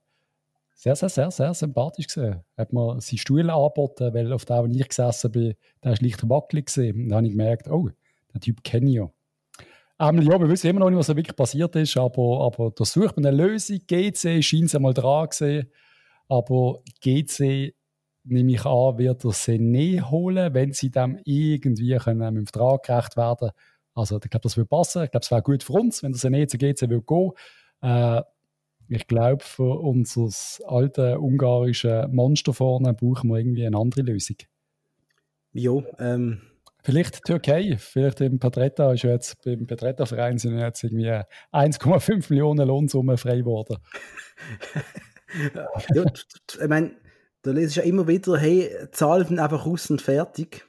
sehr, 0.74 0.96
sehr, 0.96 1.10
sehr, 1.10 1.32
sehr 1.32 1.54
sympathisch 1.54 2.08
gesehen. 2.08 2.44
Hat 2.58 2.74
mir 2.74 3.00
seinen 3.02 3.18
Stuhl 3.18 3.50
angeboten, 3.50 4.14
weil 4.14 4.32
auf 4.34 4.46
dem, 4.46 4.58
wo 4.58 4.66
ich 4.66 4.88
gesessen 4.88 5.32
bin, 5.32 5.56
der 5.84 5.94
ist 5.94 6.02
leicht 6.02 6.28
wackelig 6.30 6.68
gesehen. 6.68 7.04
Und 7.04 7.10
dann 7.10 7.18
habe 7.18 7.28
ich 7.28 7.34
gemerkt, 7.34 7.70
oh, 7.70 7.90
den 8.34 8.42
Typ 8.42 8.64
kenne 8.64 8.90
ich 8.90 8.96
ja. 8.96 9.10
Ähm, 9.98 10.22
ja, 10.22 10.40
wir 10.40 10.50
wissen 10.50 10.68
immer 10.68 10.82
noch 10.82 10.90
nicht, 10.90 11.00
was 11.00 11.08
da 11.08 11.16
wirklich 11.16 11.36
passiert 11.36 11.76
ist, 11.78 11.96
aber, 11.96 12.46
aber 12.46 12.72
da 12.76 12.84
sucht 12.84 13.16
man 13.16 13.26
eine 13.26 13.38
Lösung. 13.38 13.80
GC 13.88 14.44
scheint 14.44 14.66
es 14.66 14.76
einmal 14.76 14.94
dran 14.94 15.30
gesehen. 15.30 15.72
Aber 16.28 16.82
GC, 17.02 17.74
nehme 18.26 18.52
ich 18.52 18.66
an, 18.66 18.98
wird 18.98 19.24
der 19.24 19.32
Sené 19.32 20.02
holen, 20.02 20.54
wenn 20.54 20.74
sie 20.74 20.90
dem 20.92 21.20
irgendwie 21.24 21.96
können, 21.98 22.34
mit 22.34 22.42
dem 22.42 22.48
Vertrag 22.48 22.84
gerecht 22.84 23.18
werden 23.18 23.52
Also, 23.94 24.18
ich 24.18 24.30
glaube, 24.30 24.44
das 24.44 24.58
würde 24.58 24.68
passen. 24.68 25.04
Ich 25.04 25.12
glaube, 25.12 25.24
es 25.24 25.32
wäre 25.32 25.42
gut 25.42 25.64
für 25.64 25.74
uns, 25.74 26.04
wenn 26.04 26.12
der 26.12 26.20
Sené 26.20 26.48
zu 26.48 26.58
GC 26.58 26.90
will 26.90 27.02
gehen. 27.02 27.32
Äh, 27.82 28.22
ich 28.88 29.08
glaube, 29.08 29.44
für 29.44 29.80
unser 29.80 30.30
alte 30.68 31.20
ungarische 31.20 32.08
Monster 32.12 32.54
vorne 32.54 32.94
brauchen 32.94 33.30
wir 33.30 33.38
irgendwie 33.38 33.66
eine 33.66 33.78
andere 33.78 34.02
Lösung. 34.02 34.38
Jo, 35.54 35.84
ähm. 36.00 36.42
Vielleicht 36.84 37.24
Türkei, 37.24 37.78
vielleicht 37.80 38.22
im 38.22 38.38
Petretta 38.38 38.94
ist 38.94 39.02
jetzt, 39.02 39.44
beim 39.44 39.66
Petretta-Verein 39.66 40.38
sind 40.38 40.60
jetzt 40.60 40.84
irgendwie 40.84 41.10
1,5 41.52 42.28
Millionen 42.30 42.68
Lohnsumme 42.68 43.18
frei 43.18 43.38
geworden. 43.38 43.78
ja, 45.96 46.06
ich 46.06 46.68
meine, 46.68 46.92
da 47.42 47.52
lese 47.52 47.70
ich 47.70 47.76
ja 47.78 47.84
immer 47.84 48.08
wieder, 48.08 48.38
hey, 48.38 48.70
zahlen 48.92 49.40
einfach 49.40 49.66
aus 49.66 49.90
und 49.90 50.00
fertig. 50.00 50.68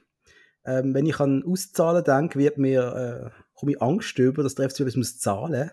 Ähm, 0.65 0.95
wenn 0.95 1.05
ich 1.05 1.19
an 1.19 1.43
Auszahlen 1.45 2.03
denke, 2.03 2.39
wird 2.39 2.57
mir, 2.57 3.31
äh, 3.31 3.41
komme 3.53 3.73
ich 3.73 3.81
Angst 3.81 4.17
über, 4.17 4.41
dass 4.41 4.55
der 4.55 4.71
FC 4.71 4.79
etwas 4.79 4.95
muss 4.95 5.19
zahlen 5.19 5.69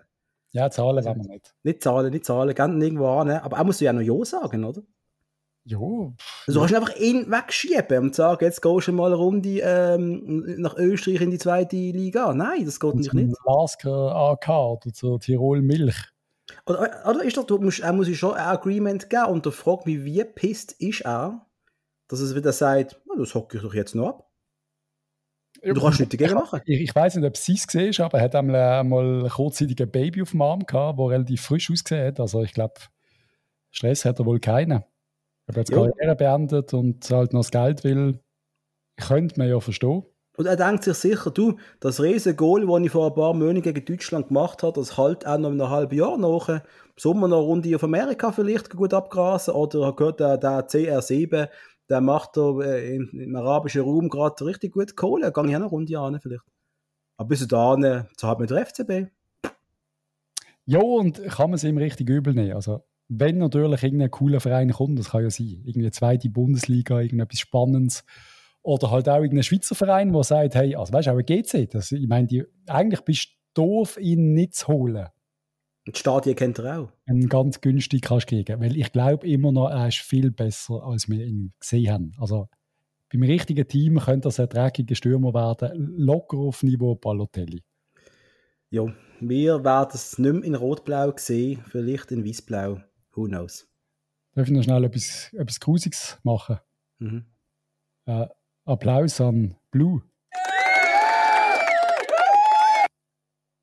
ja, 0.55 0.71
zahlen 0.71 1.05
wollen 1.05 1.23
wir 1.23 1.35
nicht. 1.35 1.53
Nicht 1.65 1.83
zahlen, 1.83 2.13
nicht 2.13 2.25
zahlen, 2.25 2.55
gehen 2.55 2.81
irgendwo 2.81 3.09
an. 3.09 3.29
Aber 3.29 3.59
auch 3.59 3.65
musst 3.65 3.81
du 3.81 3.87
ja 3.87 3.93
noch 3.93 4.01
Ja 4.01 4.25
sagen, 4.25 4.65
oder? 4.65 4.83
Ja. 5.65 5.79
Also, 5.79 6.15
du 6.47 6.59
kannst 6.61 6.75
einfach 6.75 6.97
ihn 6.97 7.29
wegschieben 7.29 7.99
und 7.99 8.15
sagen, 8.15 8.45
jetzt 8.45 8.63
gehst 8.63 8.87
du 8.87 8.93
mal 8.93 9.07
eine 9.07 9.17
Runde 9.17 9.59
ähm, 9.61 10.45
nach 10.59 10.77
Österreich 10.77 11.23
in 11.23 11.33
die 11.33 11.39
zweite 11.39 11.75
Liga. 11.75 12.33
Nein, 12.35 12.65
das 12.67 12.79
geht 12.79 12.93
und 12.93 13.01
nicht. 13.01 13.13
nicht. 13.13 13.37
Lasker 13.45 14.15
AK 14.15 14.49
oder 14.49 14.93
zur 14.93 15.19
Tirol 15.19 15.61
Milch. 15.61 15.97
Oder, 16.67 17.03
oder 17.05 17.25
ist 17.25 17.37
das, 17.37 17.47
du 17.47 17.59
musst, 17.59 17.81
er 17.81 17.93
muss 17.93 18.09
schon 18.11 18.35
ein 18.35 18.47
Agreement 18.47 19.11
geben 19.11 19.27
und 19.27 19.45
der 19.45 19.53
fragt 19.53 19.87
mich, 19.87 20.05
wie 20.05 20.23
pisst 20.23 20.73
ist 20.73 21.01
er, 21.01 21.45
dass 22.07 22.21
er 22.21 22.37
wieder 22.37 22.53
sagt, 22.53 23.01
das 23.19 23.35
hocke 23.35 23.57
ich 23.57 23.63
doch 23.65 23.75
jetzt 23.75 23.97
noch 23.97 24.09
ab. 24.09 24.31
Du 25.65 25.81
kannst 25.81 26.01
nichts 26.01 26.17
dagegen 26.17 26.35
machen. 26.35 26.61
Ich, 26.67 26.81
ich 26.81 26.95
weiß 26.95 27.17
nicht, 27.17 27.27
ob 27.27 27.37
sie 27.37 27.55
es 27.55 27.67
gesehen 27.67 27.95
aber 28.05 28.19
er 28.19 28.25
hat 28.25 28.35
einmal, 28.35 28.81
einmal 28.81 29.29
kurzzeitig 29.29 29.81
ein 29.81 29.91
Baby 29.91 30.23
auf 30.23 30.33
dem 30.33 30.43
Arm 30.43 30.67
gehabt, 30.67 30.99
das 30.99 31.09
relativ 31.09 31.41
frisch 31.41 31.71
ausgesehen 31.71 32.09
hat. 32.09 32.21
Also 32.21 32.43
ich 32.43 32.53
glaube, 32.53 32.75
Stress 33.71 34.05
hat 34.05 34.19
er 34.19 34.27
wohl 34.27 34.41
keinen. 34.41 34.73
Er 34.73 34.85
hat 35.49 35.57
jetzt 35.57 35.71
ja. 35.71 35.77
Karriere 35.77 36.17
beendet 36.17 36.75
und 36.75 37.09
halt 37.11 37.33
noch 37.33 37.41
das 37.41 37.51
Geld 37.51 37.85
will, 37.85 38.21
könnte 38.97 39.39
man 39.39 39.49
ja 39.49 39.61
verstehen. 39.61 40.05
Und 40.37 40.47
er 40.47 40.57
denkt 40.57 40.83
sich 40.83 40.97
sicher, 40.97 41.31
du, 41.31 41.59
das 41.79 42.01
riesige 42.01 42.35
Goal, 42.35 42.67
das 42.67 42.83
ich 42.85 42.91
vor 42.91 43.07
ein 43.07 43.15
paar 43.15 43.35
Monaten 43.35 43.63
gegen 43.63 43.85
Deutschland 43.85 44.29
gemacht 44.29 44.65
habe, 44.65 44.81
das 44.81 44.99
halt 44.99 45.27
auch 45.27 45.39
noch 45.39 45.53
in 45.53 45.61
einem 45.61 45.71
halben 45.71 45.97
Jahr 45.97 46.19
nach. 46.19 46.49
Im 46.49 46.61
Sommer 46.97 47.29
noch 47.29 47.39
eine 47.39 47.47
Runde 47.47 47.77
auf 47.77 47.85
Amerika 47.85 48.33
vielleicht 48.33 48.71
gut 48.71 48.93
abgrasen 48.93 49.55
oder 49.55 49.87
hat 49.87 49.97
gehört, 49.97 50.21
der, 50.21 50.37
der 50.37 50.67
CR7 50.67 51.49
der 51.89 52.01
macht 52.01 52.37
da 52.37 52.61
äh, 52.61 52.97
im 52.97 53.37
arabischen 53.37 53.83
Raum 53.83 54.09
gerade 54.09 54.45
richtig 54.45 54.73
gut 54.73 54.97
Kohle. 54.97 55.33
Gehe 55.33 55.45
ich 55.45 55.51
auch 55.51 55.55
eine 55.55 55.65
Runde 55.65 55.99
an 55.99 56.21
vielleicht. 56.21 56.45
Aber 57.17 57.29
bis 57.29 57.47
dahin, 57.47 57.85
hat 57.85 58.39
man 58.39 58.47
der 58.47 58.67
FCB. 58.67 59.11
Ja, 60.67 60.81
und 60.81 61.23
kann 61.25 61.51
man 61.51 61.55
es 61.55 61.65
ihm 61.65 61.77
richtig 61.77 62.09
übel 62.09 62.35
nehmen. 62.35 62.55
Also, 62.55 62.85
wenn 63.09 63.39
natürlich 63.39 63.83
irgendein 63.83 64.11
cooler 64.11 64.41
Verein 64.41 64.73
kommt, 64.73 64.99
das 64.99 65.11
kann 65.11 65.23
ja 65.23 65.31
sein, 65.31 65.47
irgendwie 65.47 65.81
eine 65.81 65.93
zweite 65.93 66.31
Bundesliga, 66.31 67.01
irgendetwas 67.01 67.39
Spannendes, 67.39 68.05
oder 68.63 68.91
halt 68.91 69.09
auch 69.11 69.17
irgendein 69.17 69.43
Schweizer 69.43 69.75
Verein, 69.75 70.13
der 70.13 70.25
sagt, 70.25 70.55
hey, 70.55 70.75
also 70.75 70.93
weißt 70.93 71.09
du, 71.09 71.13
auch 71.13 71.19
ein 71.19 71.27
GC, 71.27 71.69
das, 71.71 71.93
ich 71.93 72.09
meine, 72.09 72.47
eigentlich 72.67 73.03
bist 73.03 73.29
du 73.29 73.63
doof, 73.63 73.99
ihn 74.01 74.33
nicht 74.33 74.55
zu 74.55 74.69
holen. 74.69 75.07
Die 75.87 75.93
Stadien 75.95 76.35
kennt 76.35 76.59
er 76.59 76.81
auch. 76.81 76.93
Einen 77.07 77.29
ganz 77.29 77.61
günstig 77.61 78.03
kannst 78.03 78.31
du 78.31 78.37
kriegen. 78.37 78.61
Weil 78.61 78.77
ich 78.77 78.91
glaube 78.93 79.27
immer 79.27 79.53
noch, 79.53 79.69
er 79.69 79.89
ist 79.89 79.99
viel 79.99 80.31
besser, 80.31 80.83
als 80.83 81.09
wir 81.09 81.25
ihn 81.25 81.53
gesehen 81.61 81.93
haben. 81.93 82.13
Also 82.19 82.49
beim 83.13 83.23
richtigen 83.23 83.69
Team 83.69 83.99
könnte 83.99 84.31
er 84.31 84.45
ein 84.45 84.49
dreckiger 84.49 84.95
Stürmer 84.95 85.35
werden, 85.35 85.95
locker 85.99 86.39
auf 86.39 86.63
Niveau 86.63 86.95
Balotelli. 86.95 87.63
Ja, 88.71 88.93
wir 89.21 89.63
werden 89.63 89.91
es 89.93 90.19
nicht 90.19 90.33
mehr 90.33 90.43
in 90.43 90.55
Rot-Blau 90.55 91.13
sehen, 91.17 91.63
vielleicht 91.69 92.11
in 92.11 92.25
Weiß-Blau. 92.25 92.81
Who 93.13 93.27
knows? 93.27 93.69
Darf 94.35 94.49
ich 94.49 94.55
noch 94.55 94.65
schnell 94.65 94.85
etwas, 94.85 95.33
etwas 95.35 95.61
Grusiges 95.61 96.19
machen? 96.25 96.59
Mhm. 96.99 97.27
Äh, 98.07 98.27
Applaus 98.65 99.21
an 99.21 99.55
Blue. 99.71 100.03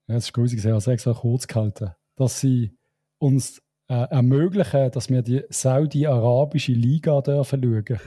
Ja, 0.07 0.15
das 0.15 0.29
ist 0.29 0.37
habe 0.37 0.77
es 0.77 0.87
extra 0.87 1.13
kurz 1.13 1.47
gehalten 1.47 1.95
dass 2.21 2.39
sie 2.39 2.77
uns 3.19 3.61
äh, 3.89 3.93
ermöglichen, 4.09 4.91
dass 4.91 5.09
wir 5.09 5.21
die 5.21 5.43
Saudi-Arabische 5.49 6.73
Liga 6.73 7.21
dürfen 7.21 7.61
schauen. 7.61 7.99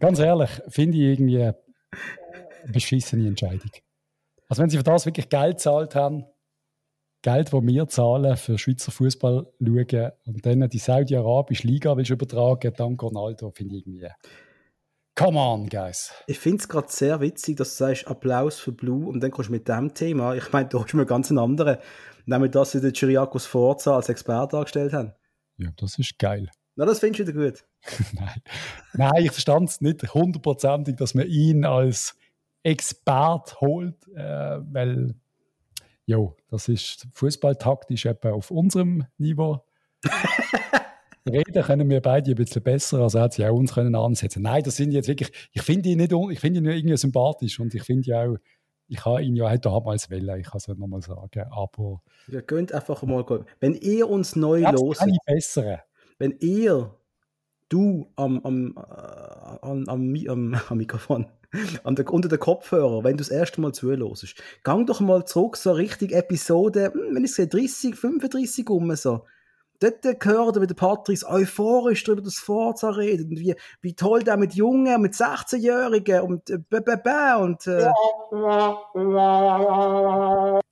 Ganz 0.00 0.18
ehrlich, 0.18 0.50
finde 0.68 0.98
ich 0.98 1.04
irgendwie 1.04 1.42
eine 1.42 1.56
beschissene 2.72 3.28
Entscheidung. 3.28 3.70
Also 4.48 4.62
wenn 4.62 4.70
sie 4.70 4.78
für 4.78 4.82
das 4.82 5.06
wirklich 5.06 5.28
Geld 5.28 5.60
zahlt 5.60 5.94
haben, 5.94 6.24
Geld, 7.22 7.52
das 7.52 7.66
wir 7.66 7.88
zahlen 7.88 8.36
für 8.36 8.58
Schweizer 8.58 8.92
Fußball 8.92 9.46
schauen 9.58 10.12
und 10.26 10.44
dann 10.44 10.68
die 10.68 10.78
Saudi-Arabische 10.78 11.66
Liga 11.66 11.96
willst 11.96 12.10
übertragen, 12.10 12.72
dank 12.76 13.02
Ronaldo, 13.02 13.50
finde 13.50 13.76
ich 13.76 13.86
irgendwie 13.86 14.08
Come 15.16 15.38
on, 15.38 15.68
guys. 15.68 16.12
Ich 16.26 16.40
finde 16.40 16.58
es 16.58 16.68
gerade 16.68 16.88
sehr 16.90 17.20
witzig, 17.20 17.56
dass 17.56 17.76
du 17.76 17.84
sagst 17.84 18.08
Applaus 18.08 18.58
für 18.58 18.72
Blue 18.72 19.06
und 19.06 19.20
dann 19.20 19.30
kommst 19.30 19.48
du 19.48 19.52
mit 19.52 19.68
dem 19.68 19.94
Thema. 19.94 20.34
Ich 20.34 20.50
meine, 20.52 20.68
du 20.68 20.82
hast 20.82 20.92
mir 20.92 21.06
ganz 21.06 21.30
einen 21.30 21.38
anderen, 21.38 21.78
nämlich 22.26 22.50
dass 22.50 22.72
sie 22.72 22.80
den 22.80 22.92
Chiriakos 22.92 23.46
Forza 23.46 23.94
als 23.94 24.08
Experte 24.08 24.56
dargestellt 24.56 24.92
haben. 24.92 25.12
Ja, 25.56 25.70
das 25.76 26.00
ist 26.00 26.18
geil. 26.18 26.50
Na, 26.76 26.84
das 26.84 26.98
findest 26.98 27.28
du 27.28 27.32
wieder 27.32 27.50
gut. 27.50 27.64
Nein. 28.14 28.42
Nein, 28.94 29.24
ich 29.24 29.30
verstand 29.30 29.68
es 29.68 29.80
nicht 29.80 30.14
hundertprozentig, 30.14 30.96
dass 30.96 31.14
man 31.14 31.28
ihn 31.28 31.64
als 31.64 32.16
Expert 32.64 33.60
holt, 33.60 34.08
äh, 34.16 34.58
weil, 34.72 35.14
jo, 36.06 36.36
das 36.50 36.66
ist 36.66 37.06
fußballtaktisch 37.12 38.06
etwa 38.06 38.32
auf 38.32 38.50
unserem 38.50 39.06
Niveau. 39.18 39.64
reden 41.26 41.62
können 41.62 41.90
wir 41.90 42.00
beide 42.00 42.30
ein 42.32 42.36
bisschen 42.36 42.62
besser, 42.62 43.00
also 43.00 43.20
hat 43.20 43.34
sie 43.34 43.46
auch 43.46 43.54
uns 43.54 43.74
können 43.74 43.94
ansetzen. 43.94 44.42
Nein, 44.42 44.62
das 44.62 44.76
sind 44.76 44.92
jetzt 44.92 45.08
wirklich, 45.08 45.32
ich 45.52 45.62
finde 45.62 45.88
ihn 45.88 45.98
nicht, 45.98 46.12
ich 46.12 46.40
finde 46.40 46.60
ihn 46.60 46.66
irgendwie 46.66 46.96
sympathisch 46.96 47.58
und 47.60 47.74
ich 47.74 47.82
finde 47.82 48.08
ja 48.08 48.24
auch, 48.24 48.36
ich 48.88 49.04
habe 49.04 49.22
ihn 49.22 49.34
ja 49.34 49.48
heute 49.48 49.60
damals 49.60 50.10
wählen, 50.10 50.38
ich 50.38 50.46
kann 50.46 50.58
es 50.58 50.68
nochmal 50.68 51.00
sagen, 51.00 51.46
aber... 51.50 52.02
Ihr 52.28 52.42
könnt 52.42 52.72
einfach 52.72 53.02
mal 53.02 53.24
gehen. 53.24 53.44
Wenn 53.60 53.74
ihr 53.74 54.08
uns 54.08 54.36
neu 54.36 54.60
los 54.70 54.98
bessere. 55.24 55.82
wenn 56.18 56.36
ihr, 56.40 56.94
du 57.70 58.10
am, 58.16 58.40
am, 58.44 58.74
äh, 58.76 59.58
am, 59.62 59.88
am, 59.88 60.14
am, 60.28 60.54
am 60.68 60.76
Mikrofon, 60.76 61.26
an 61.84 61.96
der, 61.96 62.12
unter 62.12 62.28
den 62.28 62.38
Kopfhörer, 62.38 63.04
wenn 63.04 63.12
du 63.12 63.18
das 63.18 63.30
erste 63.30 63.60
Mal 63.62 63.72
zuhörst, 63.72 64.34
gang 64.62 64.86
doch 64.86 65.00
mal 65.00 65.24
zurück, 65.24 65.56
so 65.56 65.72
richtig 65.72 66.12
Episode, 66.12 66.92
hm, 66.92 67.14
wenn 67.14 67.24
ich 67.24 67.32
sehe, 67.32 67.46
30, 67.46 67.94
35 67.94 68.68
um 68.68 68.94
so 68.96 69.24
dort 69.80 70.20
gehört 70.20 70.60
wie 70.60 70.66
der 70.66 70.74
Patrice 70.74 71.28
euphorisch 71.28 72.04
darüber 72.04 72.22
das 72.22 72.36
Forza 72.36 72.90
redet 72.90 73.30
und 73.30 73.38
wie, 73.38 73.54
wie 73.80 73.94
toll 73.94 74.22
der 74.22 74.36
mit 74.36 74.54
Jungen, 74.54 75.00
mit 75.02 75.14
16-Jährigen 75.14 76.22
und 76.22 76.50
äh, 76.50 76.58
und 77.36 77.66
äh, 77.66 77.90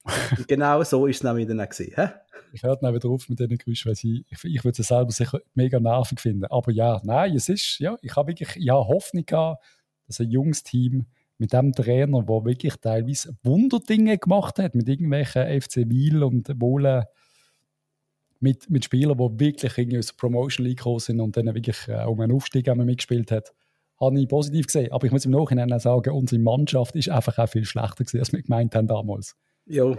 genau 0.48 0.82
so 0.82 1.06
ist 1.06 1.16
es 1.16 1.22
nämlich 1.22 1.46
dann 1.46 1.60
auch 1.60 1.68
gewesen, 1.68 1.92
hä? 1.94 2.08
Ich 2.54 2.62
höre 2.62 2.76
dann 2.76 2.94
wieder 2.94 3.08
auf 3.08 3.28
mit 3.28 3.38
diesen 3.38 3.56
Geräuschen, 3.56 3.88
weil 3.88 3.94
ich, 3.94 4.24
ich, 4.28 4.44
ich 4.44 4.64
würde 4.64 4.82
es 4.82 4.88
selber 4.88 5.10
sicher 5.10 5.40
mega 5.54 5.80
nervig 5.80 6.20
finden. 6.20 6.44
Aber 6.46 6.70
ja, 6.70 7.00
nein, 7.02 7.34
es 7.34 7.48
ist, 7.48 7.78
ja, 7.78 7.96
ich 8.02 8.14
habe 8.14 8.28
wirklich 8.28 8.56
ja, 8.56 8.74
Hoffnung 8.74 9.24
gehabt, 9.24 9.64
dass 10.06 10.20
ein 10.20 10.30
junges 10.30 10.62
Team 10.62 11.06
mit 11.38 11.52
dem 11.52 11.72
Trainer, 11.72 12.22
der 12.22 12.44
wirklich 12.44 12.74
teilweise 12.76 13.34
Wunderdinge 13.42 14.18
gemacht 14.18 14.58
hat, 14.58 14.74
mit 14.74 14.88
irgendwelchen 14.88 15.60
FC 15.60 15.88
Wiel 15.88 16.22
und 16.22 16.48
Wohlen 16.60 17.04
mit, 18.42 18.68
mit 18.68 18.84
Spielern, 18.84 19.16
die 19.16 19.40
wirklich 19.40 19.78
irgendwie 19.78 19.98
aus 19.98 20.08
der 20.08 20.14
Promotion 20.14 20.66
League 20.66 20.78
gekommen 20.78 20.98
sind 20.98 21.20
und 21.20 21.36
dann 21.36 21.46
wirklich 21.54 21.88
äh, 21.88 22.04
um 22.04 22.20
einen 22.20 22.32
Aufstieg 22.32 22.66
mitgespielt 22.74 23.30
hat, 23.30 23.52
habe 24.00 24.20
ich 24.20 24.28
positiv 24.28 24.66
gesehen. 24.66 24.92
Aber 24.92 25.06
ich 25.06 25.12
muss 25.12 25.24
im 25.24 25.30
Nachhinein 25.30 25.78
sagen, 25.78 26.10
unsere 26.10 26.42
Mannschaft 26.42 26.96
ist 26.96 27.08
einfach 27.08 27.38
auch 27.38 27.48
viel 27.48 27.64
schlechter 27.64 28.04
gewesen, 28.04 28.18
als 28.18 28.32
wir 28.32 28.42
gemeint 28.42 28.74
haben 28.74 28.88
damals. 28.88 29.36
Ja, 29.66 29.94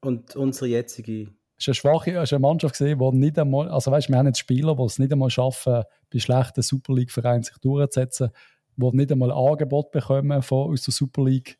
und 0.00 0.34
unsere 0.34 0.66
jetzige 0.66 1.28
es 1.56 1.68
ist 1.68 1.68
eine 1.68 1.74
schwache 1.74 2.10
ist 2.10 2.32
eine 2.32 2.40
Mannschaft 2.40 2.76
gesehen, 2.76 2.98
die 2.98 3.16
nicht 3.16 3.38
einmal, 3.38 3.68
also 3.68 3.92
weißt, 3.92 4.08
wir 4.08 4.18
haben 4.18 4.26
jetzt 4.26 4.40
Spieler, 4.40 4.74
die 4.74 4.82
es 4.82 4.98
nicht 4.98 5.12
einmal 5.12 5.30
schaffen, 5.30 5.84
bei 6.12 6.18
schlechten 6.18 6.62
Super 6.62 6.94
League 6.94 7.12
Vereinen 7.12 7.44
sich 7.44 7.56
durchzusetzen, 7.58 8.30
die 8.76 8.96
nicht 8.96 9.12
einmal 9.12 9.30
Angebot 9.30 9.92
bekommen 9.92 10.42
von, 10.42 10.72
aus 10.72 10.82
der 10.82 10.92
Super 10.92 11.24
League. 11.24 11.58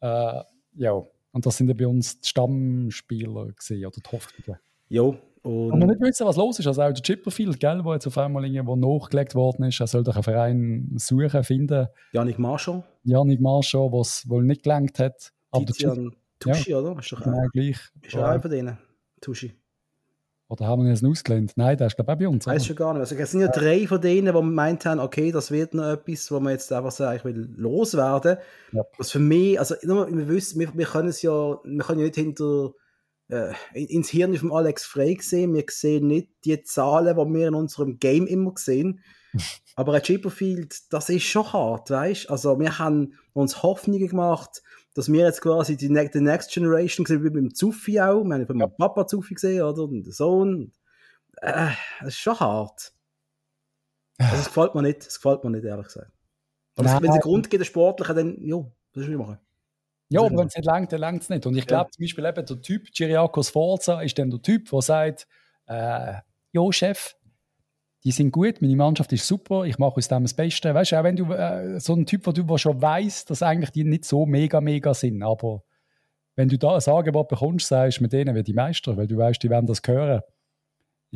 Äh, 0.00 0.42
ja, 0.76 1.02
Und 1.32 1.44
das 1.44 1.58
sind 1.58 1.68
ja 1.68 1.74
bei 1.74 1.86
uns 1.86 2.18
die 2.20 2.28
Stammspieler 2.28 3.52
gesehen 3.52 3.84
oder 3.84 4.00
die 4.00 4.10
Hoffnungen. 4.10 4.58
Jo. 4.88 5.18
Und 5.46 5.72
Aber 5.72 5.86
nicht 5.86 6.00
wissen, 6.00 6.26
was 6.26 6.36
los 6.36 6.58
ist. 6.58 6.66
Also 6.66 6.82
auch 6.82 6.92
der 6.92 7.02
Chipperfield, 7.02 7.60
gell, 7.60 7.84
wo 7.84 7.92
jetzt 7.92 8.06
auf 8.08 8.18
einmal 8.18 8.44
irgendwo 8.44 8.74
nachgelegt 8.74 9.36
worden 9.36 9.66
ist, 9.66 9.78
er 9.78 9.86
soll 9.86 10.02
doch 10.02 10.16
einen 10.16 10.24
Verein 10.24 10.92
suchen, 10.96 11.44
finden. 11.44 11.86
Janik 12.12 12.40
Marschall. 12.40 12.82
Janik 13.04 13.40
Marschall, 13.40 13.92
was 13.92 14.28
wohl 14.28 14.42
nicht 14.42 14.64
gelangt 14.64 14.98
hat. 14.98 15.32
Aber 15.52 15.64
Tizian 15.64 16.16
Tuschi, 16.40 16.72
ja. 16.72 16.78
oder? 16.78 16.98
Ist 16.98 17.12
doch 17.12 17.22
genau 17.22 17.46
gleich. 17.52 17.78
Ist 18.02 18.14
ja 18.14 18.28
einer 18.28 18.40
von 18.40 18.50
denen. 18.50 18.78
Tuschi. 19.20 19.54
Oder 20.48 20.66
haben 20.66 20.82
wir 20.82 20.90
jetzt 20.90 21.04
ausgelehnt? 21.04 21.52
Nein, 21.54 21.76
der 21.76 21.86
ist 21.86 21.94
glaube 21.94 22.10
ich 22.10 22.14
auch 22.16 22.18
bei 22.18 22.28
uns. 22.28 22.46
Weiß 22.46 22.66
schon 22.66 22.76
gar 22.76 22.92
nicht. 22.92 23.00
Also, 23.00 23.14
es 23.14 23.30
sind 23.30 23.40
ja 23.40 23.48
drei 23.48 23.86
von 23.86 24.00
denen, 24.00 24.34
die 24.34 24.42
meint 24.42 24.84
haben, 24.84 24.98
okay, 24.98 25.30
das 25.30 25.52
wird 25.52 25.74
noch 25.74 25.92
etwas, 25.92 26.28
wo 26.32 26.40
man 26.40 26.54
jetzt 26.54 26.72
einfach 26.72 26.90
sagen, 26.90 27.16
ich 27.18 27.24
will 27.24 27.54
loswerden. 27.56 28.38
Ja. 28.72 28.82
Was 28.98 29.12
für 29.12 29.20
mich, 29.20 29.60
also 29.60 29.76
wir 29.82 30.28
wissen, 30.28 30.58
wir, 30.58 30.76
wir 30.76 30.86
können 30.86 31.08
es 31.08 31.22
ja, 31.22 31.32
wir 31.62 31.84
können 31.84 32.00
ja 32.00 32.06
nicht 32.06 32.16
hinter 32.16 32.72
äh, 33.28 33.52
ins 33.72 34.08
Hirn 34.10 34.36
von 34.36 34.52
Alex 34.52 34.84
Frey 34.84 35.18
sehen. 35.20 35.54
Wir 35.54 35.64
sehen 35.68 36.06
nicht 36.06 36.30
die 36.44 36.62
Zahlen, 36.62 37.16
die 37.16 37.34
wir 37.34 37.48
in 37.48 37.54
unserem 37.54 37.98
Game 37.98 38.26
immer 38.26 38.52
sehen. 38.56 39.02
Aber 39.76 39.92
ein 39.94 40.02
Chipperfield, 40.02 40.92
das 40.92 41.10
ist 41.10 41.24
schon 41.24 41.52
hart, 41.52 41.90
weißt? 41.90 42.30
Also 42.30 42.58
wir 42.58 42.78
haben 42.78 43.14
uns 43.34 43.62
Hoffnungen 43.62 44.08
gemacht, 44.08 44.62
dass 44.94 45.12
wir 45.12 45.24
jetzt 45.24 45.42
quasi 45.42 45.76
die, 45.76 45.88
die 45.88 46.20
Next 46.20 46.50
Generation 46.50 47.04
gesehen 47.04 47.22
wie 47.22 47.30
beim 47.30 47.54
Zuffi 47.54 48.00
auch. 48.00 48.24
Wir 48.24 48.34
haben 48.34 48.60
ja. 48.60 48.66
Papa 48.66 49.06
Zuffi 49.06 49.34
gesehen, 49.34 49.62
oder? 49.62 49.82
Und 49.82 50.04
der 50.04 50.12
Sohn. 50.14 50.72
Äh, 51.42 51.68
das 52.00 52.08
ist 52.08 52.18
schon 52.18 52.40
hart. 52.40 52.94
Also, 54.18 54.36
das 54.36 54.46
gefällt 54.46 54.74
mir 54.74 54.82
nicht. 54.82 55.04
Das 55.04 55.16
gefällt 55.16 55.44
mir 55.44 55.50
nicht, 55.50 55.64
ehrlich 55.64 55.86
gesagt. 55.86 56.12
Aber 56.76 56.88
wenn 56.88 57.04
es 57.04 57.10
einen 57.10 57.20
Grund 57.20 57.50
gibt, 57.50 57.60
der 57.60 57.66
Sportliche, 57.66 58.14
dann, 58.14 58.38
ja, 58.42 58.64
das 58.92 59.04
ist 59.04 59.10
wie 59.10 59.16
machen. 59.16 59.38
Ja, 60.08 60.20
aber 60.20 60.36
wenn 60.36 60.46
es 60.46 60.54
nicht 60.54 60.64
langt, 60.64 60.92
dann 60.92 61.00
langt 61.00 61.22
es 61.22 61.28
nicht. 61.28 61.46
Und 61.46 61.56
ich 61.56 61.66
glaube 61.66 61.88
ja. 61.88 61.90
zum 61.90 62.02
Beispiel 62.04 62.24
eben 62.24 62.46
der 62.46 62.62
Typ, 62.62 62.92
Giriakos 62.92 63.48
Forza, 63.48 64.00
ist 64.02 64.18
dann 64.18 64.30
der 64.30 64.40
Typ, 64.40 64.70
der 64.70 64.82
sagt, 64.82 65.26
äh, 65.66 66.14
ja, 66.52 66.72
Chef, 66.72 67.16
die 68.04 68.12
sind 68.12 68.30
gut, 68.30 68.62
meine 68.62 68.76
Mannschaft 68.76 69.12
ist 69.12 69.26
super, 69.26 69.64
ich 69.64 69.78
mache 69.78 69.96
aus 69.96 70.06
dem 70.06 70.22
das 70.22 70.34
Beste. 70.34 70.72
Weißt 70.72 70.92
du, 70.92 71.00
auch 71.00 71.04
wenn 71.04 71.16
du 71.16 71.32
äh, 71.32 71.80
so 71.80 71.94
ein 71.94 72.06
Typ, 72.06 72.26
wo 72.26 72.32
du 72.32 72.56
schon 72.56 72.80
weißt, 72.80 73.28
dass 73.28 73.42
eigentlich 73.42 73.70
die 73.70 73.82
nicht 73.82 74.04
so 74.04 74.26
mega, 74.26 74.60
mega 74.60 74.94
sind, 74.94 75.24
aber 75.24 75.64
wenn 76.36 76.48
du 76.48 76.56
da 76.56 76.76
ein 76.76 76.82
Angebot 76.86 77.28
bekommst, 77.28 77.66
sagst 77.66 77.98
du 77.98 78.02
mit 78.04 78.12
denen 78.12 78.36
wie 78.36 78.42
die 78.44 78.52
Meister, 78.52 78.96
weil 78.96 79.08
du 79.08 79.16
weißt, 79.16 79.42
die 79.42 79.50
werden 79.50 79.66
das 79.66 79.80
hören. 79.84 80.20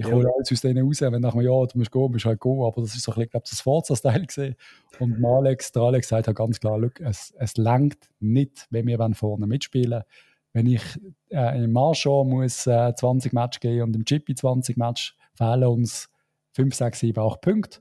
Ich 0.01 0.07
ja. 0.07 0.15
hole 0.15 0.31
alles 0.35 0.51
aus 0.51 0.61
denen 0.61 0.87
raus, 0.87 1.01
wenn 1.01 1.21
nach 1.21 1.35
einem 1.35 1.45
Jahr 1.45 1.67
du 1.67 1.79
musst 1.79 1.93
gehen, 1.93 2.11
musst 2.11 2.25
halt 2.25 2.41
gehen, 2.41 2.63
aber 2.63 2.81
das 2.81 2.95
ist 2.95 3.03
so 3.03 3.13
ein 3.13 3.17
bisschen, 3.17 3.31
glaube 3.31 3.47
das 3.49 3.61
Forza-Style 3.61 4.27
gesehen. 4.27 4.57
Und 4.99 5.25
Alex, 5.25 5.73
der 5.73 5.83
Alex 5.83 6.09
sagt 6.09 6.27
halt 6.27 6.37
ganz 6.37 6.59
klar, 6.59 6.79
look, 6.79 7.01
es, 7.01 7.35
es 7.39 7.57
langt 7.57 8.09
nicht, 8.19 8.67
wenn 8.71 8.87
wir 8.87 9.15
vorne 9.15 9.47
mitspielen 9.47 10.05
wenn 10.53 10.67
ich 10.67 10.83
äh, 11.31 11.63
im 11.63 11.73
Marschall 11.73 12.25
muss 12.25 12.67
äh, 12.67 12.95
20 12.95 13.33
Match 13.33 13.61
gehen 13.61 13.83
und 13.83 13.95
im 13.95 14.05
Chippy 14.05 14.35
20 14.35 14.77
Match 14.77 15.17
fehlen 15.35 15.65
uns 15.65 16.11
5, 16.53 16.75
6, 16.75 17.01
7, 17.01 17.23
8 17.23 17.41
Punkte, 17.41 17.81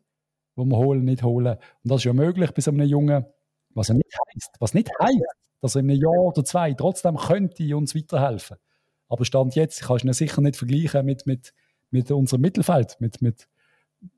die 0.56 0.66
wir 0.66 0.78
holen, 0.78 1.04
nicht 1.04 1.24
holen. 1.24 1.58
Und 1.84 1.92
das 1.92 2.02
ist 2.02 2.06
ja 2.06 2.14
möglich 2.14 2.52
bei 2.52 2.62
so 2.62 2.72
einem 2.72 2.88
Jungen, 2.88 3.26
was 3.72 3.88
ja 3.88 3.96
nicht 3.96 4.14
heißt, 4.36 4.56
was 4.60 4.74
nicht 4.74 4.92
heißt, 5.02 5.24
dass 5.62 5.76
er 5.76 5.82
in 5.82 5.90
einem 5.90 6.02
Jahr 6.02 6.22
oder 6.22 6.46
zwei 6.46 6.74
trotzdem 6.74 7.18
könnte 7.18 7.76
uns 7.76 7.96
weiterhelfen. 7.96 8.58
Aber 9.08 9.26
Stand 9.26 9.56
jetzt 9.56 9.82
kannst 9.82 10.04
du 10.04 10.08
ihn 10.08 10.14
sicher 10.14 10.42
nicht 10.42 10.56
vergleichen 10.56 11.06
mit, 11.06 11.26
mit, 11.26 11.54
mit 11.92 12.12
unserem 12.12 12.42
Mittelfeld, 12.42 12.98
mit, 13.00 13.22
mit, 13.22 13.48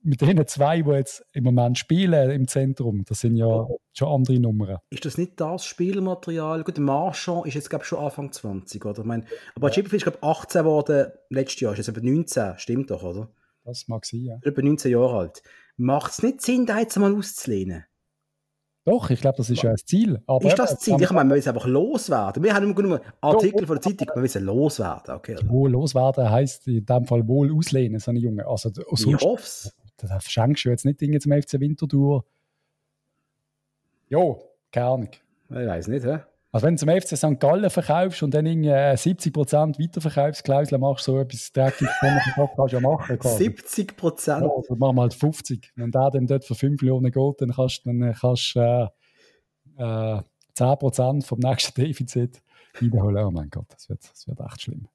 mit 0.03 0.21
denen 0.21 0.45
zwei, 0.47 0.81
die 0.81 0.91
jetzt 0.91 1.25
im 1.33 1.43
Moment 1.43 1.77
spielen 1.77 2.31
im 2.31 2.47
Zentrum. 2.47 3.03
Das 3.05 3.19
sind 3.19 3.35
ja 3.35 3.67
schon 3.93 4.07
andere 4.07 4.39
Nummern. 4.39 4.77
Ist 4.89 5.05
das 5.05 5.17
nicht 5.17 5.39
das 5.39 5.65
Spielmaterial? 5.65 6.63
Gut, 6.63 6.77
Marchand 6.79 7.47
ist 7.47 7.55
jetzt, 7.55 7.69
glaube 7.69 7.83
ich, 7.83 7.89
schon 7.89 7.99
Anfang 7.99 8.31
20, 8.31 8.85
oder? 8.85 8.99
Ich 8.99 9.05
meine, 9.05 9.25
aber 9.55 9.69
ja. 9.69 9.73
Chipperfield 9.73 10.01
ist, 10.01 10.05
glaube 10.05 10.19
ich, 10.21 10.23
18 10.23 10.63
geworden 10.63 11.11
letztes 11.29 11.61
Jahr. 11.61 11.71
Ist 11.73 11.79
jetzt 11.79 11.89
aber 11.89 12.01
19, 12.01 12.57
stimmt 12.57 12.91
doch, 12.91 13.03
oder? 13.03 13.29
Das 13.63 13.87
mag 13.87 14.05
sein, 14.05 14.23
ja. 14.23 14.39
Über 14.43 14.61
19 14.61 14.91
Jahre 14.91 15.17
alt. 15.17 15.43
Macht 15.77 16.11
es 16.11 16.23
nicht 16.23 16.41
Sinn, 16.41 16.65
da 16.65 16.79
jetzt 16.79 16.97
mal 16.97 17.15
auszulehnen? 17.15 17.85
Doch, 18.83 19.11
ich 19.11 19.21
glaube, 19.21 19.37
das 19.37 19.49
ist 19.49 19.61
ja 19.61 19.71
das 19.71 19.85
Ziel. 19.85 20.21
Aber 20.25 20.47
ist 20.47 20.57
das 20.57 20.79
Ziel? 20.79 20.99
Ich 20.99 21.11
meine, 21.11 21.29
wir 21.29 21.35
müssen 21.35 21.49
einfach 21.49 21.67
loswerden. 21.67 22.43
Wir 22.43 22.55
haben 22.55 22.71
immer 22.71 22.81
nur 22.81 23.01
Artikel 23.21 23.67
von 23.67 23.75
der 23.75 23.81
Zeitung, 23.81 24.07
wir 24.15 24.21
müssen 24.21 24.43
loswerden. 24.43 25.15
Okay. 25.15 25.37
Wo 25.45 25.67
loswerden 25.67 26.29
heisst 26.29 26.67
in 26.67 26.85
dem 26.85 27.05
Fall 27.05 27.27
wohl 27.27 27.55
auslehnen, 27.55 27.99
so 27.99 28.09
eine 28.09 28.19
Junge. 28.19 28.47
Also, 28.47 28.71
ich 28.71 29.05
hoffe 29.23 29.43
es. 29.43 29.75
Da 29.97 30.19
schenkst 30.19 30.65
du 30.65 30.69
jetzt 30.69 30.85
nicht 30.85 30.99
Dinge 30.99 31.19
zum 31.19 31.31
FC 31.31 31.59
Winterthur. 31.59 32.25
Jo, 34.09 34.41
keine 34.71 34.85
Ahnung. 34.87 35.09
Ich 35.49 35.55
weiß 35.55 35.87
nicht, 35.87 36.05
hä? 36.05 36.19
Also 36.53 36.67
wenn 36.67 36.75
du 36.75 36.79
zum 36.79 36.89
FC 36.89 37.17
St. 37.17 37.39
Gallen 37.39 37.69
verkaufst 37.69 38.23
und 38.23 38.33
dann 38.33 38.45
irgendwie 38.45 38.71
70% 38.71 39.79
Weiterverkaufsklausel 39.79 40.77
machst, 40.79 41.05
so 41.05 41.17
etwas 41.17 41.51
Dreckiges 41.53 41.93
kannst 42.01 42.27
du 42.57 42.67
ja 42.67 42.79
machen. 42.81 43.17
Quasi. 43.19 43.45
70%? 43.47 44.41
Ja, 44.41 44.49
also 44.49 44.75
machen 44.75 44.97
wir 44.97 45.01
halt 45.03 45.13
50. 45.13 45.71
Wenn 45.75 45.91
der 45.91 46.09
dann 46.11 46.27
dort 46.27 46.43
für 46.43 46.55
5 46.55 46.81
Millionen 46.81 47.09
geht, 47.09 47.41
dann 47.41 47.51
kannst 47.51 47.85
du 47.85 47.89
dann 47.89 48.13
kannst, 48.13 48.55
äh, 48.57 48.87
äh, 49.77 50.21
10% 50.57 51.25
vom 51.25 51.39
nächsten 51.39 51.81
Defizit 51.81 52.41
wiederholen. 52.79 53.25
Oh 53.25 53.31
mein 53.31 53.49
Gott, 53.49 53.67
das 53.69 53.87
wird, 53.87 54.03
das 54.03 54.27
wird 54.27 54.39
echt 54.41 54.61
schlimm. 54.61 54.87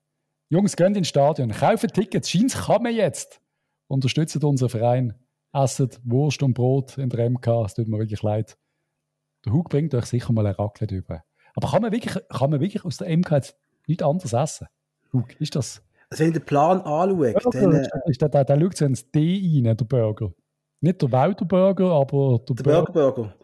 Jungs, 0.51 0.77
geht 0.77 0.97
ins 0.97 1.09
Stadion, 1.09 1.51
kaufen 1.51 1.89
Tickets, 1.89 2.31
Scheins 2.31 2.55
kann 2.55 2.83
man 2.83 2.95
jetzt. 2.95 3.41
Unterstützt 3.89 4.43
unseren 4.45 4.69
Verein, 4.69 5.15
essen 5.53 5.89
Wurst 6.05 6.43
und 6.43 6.55
Brot 6.55 6.99
in 6.99 7.09
der 7.09 7.31
MK, 7.31 7.65
es 7.65 7.75
tut 7.75 7.89
mir 7.89 7.99
wirklich 7.99 8.23
leid. 8.23 8.59
Der 9.45 9.53
Hug 9.53 9.71
bringt 9.71 9.95
euch 9.95 10.07
sicher 10.07 10.33
mal 10.33 10.47
ein 10.47 10.55
Raclette 10.55 10.95
über. 10.95 11.25
Aber 11.57 11.71
kann 11.71 11.83
man 11.83 11.91
wirklich, 11.91 12.15
kann 12.29 12.51
man 12.51 12.61
wirklich 12.61 12.85
aus 12.85 12.99
der 12.99 13.17
MK 13.17 13.33
jetzt 13.33 13.57
nichts 13.87 14.05
anderes 14.05 14.33
essen? 14.33 14.69
Hug, 15.13 15.41
ist 15.41 15.57
das? 15.57 15.83
Also 16.11 16.23
wenn 16.23 16.29
ich 16.29 16.39
den 16.39 16.45
Plan 16.45 16.81
anschaue, 16.83 17.33
dann... 17.53 17.73
Äh, 17.75 17.89
ist 18.07 18.21
der, 18.21 18.29
der, 18.29 18.45
der 18.45 18.61
schaut 18.61 18.77
so 18.77 18.85
ins 18.85 19.11
D 19.11 19.41
rein, 19.43 19.77
der 19.77 19.85
Burger. 19.85 20.33
Nicht 20.81 21.03
der 21.03 21.11
Welterburger, 21.11 21.91
aber 21.91 22.41
der, 22.47 22.57
der 22.57 22.63
Burger. 22.63 22.93
Burger. 22.93 23.35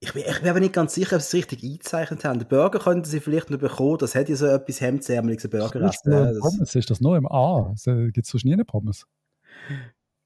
Ich 0.00 0.12
bin, 0.12 0.22
ich 0.26 0.40
bin 0.40 0.48
aber 0.48 0.60
nicht 0.60 0.72
ganz 0.72 0.94
sicher, 0.94 1.16
ob 1.16 1.22
sie 1.22 1.38
es 1.38 1.44
richtig 1.44 1.62
eingezeichnet 1.62 2.24
haben. 2.24 2.38
Den 2.38 2.48
Burger 2.48 2.78
könnten 2.78 3.04
sie 3.04 3.20
vielleicht 3.20 3.50
noch 3.50 3.58
bekommen, 3.58 3.98
das 3.98 4.14
hätte 4.14 4.32
ja 4.32 4.36
so 4.36 4.46
etwas 4.46 4.80
hemdsärmeliges 4.80 5.48
Burger 5.48 5.82
essen. 5.82 6.10
Das 6.10 6.38
Pommes, 6.40 6.74
ist 6.74 6.90
das 6.90 7.00
nur 7.00 7.16
im 7.16 7.26
A? 7.26 7.74
Gibt 7.84 8.18
es 8.18 8.30
sonst 8.30 8.44
nie 8.44 8.54
eine 8.54 8.64
Pommes? 8.64 9.06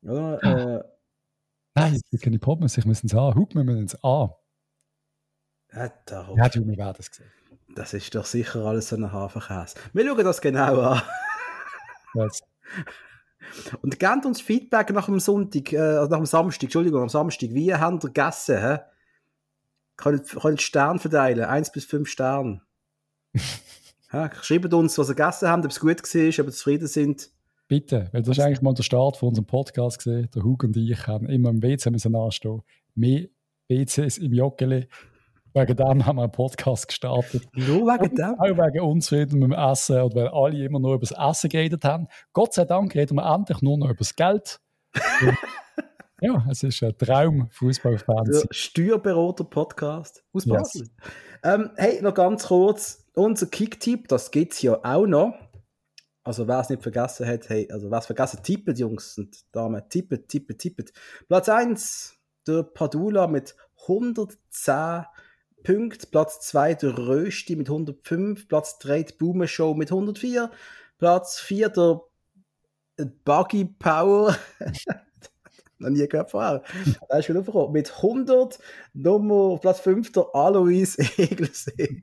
Ja, 0.02 0.36
äh, 0.36 0.82
Nein, 1.74 1.94
es 1.94 2.02
gibt 2.08 2.22
keine 2.22 2.38
Pommes, 2.38 2.78
ich 2.78 2.86
muss 2.86 3.02
ins 3.02 3.14
A. 3.14 3.34
Hug, 3.34 3.54
wir 3.54 3.64
müssen 3.64 3.80
ins 3.80 4.04
A. 4.04 4.30
Ja, 5.74 5.92
darum. 6.06 6.38
Ja, 6.38 6.48
du, 6.48 6.66
wir 6.66 6.76
werden 6.76 6.96
es 6.98 7.10
gesehen. 7.10 7.30
Das 7.74 7.92
ist 7.92 8.14
doch 8.14 8.24
sicher 8.24 8.64
alles 8.64 8.88
so 8.88 8.96
ein 8.96 9.10
Hafenkäse. 9.10 9.76
Wir 9.92 10.06
schauen 10.06 10.24
das 10.24 10.40
genau 10.40 10.80
an. 10.80 11.02
Was? 12.14 12.42
Und 13.82 13.98
gebt 13.98 14.24
uns 14.24 14.40
Feedback 14.40 14.90
nach 14.90 15.06
dem 15.06 15.18
Sonntag, 15.20 15.72
äh, 15.72 15.78
also 15.78 16.10
nach 16.10 16.18
dem 16.18 16.26
Samstag, 16.26 16.64
Entschuldigung, 16.64 17.02
am 17.02 17.08
Samstag. 17.08 17.50
Wie 17.52 17.74
habt 17.74 18.04
ihr 18.04 18.10
gegessen? 18.10 18.58
Hä? 18.58 18.78
Könnt, 19.96 20.28
könnt 20.28 20.62
Sterne 20.62 20.98
verteilen, 20.98 21.44
1 21.44 21.72
bis 21.72 21.84
5 21.84 22.08
Sterne. 22.08 22.62
ja, 24.12 24.30
schreibt 24.42 24.72
uns, 24.72 24.96
was 24.98 25.08
ihr 25.08 25.14
gegessen 25.14 25.48
habt, 25.48 25.64
ob 25.64 25.70
es 25.70 25.80
gut 25.80 26.02
war, 26.02 26.28
ob 26.28 26.46
ihr 26.46 26.52
zufrieden 26.52 26.88
sind. 26.88 27.30
Bitte, 27.66 28.08
weil 28.12 28.22
das 28.22 28.38
ist 28.38 28.44
eigentlich 28.44 28.62
mal 28.62 28.74
der 28.74 28.82
Start 28.82 29.16
von 29.16 29.30
unserem 29.30 29.46
Podcast 29.46 29.98
gesehen. 29.98 30.28
Der 30.34 30.42
Hug 30.44 30.62
und 30.64 30.76
ich 30.76 31.06
haben 31.06 31.28
immer 31.28 31.50
im 31.50 31.62
WC 31.62 31.90
müssen 31.90 32.14
anstehen. 32.14 32.62
Mehr 32.94 33.26
WCs 33.68 34.18
im 34.18 34.32
Joggeli 34.32 34.88
Wegen 35.56 35.76
dem 35.76 36.04
haben 36.04 36.16
wir 36.16 36.22
einen 36.24 36.32
Podcast 36.32 36.88
gestartet. 36.88 37.46
Nur 37.54 37.86
wegen 37.86 38.16
dem? 38.16 38.34
Auch 38.40 38.66
wegen 38.66 38.80
Unzufrieden 38.80 39.38
mit 39.38 39.52
dem 39.52 39.52
Essen 39.52 40.00
oder 40.00 40.16
weil 40.16 40.28
alle 40.28 40.64
immer 40.64 40.80
nur 40.80 40.94
über 40.94 41.06
das 41.06 41.12
Essen 41.16 41.48
geredet 41.48 41.84
haben. 41.84 42.08
Gott 42.32 42.54
sei 42.54 42.64
Dank 42.64 42.92
reden 42.96 43.14
wir 43.14 43.32
endlich 43.32 43.62
nur 43.62 43.78
noch 43.78 43.86
über 43.86 43.98
das 43.98 44.16
Geld. 44.16 44.58
ja, 46.20 46.44
es 46.50 46.64
ist 46.64 46.82
ein 46.82 46.98
Traum, 46.98 47.48
Fußballfans. 47.52 48.48
Steuerberater-Podcast 48.50 50.24
aus 50.32 50.44
Basel. 50.44 50.88
Ja. 51.44 51.54
Ähm, 51.54 51.70
hey, 51.76 52.02
noch 52.02 52.14
ganz 52.14 52.48
kurz. 52.48 53.06
Unser 53.14 53.46
Kick-Tipp, 53.46 54.08
das 54.08 54.32
gibt 54.32 54.54
es 54.54 54.62
ja 54.62 54.80
auch 54.82 55.06
noch. 55.06 55.34
Also 56.24 56.48
wer 56.48 56.58
es 56.58 56.68
nicht 56.68 56.82
vergessen 56.82 57.28
hat, 57.28 57.48
hey, 57.48 57.70
also 57.70 57.92
wer 57.92 57.98
es 57.98 58.06
vergessen, 58.06 58.42
tippet, 58.42 58.80
Jungs 58.80 59.18
und 59.18 59.36
Damen, 59.52 59.88
tippet, 59.88 60.26
tippet, 60.26 60.58
tippet. 60.58 60.92
Platz 61.28 61.48
1, 61.48 62.18
der 62.44 62.64
Padula 62.64 63.28
mit 63.28 63.54
110 63.82 65.04
Punkte. 65.64 66.06
Platz 66.06 66.40
2 66.40 66.74
der 66.74 66.96
Rösti 66.96 67.56
mit 67.56 67.68
105. 67.68 68.46
Platz 68.46 68.78
3 68.78 69.02
die 69.02 69.14
Boomer 69.14 69.48
Show 69.48 69.74
mit 69.74 69.90
104. 69.90 70.50
Platz 70.98 71.40
4 71.40 71.70
der 71.70 72.00
Buggy 73.24 73.64
Power. 73.64 74.36
Noch 75.78 75.90
nie 75.90 76.06
gehört 76.06 76.30
vorher. 76.30 76.62
Da 77.08 77.18
ist 77.18 77.28
wieder 77.28 77.40
aufgekommen. 77.40 77.72
Mit 77.72 77.92
100. 77.96 78.60
Nummer 78.92 79.58
Platz 79.58 79.80
5 79.80 80.12
der 80.12 80.26
Alois 80.32 80.96
Egelsee. 81.16 82.02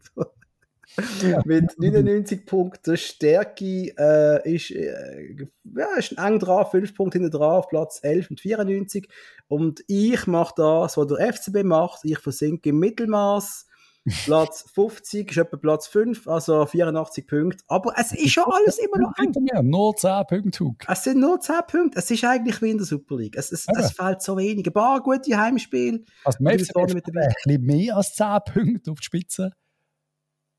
mit 1.45 1.79
99 1.79 2.45
Punkten 2.45 2.97
Stärke 2.97 3.93
äh, 3.97 4.55
ist, 4.55 4.71
äh, 4.71 5.47
ja, 5.75 5.87
ist 5.97 6.17
eng 6.17 6.39
dran, 6.39 6.65
5 6.69 6.95
Punkte 6.95 7.19
hinten 7.19 7.31
dran, 7.31 7.57
auf 7.57 7.69
Platz 7.69 7.99
11 8.03 8.29
mit 8.31 8.41
94. 8.41 9.07
Und 9.47 9.83
ich 9.87 10.27
mache 10.27 10.53
das, 10.57 10.97
was 10.97 11.07
der 11.07 11.33
FCB 11.33 11.63
macht. 11.63 12.01
Ich 12.03 12.19
versinke 12.19 12.69
im 12.69 12.79
Mittelmaß 12.79 13.67
Platz 14.25 14.65
50 14.73 15.29
ist 15.29 15.37
etwa 15.37 15.57
Platz 15.57 15.87
5, 15.87 16.27
also 16.27 16.65
84 16.65 17.27
Punkte. 17.27 17.63
Aber 17.67 17.93
es 17.97 18.11
ist 18.11 18.31
schon 18.31 18.45
alles 18.47 18.79
immer 18.79 18.97
noch 18.97 19.13
eng. 19.19 19.31
Mehr. 19.43 19.61
Nur 19.61 19.95
10 19.95 20.25
Punkte. 20.27 20.87
Es 20.87 21.03
sind 21.03 21.19
nur 21.19 21.39
10 21.39 21.55
Punkte. 21.67 21.99
Es 21.99 22.09
ist 22.09 22.23
eigentlich 22.23 22.61
wie 22.63 22.71
in 22.71 22.77
der 22.77 22.87
Super 22.87 23.17
League. 23.17 23.37
Es, 23.37 23.51
es, 23.51 23.67
es 23.67 23.91
fehlt 23.91 24.23
so 24.23 24.37
wenig. 24.37 24.65
Ein 24.65 24.73
paar 24.73 25.01
gute 25.01 25.37
Heimspiele. 25.37 26.03
Also, 26.25 26.43
mit 26.43 27.07
dabei. 27.07 27.27
ein 27.27 27.33
bisschen 27.43 27.65
mehr 27.65 27.95
als 27.95 28.15
10 28.15 28.39
Punkte 28.51 28.91
auf 28.91 28.99
die 28.99 29.05
Spitze. 29.05 29.51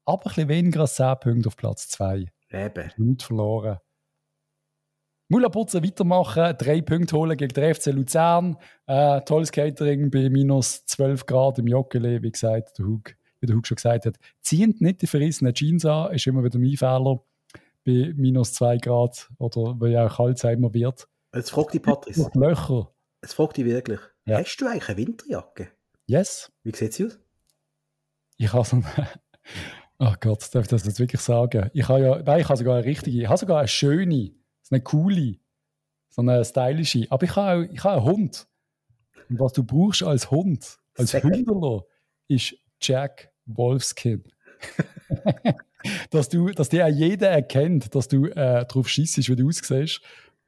Aber 0.05 0.27
ein 0.27 0.29
bisschen 0.29 0.49
weniger 0.49 0.81
als 0.81 0.97
10 0.97 1.15
Punkte 1.21 1.49
auf 1.49 1.57
Platz 1.57 1.89
2. 1.89 2.27
Eben. 2.51 2.91
Nicht 2.97 3.23
verloren. 3.23 3.79
Mullaputzen 5.29 5.83
weitermachen, 5.83 6.55
drei 6.59 6.83
Punkte 6.83 7.17
holen 7.17 7.37
gegen 7.39 7.55
den 7.55 7.75
FC 7.75 7.87
Luzern. 7.87 8.59
Äh, 8.87 9.23
tolles 9.23 9.51
Catering 9.51 10.11
bei 10.11 10.29
minus 10.29 10.85
12 10.85 11.25
Grad 11.25 11.59
im 11.59 11.69
Joggeli, 11.69 12.23
wie 12.23 12.31
gesagt, 12.31 12.79
der 12.79 12.85
Hug, 12.85 13.15
wie 13.41 13.47
der 13.47 13.57
Hug 13.57 13.67
schon 13.67 13.77
gesagt 13.77 14.05
hat. 14.05 14.17
Zieht 14.43 14.83
nicht 14.83 15.01
die 15.01 15.07
verrissenen 15.07 15.55
Jeans 15.55 15.87
an, 15.87 16.13
ist 16.13 16.27
immer 16.27 16.45
wieder 16.45 16.59
mein 16.59 16.77
Fehler 16.77 17.25
bei 17.85 18.13
minus 18.15 18.53
2 18.53 18.77
Grad 18.77 19.31
oder 19.39 19.81
weil 19.81 19.93
ja 19.93 20.07
auch 20.07 20.17
kalt 20.17 20.39
sein 20.39 20.59
immer 20.59 20.75
wird. 20.75 21.09
Jetzt 21.35 21.51
fragt 21.51 21.73
die 21.73 21.81
Patrice. 21.81 22.31
Löcher. 22.35 22.93
Jetzt 23.23 23.33
fragt 23.33 23.57
die 23.57 23.65
wirklich. 23.65 24.01
Ja. 24.27 24.39
Hast 24.39 24.57
du 24.59 24.67
eigentlich 24.67 24.89
eine 24.89 24.99
Winterjacke? 24.99 25.69
Yes. 26.07 26.53
Wie 26.63 26.77
sieht 26.77 26.93
sie 26.93 27.07
aus? 27.07 27.19
Ich 28.37 28.53
habe 28.53 28.67
so 28.67 28.77
eine. 28.77 28.85
Oh 30.05 30.15
Gott, 30.19 30.53
darf 30.53 30.65
ich 30.65 30.69
das 30.69 30.85
jetzt 30.85 30.99
wirklich 30.99 31.21
sagen? 31.21 31.71
Ich 31.75 31.89
habe 31.89 32.01
ja, 32.01 32.23
nein, 32.23 32.41
ich 32.41 32.49
habe 32.49 32.59
sogar 32.59 32.77
eine 32.77 32.85
richtige, 32.85 33.23
ich 33.23 33.29
habe 33.29 33.39
sogar 33.39 33.61
eine 33.61 33.69
schöne 33.69 34.33
eine 34.73 34.81
coole, 34.81 35.37
so 36.09 36.23
eine 36.23 36.45
stylische. 36.45 37.07
Aber 37.11 37.25
ich 37.25 37.37
habe, 37.37 37.67
ich 37.67 37.85
habe 37.85 37.99
einen 37.99 38.05
Hund. 38.05 38.47
Und 39.29 39.39
was 39.39 39.53
du 39.53 39.63
brauchst 39.63 40.03
als 40.03 40.31
Hund, 40.31 40.79
als 40.97 41.13
Hünderler, 41.13 41.85
ist 42.27 42.55
Jack 42.81 43.31
Wolfskin. 43.47 44.25
dass, 46.11 46.29
du, 46.29 46.51
dass 46.51 46.69
dir 46.69 46.87
auch 46.87 46.91
jeder 46.91 47.31
erkennt, 47.31 47.95
dass 47.95 48.09
du 48.09 48.27
äh, 48.27 48.67
darauf 48.67 48.89
schießt, 48.89 49.29
wie 49.29 49.37
du 49.37 49.49
aussiehst, 49.49 50.01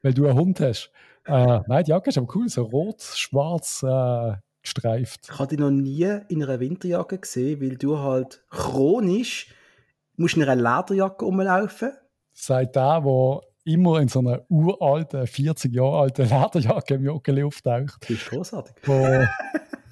weil 0.02 0.14
du 0.14 0.26
einen 0.26 0.38
Hund 0.38 0.60
hast. 0.60 0.90
Äh, 1.26 1.60
nein, 1.66 1.84
die 1.84 1.90
Jacke 1.90 2.10
ist 2.10 2.18
aber 2.18 2.34
cool, 2.34 2.48
so 2.48 2.62
rot, 2.62 3.02
schwarz, 3.02 3.82
äh, 3.82 4.34
gestreift. 4.64 5.28
Ich 5.30 5.38
habe 5.38 5.48
dich 5.48 5.58
noch 5.58 5.70
nie 5.70 6.18
in 6.28 6.42
einer 6.42 6.58
Winterjacke 6.58 7.18
gesehen, 7.18 7.60
weil 7.60 7.76
du 7.76 7.98
halt 7.98 8.42
chronisch 8.50 9.54
musst 10.16 10.36
in 10.36 10.42
einer 10.42 10.56
Lederjacke 10.56 11.24
rumlaufen. 11.24 11.92
Seit 12.32 12.74
da, 12.74 13.04
wo 13.04 13.42
immer 13.64 14.00
in 14.00 14.08
so 14.08 14.20
einer 14.20 14.44
uralten, 14.48 15.26
40 15.26 15.74
Jahre 15.74 15.98
alten 16.00 16.22
Lederjacke 16.22 16.94
im 16.94 17.04
Joggeli 17.04 17.42
auftaucht. 17.44 17.96
Das 18.00 18.10
ist 18.10 18.26
großartig. 18.26 18.74
Wo, 18.84 19.24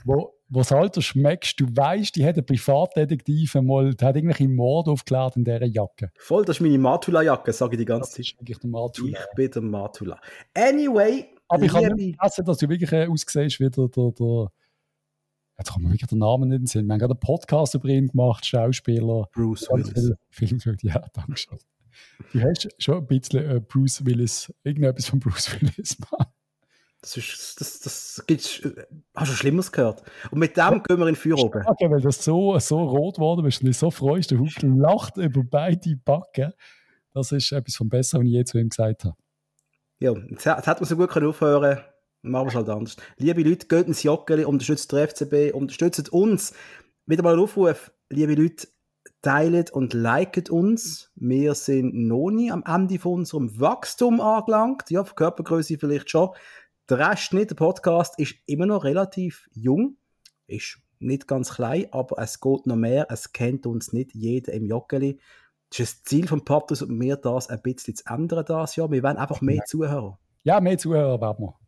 wo, 0.04 0.34
wo 0.48 0.58
das 0.58 0.72
Alter 0.72 1.00
schmeckst, 1.00 1.58
du 1.60 1.66
weißt, 1.66 2.14
die 2.16 2.24
hat 2.24 2.34
eine 2.34 2.42
Privatdetektiv 2.42 3.56
einmal, 3.56 3.94
die 3.94 4.04
hat 4.04 4.16
irgendwelche 4.16 4.48
Mord 4.48 4.88
aufgeklärt 4.88 5.36
in 5.36 5.44
dieser 5.44 5.64
Jacke. 5.64 6.10
Voll, 6.18 6.44
das 6.44 6.56
ist 6.56 6.60
meine 6.60 6.78
Matula-Jacke, 6.78 7.52
sage 7.52 7.74
ich 7.74 7.78
die 7.78 7.84
ganze 7.84 8.10
Zeit. 8.10 8.18
Das 8.18 8.26
ist 8.26 8.40
wirklich 8.40 8.58
der 8.58 8.70
Matula. 8.70 9.18
Ich 9.18 9.34
bin 9.34 9.50
der 9.50 9.62
Matula. 9.62 10.20
Anyway. 10.54 11.28
Aber 11.48 11.64
ich 11.64 11.72
habe 11.72 11.94
nicht 11.94 12.16
vergessen, 12.16 12.44
dass 12.44 12.58
du 12.58 12.68
wirklich 12.68 12.92
äh, 12.92 13.06
aussiehst 13.06 13.60
wie 13.60 13.70
der, 13.70 13.88
der, 13.88 14.10
der 14.12 14.48
Jetzt 15.62 15.74
kann 15.74 15.82
man 15.84 15.92
wirklich 15.92 16.08
den 16.08 16.18
Namen 16.18 16.48
nicht 16.48 16.66
sehen. 16.66 16.86
Wir 16.86 16.94
haben 16.94 16.98
gerade 16.98 17.12
einen 17.12 17.20
Podcast 17.20 17.76
über 17.76 17.86
ihn 17.86 18.08
gemacht, 18.08 18.44
Schauspieler. 18.44 19.28
Bruce 19.32 19.68
Willis. 19.70 20.12
Film, 20.28 20.58
ja, 20.82 21.00
danke 21.12 21.36
schön. 21.36 21.58
Du 22.32 22.40
hast 22.42 22.68
schon 22.78 22.98
ein 22.98 23.06
bisschen 23.06 23.48
äh, 23.48 23.60
Bruce 23.60 24.04
Willis, 24.04 24.52
irgendetwas 24.64 25.06
von 25.06 25.20
Bruce 25.20 25.52
Willis, 25.60 25.98
Mann. 26.00 26.26
Das 27.00 27.16
ist, 27.16 27.60
das, 27.60 27.78
das 27.78 28.24
gibt's, 28.26 28.58
äh, 28.58 28.86
hast 29.14 29.30
du 29.30 29.36
Schlimmes 29.36 29.70
gehört? 29.70 30.02
Und 30.32 30.40
mit 30.40 30.56
dem 30.56 30.82
gehen 30.82 30.98
wir 30.98 31.06
in 31.06 31.14
den 31.14 31.16
Feuer 31.16 31.38
oben. 31.38 31.64
Okay, 31.64 31.88
weil 31.88 32.00
das 32.00 32.24
so, 32.24 32.58
so 32.58 32.82
rot 32.82 33.14
geworden 33.14 33.46
ist 33.46 33.60
und 33.60 33.68
dich 33.68 33.78
so 33.78 33.92
freust, 33.92 34.32
der 34.32 34.40
Hug 34.40 34.50
lacht 34.62 35.16
über 35.16 35.44
beide 35.44 35.94
Backen. 35.94 36.52
Das 37.14 37.30
ist 37.30 37.52
etwas 37.52 37.76
vom 37.76 37.88
Besseren, 37.88 38.22
was 38.22 38.26
ich 38.26 38.32
je 38.32 38.44
zu 38.44 38.58
ihm 38.58 38.68
gesagt 38.68 39.04
habe. 39.04 39.14
Ja, 40.00 40.12
jetzt, 40.28 40.44
hätte 40.44 40.80
man 40.80 40.84
so 40.86 40.96
gut 40.96 41.16
aufhören 41.16 41.76
können. 41.76 41.91
Machen 42.22 42.46
wir 42.46 42.48
es 42.50 42.54
halt 42.54 42.68
anders. 42.68 42.96
Liebe 43.16 43.42
Leute, 43.42 43.66
geht 43.66 43.88
ins 43.88 44.04
Joggeli, 44.04 44.44
unterstützt 44.44 44.92
den 44.92 45.08
FCB, 45.08 45.54
unterstützt 45.54 46.12
uns. 46.12 46.54
Wieder 47.04 47.24
mal 47.24 47.34
ein 47.34 47.40
Aufruf, 47.40 47.90
liebe 48.10 48.34
Leute, 48.34 48.68
teilt 49.22 49.72
und 49.72 49.92
liket 49.92 50.48
uns. 50.48 51.10
Wir 51.16 51.54
sind 51.54 51.94
noch 51.94 52.30
nie 52.30 52.52
am 52.52 52.62
Ende 52.64 53.00
von 53.00 53.14
unserem 53.14 53.58
Wachstum 53.58 54.20
angelangt. 54.20 54.90
Ja, 54.90 55.02
für 55.02 55.14
Körpergröße 55.14 55.78
vielleicht 55.78 56.10
schon. 56.10 56.30
Der 56.88 56.98
Rest 56.98 57.32
nicht. 57.32 57.50
Der 57.50 57.56
Podcast 57.56 58.18
ist 58.18 58.34
immer 58.46 58.66
noch 58.66 58.84
relativ 58.84 59.48
jung. 59.52 59.96
Ist 60.46 60.78
nicht 61.00 61.26
ganz 61.26 61.54
klein, 61.54 61.86
aber 61.90 62.18
es 62.18 62.40
geht 62.40 62.66
noch 62.66 62.76
mehr. 62.76 63.06
Es 63.10 63.32
kennt 63.32 63.66
uns 63.66 63.92
nicht 63.92 64.14
jeder 64.14 64.52
im 64.52 64.66
Joggeli. 64.66 65.18
Das 65.70 65.80
ist 65.80 65.96
das 65.96 66.04
Ziel 66.04 66.28
von 66.28 66.44
Patrick 66.44 66.82
und 66.82 66.96
mir, 66.96 67.16
das 67.16 67.48
ein 67.48 67.62
bisschen 67.62 67.96
zu 67.96 68.04
ändern 68.06 68.44
das 68.46 68.76
Jahr. 68.76 68.90
Wir 68.90 69.02
wollen 69.02 69.16
einfach 69.16 69.40
mehr 69.40 69.64
Zuhörer. 69.64 70.18
Ja, 70.44 70.60
mehr 70.60 70.78
Zuhörer 70.78 71.20
werden 71.20 71.46
wir. 71.46 71.61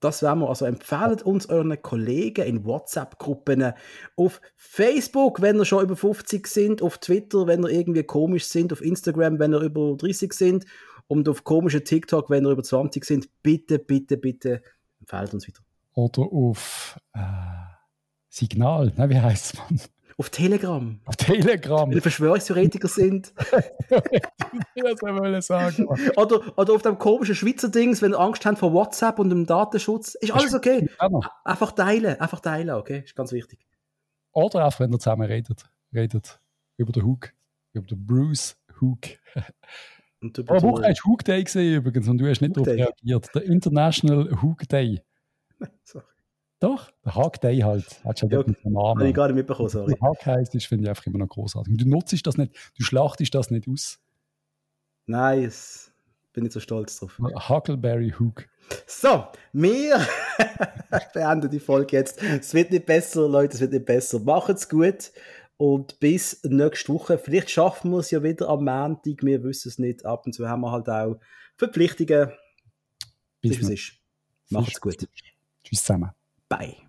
Das 0.00 0.22
werden 0.22 0.40
wir. 0.40 0.48
Also 0.48 0.64
empfehlt 0.64 1.22
uns 1.22 1.48
euren 1.48 1.80
Kollegen 1.82 2.46
in 2.46 2.64
WhatsApp-Gruppen, 2.64 3.72
auf 4.16 4.40
Facebook, 4.54 5.42
wenn 5.42 5.56
ihr 5.56 5.64
schon 5.64 5.84
über 5.84 5.96
50 5.96 6.46
sind, 6.46 6.82
auf 6.82 6.98
Twitter, 6.98 7.46
wenn 7.46 7.64
ihr 7.64 7.70
irgendwie 7.70 8.04
komisch 8.04 8.44
sind, 8.44 8.72
auf 8.72 8.82
Instagram, 8.82 9.38
wenn 9.38 9.54
ihr 9.54 9.60
über 9.60 9.96
30 9.96 10.32
sind 10.32 10.66
und 11.08 11.28
auf 11.28 11.44
komische 11.44 11.82
TikTok, 11.82 12.30
wenn 12.30 12.46
ihr 12.46 12.52
über 12.52 12.62
20 12.62 13.04
sind. 13.04 13.28
Bitte, 13.42 13.78
bitte, 13.78 14.16
bitte 14.16 14.62
empfehlt 15.00 15.34
uns 15.34 15.46
wieder. 15.46 15.60
Oder 15.94 16.22
auf 16.22 16.98
äh, 17.14 17.20
Signal, 18.28 18.92
ne, 18.96 19.10
wie 19.10 19.18
heißt 19.18 19.56
man? 19.56 19.80
Auf 20.18 20.30
Telegram. 20.30 21.00
Auf 21.04 21.14
Telegram. 21.14 21.92
Weil 21.92 22.00
Verschwörungstheoretiker 22.00 22.88
sind. 22.88 23.32
das 23.88 24.02
wollte 24.74 25.38
ich 25.38 25.44
sagen. 25.44 25.86
Oder, 26.16 26.58
oder 26.58 26.72
auf 26.72 26.82
dem 26.82 26.98
komischen 26.98 27.36
Schweizer 27.36 27.68
Dings, 27.68 28.02
wenn 28.02 28.14
Angst 28.14 28.44
habt 28.44 28.58
vor 28.58 28.72
WhatsApp 28.72 29.20
und 29.20 29.30
dem 29.30 29.46
Datenschutz. 29.46 30.16
Ist 30.16 30.32
alles 30.32 30.54
okay. 30.54 30.90
Einfach 31.44 31.70
teilen. 31.70 32.20
Einfach 32.20 32.40
teilen, 32.40 32.70
okay? 32.70 33.02
Ist 33.04 33.14
ganz 33.14 33.30
wichtig. 33.30 33.64
Oder 34.32 34.66
auch, 34.66 34.80
wenn 34.80 34.92
ihr 34.92 34.98
zusammen 34.98 35.22
redet. 35.22 35.64
Redet 35.94 36.40
über 36.78 36.90
den 36.90 37.04
Hook. 37.04 37.32
Über 37.72 37.86
den 37.86 38.04
Bruce 38.04 38.56
Hook. 38.80 39.06
Und 40.20 40.36
Aber 40.50 40.60
Woche 40.62 40.82
hast 40.88 41.04
Hook 41.04 41.24
Day 41.24 41.44
gesehen 41.44 41.76
übrigens 41.76 42.08
und 42.08 42.18
du 42.18 42.28
hast 42.28 42.40
nicht 42.40 42.56
darauf 42.56 42.66
reagiert. 42.66 43.32
Der 43.36 43.44
International 43.44 44.42
Hook 44.42 44.68
Day. 44.68 45.00
Sorry. 45.84 46.04
Doch, 46.60 46.90
der 47.04 47.14
Hack 47.14 47.40
Day 47.40 47.58
halt. 47.58 48.04
Hat 48.04 48.18
schon 48.18 48.30
ja, 48.30 48.42
dem 48.42 48.56
Namen. 48.64 48.98
Habe 48.98 49.08
ich 49.08 49.14
gar 49.14 49.28
nicht 49.28 49.36
mitbekommen, 49.36 49.68
sorry. 49.68 49.94
Der 49.94 50.00
Hack 50.00 50.26
heisst, 50.26 50.54
das 50.54 50.64
finde 50.64 50.84
ich 50.84 50.88
einfach 50.90 51.06
immer 51.06 51.18
noch 51.18 51.28
großartig. 51.28 51.76
Du 51.76 51.88
nutzt 51.88 52.26
das 52.26 52.36
nicht, 52.36 52.52
du 52.76 52.82
schlachtest 52.82 53.34
das 53.34 53.50
nicht 53.50 53.68
aus. 53.68 54.00
Nice. 55.06 55.92
Bin 56.32 56.44
ich 56.44 56.52
so 56.52 56.60
stolz 56.60 56.98
drauf. 56.98 57.18
Huckleberry 57.18 58.14
Hook. 58.18 58.44
So, 58.86 59.26
wir 59.52 60.06
beenden 61.14 61.50
die 61.50 61.58
Folge 61.58 61.96
jetzt. 61.96 62.22
Es 62.22 62.52
wird 62.54 62.70
nicht 62.70 62.86
besser, 62.86 63.28
Leute, 63.28 63.54
es 63.54 63.60
wird 63.60 63.72
nicht 63.72 63.86
besser. 63.86 64.20
Macht's 64.20 64.68
gut 64.68 65.10
und 65.56 65.98
bis 66.00 66.42
nächste 66.44 66.92
Woche. 66.92 67.18
Vielleicht 67.18 67.50
schaffen 67.50 67.90
wir 67.90 67.98
es 67.98 68.10
ja 68.10 68.22
wieder 68.22 68.48
am 68.48 68.64
Montag, 68.64 69.22
wir 69.22 69.42
wissen 69.42 69.68
es 69.68 69.78
nicht. 69.78 70.04
Ab 70.04 70.26
und 70.26 70.32
zu 70.32 70.48
haben 70.48 70.60
wir 70.60 70.70
halt 70.70 70.88
auch 70.88 71.18
Verpflichtungen. 71.56 72.32
Bis 73.40 73.60
es 73.60 73.70
ist. 73.70 73.92
Macht's 74.50 74.80
gut. 74.80 75.08
Tschüss 75.64 75.82
zusammen. 75.82 76.10
Bye. 76.48 76.87